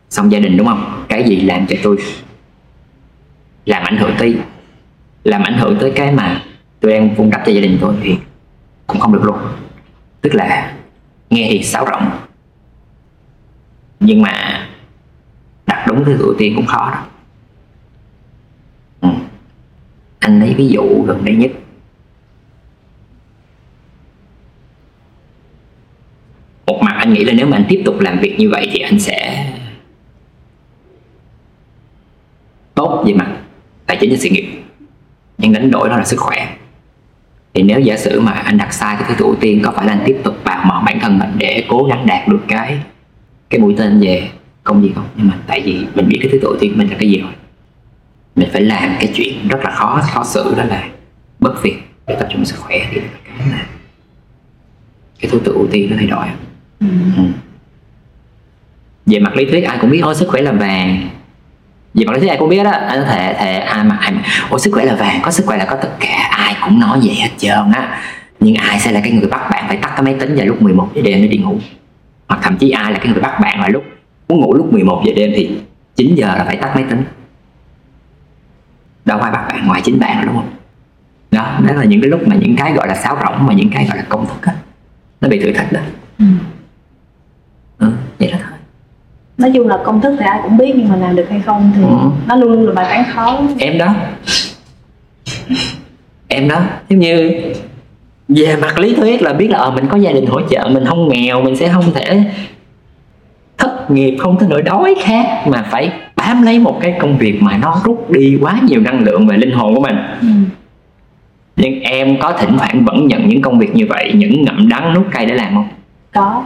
Xong 0.10 0.32
gia 0.32 0.40
đình 0.40 0.58
đúng 0.58 0.68
không? 0.68 1.06
Cái 1.10 1.24
gì 1.24 1.36
làm 1.42 1.68
cho 1.68 1.76
tôi 1.84 1.98
làm 3.66 3.84
ảnh 3.84 3.98
hưởng 3.98 4.12
tới, 4.18 4.38
làm 5.24 5.44
ảnh 5.44 5.58
hưởng 5.58 5.78
tới 5.82 5.92
cái 5.96 6.12
mà 6.12 6.44
tôi 6.80 6.92
đang 6.92 7.16
vun 7.16 7.30
đắp 7.30 7.42
cho 7.46 7.52
gia 7.52 7.62
đình 7.62 7.78
tôi 7.82 7.96
thì 8.04 8.16
cũng 8.88 9.00
không 9.00 9.14
được 9.14 9.24
luôn. 9.24 9.38
Tức 10.22 10.36
là 10.36 10.74
nghe 11.30 11.48
thì 11.52 11.64
sáo 11.64 11.86
rộng. 11.86 12.12
Nhưng 14.00 14.22
mà 14.22 14.68
đặt 15.66 15.86
đúng 15.88 16.06
thứ 16.06 16.18
ưu 16.20 16.34
tiên 16.38 16.54
cũng 16.56 16.66
khó 16.66 16.92
đó. 16.92 17.06
Ừ. 19.02 19.10
anh 20.20 20.40
lấy 20.40 20.54
ví 20.54 20.68
dụ 20.68 21.04
gần 21.08 21.26
đây 21.26 21.36
nhất. 21.36 21.52
Một 26.68 26.82
mặt 26.82 26.96
anh 26.98 27.14
nghĩ 27.14 27.24
là 27.24 27.34
nếu 27.34 27.48
mà 27.48 27.58
anh 27.58 27.66
tiếp 27.70 27.82
tục 27.86 28.00
làm 28.00 28.20
việc 28.20 28.40
như 28.40 28.50
vậy 28.50 28.70
thì 28.72 28.80
anh 28.80 29.00
sẽ 29.00 29.52
tốt 32.76 33.04
về 33.08 33.14
mặt 33.14 33.38
tài 33.86 33.98
chính 34.02 34.10
và 34.10 34.18
sự 34.18 34.30
nghiệp, 34.30 34.48
nhưng 35.38 35.54
đánh 35.54 35.72
đổi 35.72 35.90
đó 35.90 35.98
là 35.98 36.04
sức 36.04 36.20
khỏe. 36.20 36.58
Thì 37.54 37.64
nếu 37.64 37.80
giả 37.80 37.98
sử 37.98 38.20
mà 38.20 38.32
anh 38.32 38.58
đặt 38.58 38.74
sai 38.74 38.96
cái 39.00 39.16
thứ 39.18 39.26
ưu 39.26 39.36
tiên 39.36 39.62
có 39.64 39.72
phải 39.72 39.86
là 39.88 39.94
anh 39.94 40.04
tiếp 40.06 40.18
tục 40.24 40.36
bào 40.44 40.66
mòn 40.66 40.86
bản 40.86 41.00
thân 41.00 41.20
mình 41.20 41.30
để 41.38 41.66
cố 41.68 41.84
gắng 41.84 42.06
đạt 42.06 42.28
được 42.28 42.40
cái 42.48 42.80
cái 43.50 43.60
mũi 43.60 43.76
tên 43.78 44.00
về 44.02 44.30
công 44.64 44.82
việc 44.82 44.92
không? 44.96 45.08
Nhưng 45.16 45.28
mà 45.28 45.38
tại 45.48 45.62
vì 45.62 45.86
mình 45.96 46.08
biết 46.08 46.20
cái 46.22 46.30
thứ 46.32 46.40
ưu 46.42 46.58
tiên 46.60 46.74
mình 46.78 46.90
là 46.90 46.96
cái 47.00 47.10
gì 47.10 47.18
rồi. 47.18 47.32
Mình 48.36 48.50
phải 48.54 48.62
làm 48.62 48.96
cái 49.00 49.12
chuyện 49.16 49.48
rất 49.48 49.60
là 49.64 49.72
khó 49.72 50.02
khó 50.12 50.24
xử, 50.24 50.56
đó 50.58 50.64
là 50.64 50.90
bất 51.40 51.64
việc 51.64 51.76
để 52.08 52.16
tập 52.20 52.28
trung 52.32 52.46
sức 52.46 52.58
khỏe. 52.60 52.80
Thì 52.92 53.02
cái 53.24 53.40
cái 55.20 55.32
thứ 55.32 55.40
tự 55.40 55.54
ưu 55.54 55.68
tiên 55.72 55.88
nó 55.90 55.98
thay 55.98 56.08
đổi 56.08 56.26
ừ. 56.80 56.88
về 59.06 59.20
mặt 59.20 59.36
lý 59.36 59.46
thuyết 59.46 59.64
ai 59.64 59.78
cũng 59.82 59.90
biết 59.90 60.00
ôi 60.04 60.16
sức 60.16 60.28
khỏe 60.28 60.42
là 60.42 60.52
vàng. 60.52 61.10
Về 61.94 62.06
mặt 62.06 62.14
lý 62.14 62.20
thuyết 62.20 62.30
ai 62.30 62.38
cũng 62.38 62.50
biết 62.50 62.64
đó 62.64 62.72
anh 62.72 63.04
thể 63.06 63.34
thể 63.34 63.60
ai 63.60 63.84
mà 63.84 63.96
ai 63.96 64.12
mà 64.12 64.22
ôi 64.50 64.60
sức 64.60 64.72
khỏe 64.74 64.86
là 64.86 64.96
vàng 64.96 65.20
có 65.22 65.32
sức 65.32 65.46
khỏe 65.46 65.58
là 65.58 65.66
có 65.66 65.76
tất 65.76 65.90
cả 66.00 66.28
ai 66.32 66.56
cũng 66.64 66.80
nói 66.80 67.00
vậy 67.04 67.16
hết 67.16 67.30
trơn 67.38 67.72
á. 67.74 68.02
Nhưng 68.40 68.56
ai 68.56 68.80
sẽ 68.80 68.92
là 68.92 69.00
cái 69.00 69.12
người 69.12 69.28
bắt 69.28 69.48
bạn 69.52 69.66
phải 69.68 69.78
tắt 69.78 69.92
cái 69.96 70.02
máy 70.02 70.16
tính 70.20 70.36
vào 70.36 70.46
lúc 70.46 70.62
11 70.62 70.90
giờ 70.96 71.02
đêm 71.06 71.22
để 71.22 71.28
đi 71.28 71.38
ngủ? 71.38 71.58
Hoặc 72.28 72.40
thậm 72.44 72.58
chí 72.58 72.70
ai 72.72 72.92
là 72.92 73.00
cái 73.00 73.08
người 73.08 73.22
bắt 73.22 73.40
bạn 73.42 73.62
là 73.62 73.68
lúc 73.68 73.84
muốn 74.30 74.40
ngủ 74.40 74.54
lúc 74.54 74.74
11 74.74 75.02
giờ 75.06 75.14
đêm 75.16 75.32
thì 75.36 75.50
9 75.96 76.16
giờ 76.16 76.28
là 76.28 76.44
phải 76.44 76.56
tắt 76.56 76.72
máy 76.76 76.84
tính. 76.90 77.04
Đâu 79.06 79.20
ai 79.20 79.32
bắt 79.32 79.46
bạn 79.50 79.68
ngoài 79.68 79.82
chính 79.84 80.00
bạn 80.00 80.26
đúng 80.26 80.36
không 80.36 80.58
đó 81.32 81.60
đó 81.68 81.74
là 81.74 81.84
những 81.84 82.02
cái 82.02 82.10
lúc 82.10 82.28
mà 82.28 82.36
những 82.36 82.56
cái 82.56 82.74
gọi 82.74 82.88
là 82.88 82.96
sáo 82.96 83.18
rỗng 83.24 83.46
mà 83.46 83.54
những 83.54 83.70
cái 83.70 83.86
gọi 83.86 83.98
là 83.98 84.04
công 84.10 84.26
thức 84.26 84.42
á 84.42 84.56
nó 85.22 85.30
bị 85.30 85.40
thử 85.40 85.52
thách 85.52 85.72
đó. 85.72 85.80
Ừ. 86.20 86.26
ừ, 87.80 87.88
vậy 88.20 88.32
đó 88.32 88.38
thôi. 88.42 88.58
Nói 89.38 89.52
chung 89.54 89.68
là 89.68 89.78
công 89.86 90.02
thức 90.02 90.16
thì 90.20 90.26
ai 90.26 90.40
cũng 90.44 90.58
biết 90.58 90.74
nhưng 90.76 90.90
mà 90.90 90.96
làm 90.96 91.16
được 91.16 91.26
hay 91.30 91.42
không 91.46 91.72
thì 91.76 91.82
Ừ. 91.82 91.98
nó 92.28 92.36
luôn 92.36 92.52
luôn 92.52 92.68
là 92.68 92.74
bài 92.74 92.86
toán 92.86 93.04
khó. 93.14 93.40
Em 93.60 93.78
đó. 93.78 93.94
Em 96.28 96.48
đó. 96.50 96.62
Giống 96.90 97.00
như 97.00 97.42
về 98.28 98.56
mặt 98.62 98.80
lý 98.80 98.96
thuyết 98.96 99.22
là 99.22 99.34
biết 99.34 99.48
là 99.52 99.58
ờ, 99.58 99.72
mình 99.72 99.86
có 99.90 99.98
gia 99.98 100.12
đình 100.12 100.26
hỗ 100.26 100.42
trợ 100.42 100.70
mình 100.72 100.86
không 100.86 101.10
nghèo 101.10 101.42
mình 101.42 101.56
sẽ 101.56 101.70
không 101.70 101.92
thể 101.94 102.24
thất 103.58 103.92
nghiệp 103.92 104.16
không 104.20 104.38
tới 104.40 104.50
nỗi 104.50 104.62
đói 104.62 104.96
khát 105.04 105.48
mà 105.48 105.66
phải 105.72 105.92
bám 106.16 106.42
lấy 106.42 106.60
một 106.60 106.80
cái 106.82 106.96
công 107.00 107.18
việc 107.18 107.42
mà 107.44 107.58
nó 107.58 107.82
rút 107.86 108.12
đi 108.12 108.38
quá 108.42 108.60
nhiều 108.64 108.82
năng 108.82 109.04
lượng 109.04 109.28
về 109.28 109.38
linh 109.38 109.52
hồn 109.52 109.76
của 109.76 109.82
mình. 109.82 109.96
Ừ. 110.22 110.28
nhưng 111.56 111.80
em 111.82 112.20
có 112.22 112.32
thỉnh 112.32 112.58
thoảng 112.58 112.86
vẫn 112.86 113.08
nhận 113.08 113.28
những 113.30 113.42
công 113.42 113.60
việc 113.60 113.76
như 113.76 113.86
vậy 113.90 114.12
những 114.16 114.42
ngậm 114.46 114.70
đắng 114.70 114.94
nuốt 114.94 115.06
cay 115.12 115.26
để 115.26 115.34
làm 115.34 115.54
không? 115.54 115.68
Có 116.14 116.44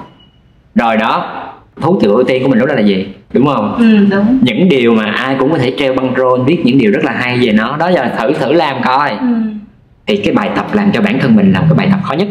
rồi 0.76 0.97
đó 0.97 1.43
thú 1.82 1.99
tự 2.01 2.09
ưu 2.11 2.24
tiên 2.24 2.43
của 2.43 2.49
mình 2.49 2.59
lúc 2.59 2.67
đó 2.67 2.76
là 2.76 2.82
gì? 2.82 3.07
Đúng 3.34 3.45
không? 3.45 3.76
Ừ, 3.78 4.07
đúng. 4.11 4.39
Những 4.41 4.69
điều 4.69 4.93
mà 4.93 5.05
ai 5.05 5.36
cũng 5.39 5.51
có 5.51 5.57
thể 5.57 5.74
treo 5.80 5.93
băng 5.93 6.13
rôn 6.17 6.45
viết 6.45 6.61
những 6.65 6.78
điều 6.78 6.91
rất 6.91 7.03
là 7.03 7.11
hay 7.11 7.38
về 7.38 7.51
nó 7.51 7.78
đó 7.78 7.91
giờ 7.91 8.09
thử 8.19 8.34
thử 8.34 8.53
làm 8.53 8.82
coi. 8.84 9.09
Ừ. 9.09 9.26
thì 10.07 10.17
cái 10.17 10.34
bài 10.34 10.49
tập 10.55 10.67
làm 10.74 10.91
cho 10.91 11.01
bản 11.01 11.19
thân 11.19 11.36
mình 11.36 11.51
là 11.53 11.59
một 11.59 11.65
cái 11.69 11.78
bài 11.78 11.88
tập 11.91 11.99
khó 12.03 12.13
nhất. 12.13 12.28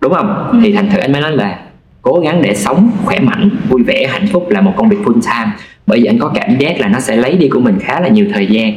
Đúng 0.00 0.12
không? 0.14 0.48
Ừ. 0.52 0.58
thì 0.62 0.72
thành 0.72 0.90
thử 0.90 0.98
anh 0.98 1.12
mới 1.12 1.20
nói 1.22 1.32
là 1.32 1.58
cố 2.02 2.20
gắng 2.20 2.42
để 2.42 2.54
sống 2.54 2.90
khỏe 3.04 3.20
mạnh 3.20 3.50
vui 3.68 3.82
vẻ 3.82 4.06
hạnh 4.12 4.26
phúc 4.26 4.46
là 4.50 4.60
một 4.60 4.72
công 4.76 4.88
việc 4.88 4.98
full 5.04 5.20
time. 5.20 5.52
Bởi 5.86 6.00
vì 6.00 6.06
anh 6.06 6.18
có 6.18 6.28
cảm 6.34 6.56
giác 6.58 6.80
là 6.80 6.88
nó 6.88 7.00
sẽ 7.00 7.16
lấy 7.16 7.36
đi 7.36 7.48
của 7.48 7.60
mình 7.60 7.78
khá 7.80 8.00
là 8.00 8.08
nhiều 8.08 8.26
thời 8.34 8.46
gian. 8.46 8.72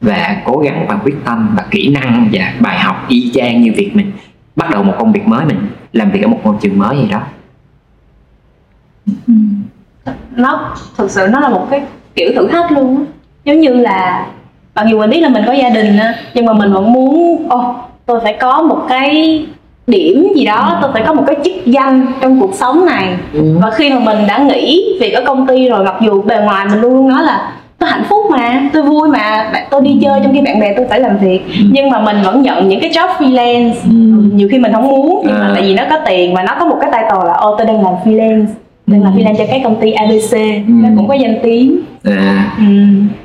Và 0.00 0.36
cố 0.44 0.58
gắng 0.58 0.86
và 0.88 0.96
quyết 1.04 1.14
tâm 1.24 1.54
và 1.56 1.64
kỹ 1.70 1.88
năng 1.88 2.28
và 2.32 2.52
bài 2.60 2.78
học 2.78 3.04
y 3.08 3.30
chang 3.34 3.60
như 3.60 3.72
việc 3.76 3.90
mình 3.96 4.12
bắt 4.56 4.70
đầu 4.70 4.82
một 4.82 4.94
công 4.98 5.12
việc 5.12 5.26
mới 5.26 5.44
mình 5.44 5.56
làm 5.94 6.10
việc 6.10 6.22
ở 6.22 6.28
một 6.28 6.38
môi 6.44 6.54
trường 6.60 6.78
mới 6.78 6.96
gì 6.96 7.08
đó. 7.10 7.20
Nó 10.36 10.74
thực 10.96 11.10
sự 11.10 11.26
nó 11.32 11.40
là 11.40 11.48
một 11.48 11.66
cái 11.70 11.82
kiểu 12.14 12.32
thử 12.36 12.48
thách 12.48 12.72
luôn 12.72 12.96
á. 12.96 13.02
Giống 13.44 13.60
như 13.60 13.68
là 13.68 14.26
mặc 14.74 14.86
dù 14.90 14.98
mình 14.98 15.10
biết 15.10 15.20
là 15.20 15.28
mình 15.28 15.42
có 15.46 15.52
gia 15.52 15.68
đình 15.68 15.98
á 15.98 16.14
nhưng 16.34 16.46
mà 16.46 16.52
mình 16.52 16.72
vẫn 16.72 16.92
muốn 16.92 17.48
ô 17.48 17.74
tôi 18.06 18.20
phải 18.20 18.36
có 18.40 18.62
một 18.62 18.86
cái 18.88 19.46
điểm 19.86 20.32
gì 20.36 20.44
đó 20.44 20.78
tôi 20.82 20.92
phải 20.92 21.02
có 21.06 21.12
một 21.12 21.24
cái 21.26 21.36
chức 21.44 21.54
danh 21.66 22.06
trong 22.20 22.40
cuộc 22.40 22.54
sống 22.54 22.86
này. 22.86 23.16
Ừ. 23.32 23.58
và 23.62 23.70
khi 23.70 23.90
mà 23.90 23.98
mình 23.98 24.26
đã 24.26 24.38
nghỉ 24.38 24.96
việc 25.00 25.10
ở 25.12 25.22
công 25.26 25.46
ty 25.46 25.68
rồi 25.68 25.84
mặc 25.84 25.94
dù 26.00 26.22
bề 26.22 26.40
ngoài 26.40 26.66
mình 26.70 26.80
luôn 26.80 26.94
luôn 26.94 27.08
nói 27.08 27.22
là 27.22 27.52
tôi 27.78 27.90
hạnh 27.90 28.04
phúc 28.08 28.26
mà 28.30 28.62
tôi 28.72 28.82
vui 28.82 29.08
mà. 29.08 29.52
Tôi 29.70 29.80
đi 29.80 29.98
chơi 30.02 30.20
trong 30.22 30.32
khi 30.32 30.40
bạn 30.40 30.60
bè 30.60 30.74
tôi 30.76 30.86
phải 30.90 31.00
làm 31.00 31.18
việc. 31.18 31.40
Nhưng 31.70 31.90
mà 31.90 31.98
mình 32.00 32.16
vẫn 32.24 32.42
nhận 32.42 32.68
những 32.68 32.80
cái 32.80 32.90
job 32.90 33.08
freelance. 33.18 33.72
Ừ. 33.84 33.90
nhiều 34.34 34.48
khi 34.50 34.58
mình 34.58 34.72
không 34.72 34.88
muốn 34.88 35.22
nhưng 35.26 35.34
mà 35.40 35.46
À. 35.46 35.50
tại 35.54 35.62
vì 35.62 35.74
nó 35.74 35.82
có 35.90 35.98
tiền 36.06 36.34
và 36.34 36.42
nó 36.42 36.56
có 36.60 36.64
một 36.66 36.76
cái 36.80 36.90
title 36.92 37.24
là 37.26 37.32
ô 37.34 37.54
tôi 37.58 37.66
đang 37.66 37.82
làm 37.84 37.94
freelance. 38.04 38.46
Đang 38.86 39.02
làm 39.02 39.12
Ừ. 39.14 39.18
freelance 39.18 39.36
cho 39.38 39.44
cái 39.50 39.60
công 39.64 39.80
ty 39.80 39.92
ABC 39.92 40.32
Ừ. 40.66 40.72
nó 40.72 40.88
cũng 40.96 41.08
có 41.08 41.14
danh 41.14 41.36
tiếng. 41.42 41.80
À, 42.04 42.50
ừ. 42.58 42.64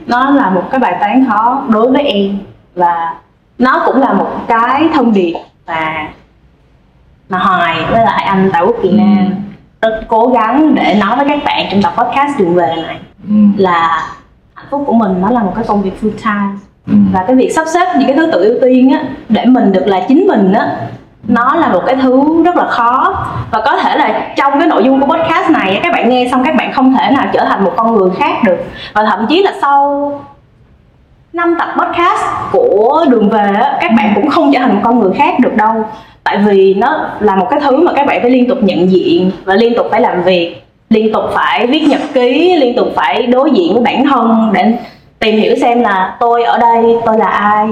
nó 0.07 0.29
là 0.29 0.49
một 0.49 0.63
cái 0.71 0.79
bài 0.79 0.95
toán 0.99 1.25
khó 1.29 1.63
đối 1.69 1.91
với 1.91 2.03
em. 2.03 2.37
Và 2.75 3.13
nó 3.57 3.81
cũng 3.85 3.95
là 4.01 4.13
một 4.13 4.27
cái 4.47 4.83
thông 4.93 5.13
điệp 5.13 5.33
mà 5.67 6.07
mà 7.29 7.37
hoài 7.37 7.75
với 7.91 8.05
lại 8.05 8.23
anh 8.23 8.49
tại 8.53 8.63
quốc 8.65 8.75
Việt 8.83 8.93
Nam 8.93 9.29
rất 9.81 10.01
cố 10.07 10.27
gắng 10.27 10.75
để 10.75 10.95
nói 10.99 11.15
với 11.15 11.25
các 11.29 11.39
bạn 11.45 11.65
trong 11.71 11.81
tập 11.81 11.93
podcast 11.97 12.39
đường 12.39 12.55
về 12.55 12.73
này. 12.87 12.95
Ừ, 13.27 13.33
là 13.57 14.07
phúc 14.72 14.84
của 14.88 14.93
mình 14.93 15.22
nó 15.22 15.30
là 15.30 15.43
một 15.43 15.51
cái 15.55 15.63
công 15.67 15.82
việc 15.82 15.93
full 16.01 16.11
time. 16.24 16.59
Ừ. 16.88 16.95
và 17.13 17.24
cái 17.28 17.36
việc 17.36 17.51
sắp 17.55 17.67
xếp 17.67 17.88
những 17.97 18.07
cái 18.07 18.17
thứ 18.17 18.32
tự 18.32 18.43
ưu 18.43 18.59
tiên 18.61 18.91
á 18.91 19.03
để 19.30 19.45
mình 19.45 19.72
được 19.72 19.88
là 19.88 19.99
chính 20.07 20.28
mình 20.28 20.53
á 20.53 20.78
nó 21.28 21.55
là 21.55 21.67
một 21.67 21.82
cái 21.86 21.95
thứ 21.95 22.43
rất 22.43 22.55
là 22.55 22.67
khó. 22.67 23.26
Và 23.51 23.61
có 23.65 23.76
thể 23.76 23.97
là 23.97 24.34
trong 24.36 24.59
cái 24.59 24.67
nội 24.67 24.84
dung 24.84 25.01
của 25.01 25.07
podcast 25.07 25.49
này 25.49 25.80
các 25.84 25.93
bạn 25.93 26.09
nghe 26.09 26.28
xong 26.32 26.43
các 26.43 26.55
bạn 26.55 26.74
không 26.74 26.95
thể 26.95 27.11
nào 27.11 27.26
trở 27.34 27.45
thành 27.45 27.63
một 27.63 27.74
con 27.78 27.95
người 27.95 28.09
khác 28.20 28.43
được. 28.43 28.57
Và 28.93 29.03
thậm 29.03 29.26
chí 29.30 29.43
là 29.43 29.53
sau 29.61 30.11
năm 31.34 31.55
tập 31.59 31.70
podcast 31.78 32.22
của 32.51 33.05
đường 33.09 33.30
về 33.30 33.53
các 33.82 33.91
bạn 33.97 34.11
cũng 34.15 34.30
không 34.30 34.51
trở 34.53 34.59
thành 34.59 34.76
một 34.76 34.82
con 34.84 34.99
người 34.99 35.11
khác 35.13 35.39
được 35.39 35.55
đâu. 35.55 35.86
Tại 36.24 36.38
vì 36.38 36.74
nó 36.74 37.09
là 37.20 37.36
một 37.36 37.47
cái 37.51 37.59
thứ 37.59 37.78
mà 37.78 37.91
các 37.95 38.07
bạn 38.07 38.22
phải 38.22 38.32
liên 38.32 38.49
tục 38.49 38.57
nhận 38.61 38.91
diện 38.91 39.32
và 39.45 39.55
liên 39.55 39.74
tục 39.78 39.88
phải 39.91 40.01
làm 40.01 40.24
việc 40.24 40.68
liên 40.89 41.13
tục 41.13 41.23
phải 41.33 41.67
viết 41.67 41.81
nhật 41.89 42.01
ký 42.13 42.55
liên 42.59 42.75
tục 42.75 42.87
phải 42.95 43.27
đối 43.27 43.51
diện 43.51 43.73
với 43.73 43.83
bản 43.83 44.05
thân 44.05 44.51
để 44.53 44.73
tìm 45.19 45.35
hiểu 45.35 45.55
xem 45.61 45.81
là 45.81 46.17
tôi 46.19 46.43
ở 46.43 46.57
đây 46.57 46.95
tôi 47.05 47.17
là 47.17 47.27
ai 47.27 47.67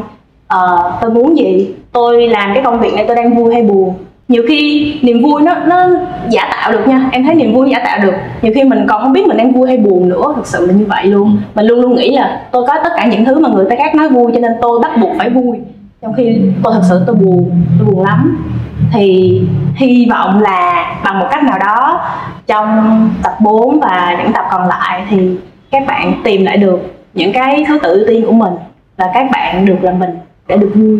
uh, 0.56 0.94
tôi 1.02 1.12
muốn 1.12 1.38
gì 1.38 1.70
tôi 1.92 2.28
làm 2.28 2.54
cái 2.54 2.64
công 2.64 2.80
việc 2.80 2.94
này 2.94 3.06
tôi 3.08 3.16
đang 3.16 3.36
vui 3.36 3.54
hay 3.54 3.64
buồn. 3.64 3.94
Nhiều 4.28 4.44
khi 4.48 4.94
niềm 5.02 5.24
vui 5.24 5.42
nó 5.42 5.56
nó 5.56 5.86
giả 6.30 6.48
tạo 6.52 6.72
được 6.72 6.88
nha 6.88 7.10
em 7.12 7.24
thấy 7.26 7.36
niềm 7.36 7.54
vui 7.54 7.70
giả 7.70 7.80
tạo 7.86 8.00
được. 8.02 8.14
Nhiều 8.42 8.52
khi 8.56 8.64
mình 8.64 8.86
còn 8.90 9.02
không 9.02 9.14
biết 9.14 9.28
mình 9.28 9.38
đang 9.38 9.52
vui 9.52 9.68
hay 9.68 9.78
buồn 9.78 10.10
nữa 10.10 10.34
thực 10.36 10.48
sự 10.48 10.68
là 10.68 10.74
như 10.74 10.86
vậy 10.86 11.06
luôn. 11.06 11.38
Mình 11.56 11.66
luôn 11.66 11.82
luôn 11.82 11.96
nghĩ 11.96 12.12
là 12.12 12.42
tôi 12.52 12.68
có 12.68 12.74
tất 12.84 12.90
cả 12.98 13.06
những 13.06 13.26
thứ 13.26 13.40
mà 13.40 13.50
người 13.50 13.66
ta 13.70 13.76
khác 13.76 13.96
nói 13.96 14.10
vui 14.10 14.32
cho 14.34 14.40
nên 14.40 14.52
tôi 14.62 14.80
bắt 14.80 14.98
buộc 15.02 15.12
phải 15.18 15.30
vui. 15.30 15.58
Trong 16.02 16.14
khi 16.14 16.38
tôi 16.64 16.74
thật 16.74 16.82
sự 16.90 17.02
tôi 17.08 17.16
buồn 17.16 17.52
tôi 17.80 17.88
buồn 17.88 18.06
lắm. 18.06 18.46
Thì 18.94 19.42
hy 19.76 20.08
vọng 20.10 20.42
là 20.42 20.86
bằng 21.04 21.20
một 21.20 21.28
cách 21.32 21.44
nào 21.44 21.60
đó 21.60 22.00
trong 22.48 23.10
tập 23.24 23.38
4 23.40 23.80
và 23.80 24.16
những 24.20 24.34
tập 24.34 24.46
còn 24.52 24.68
lại 24.68 25.06
thì 25.10 25.38
các 25.72 25.84
bạn 25.88 26.14
tìm 26.24 26.46
lại 26.46 26.58
được 26.58 26.80
những 27.14 27.34
cái 27.34 27.66
thứ 27.68 27.80
tự 27.84 27.94
ưu 27.94 28.08
tiên 28.08 28.26
của 28.26 28.32
mình 28.34 28.54
và 28.98 29.06
các 29.14 29.28
bạn 29.32 29.66
được 29.66 29.78
là 29.82 29.92
mình 29.92 30.20
để 30.48 30.58
được 30.58 30.72
vui. 30.76 31.00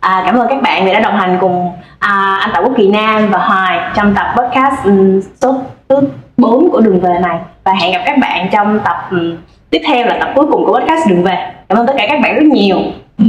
À, 0.00 0.22
cảm 0.26 0.36
ơn 0.36 0.48
các 0.48 0.62
bạn 0.62 0.84
vì 0.84 0.92
đã 0.92 1.00
đồng 1.00 1.16
hành 1.16 1.38
cùng 1.40 1.72
à, 1.98 2.38
anh 2.40 2.50
Tạ 2.54 2.60
Quốc 2.60 2.72
Kỳ 2.76 2.88
Nam 2.88 3.28
và 3.30 3.38
Hoài 3.38 3.80
trong 3.94 4.14
tập 4.14 4.26
podcast 4.36 4.84
um, 4.84 5.20
số 5.42 5.60
thứ 5.88 6.00
4 6.36 6.70
của 6.70 6.80
đường 6.80 7.00
về 7.00 7.18
này. 7.22 7.38
Và 7.64 7.72
hẹn 7.72 7.92
gặp 7.92 8.02
các 8.06 8.18
bạn 8.18 8.48
trong 8.52 8.80
tập 8.84 8.96
um, 9.10 9.36
tiếp 9.70 9.80
theo 9.86 10.06
là 10.06 10.16
tập 10.20 10.28
cuối 10.34 10.46
cùng 10.50 10.66
của 10.66 10.80
podcast 10.80 11.08
đường 11.08 11.22
về. 11.22 11.52
Cảm 11.68 11.78
ơn 11.78 11.86
tất 11.86 11.94
cả 11.98 12.06
các 12.08 12.20
bạn 12.22 12.34
rất 12.34 12.44
nhiều. 12.44 12.78
Ừ. 13.18 13.24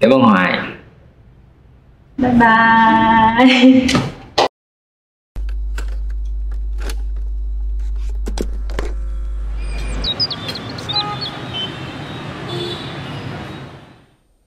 cảm 0.00 0.10
ơn 0.10 0.20
Hoài. 0.20 0.58
Bye 2.18 2.32
bye 2.40 3.86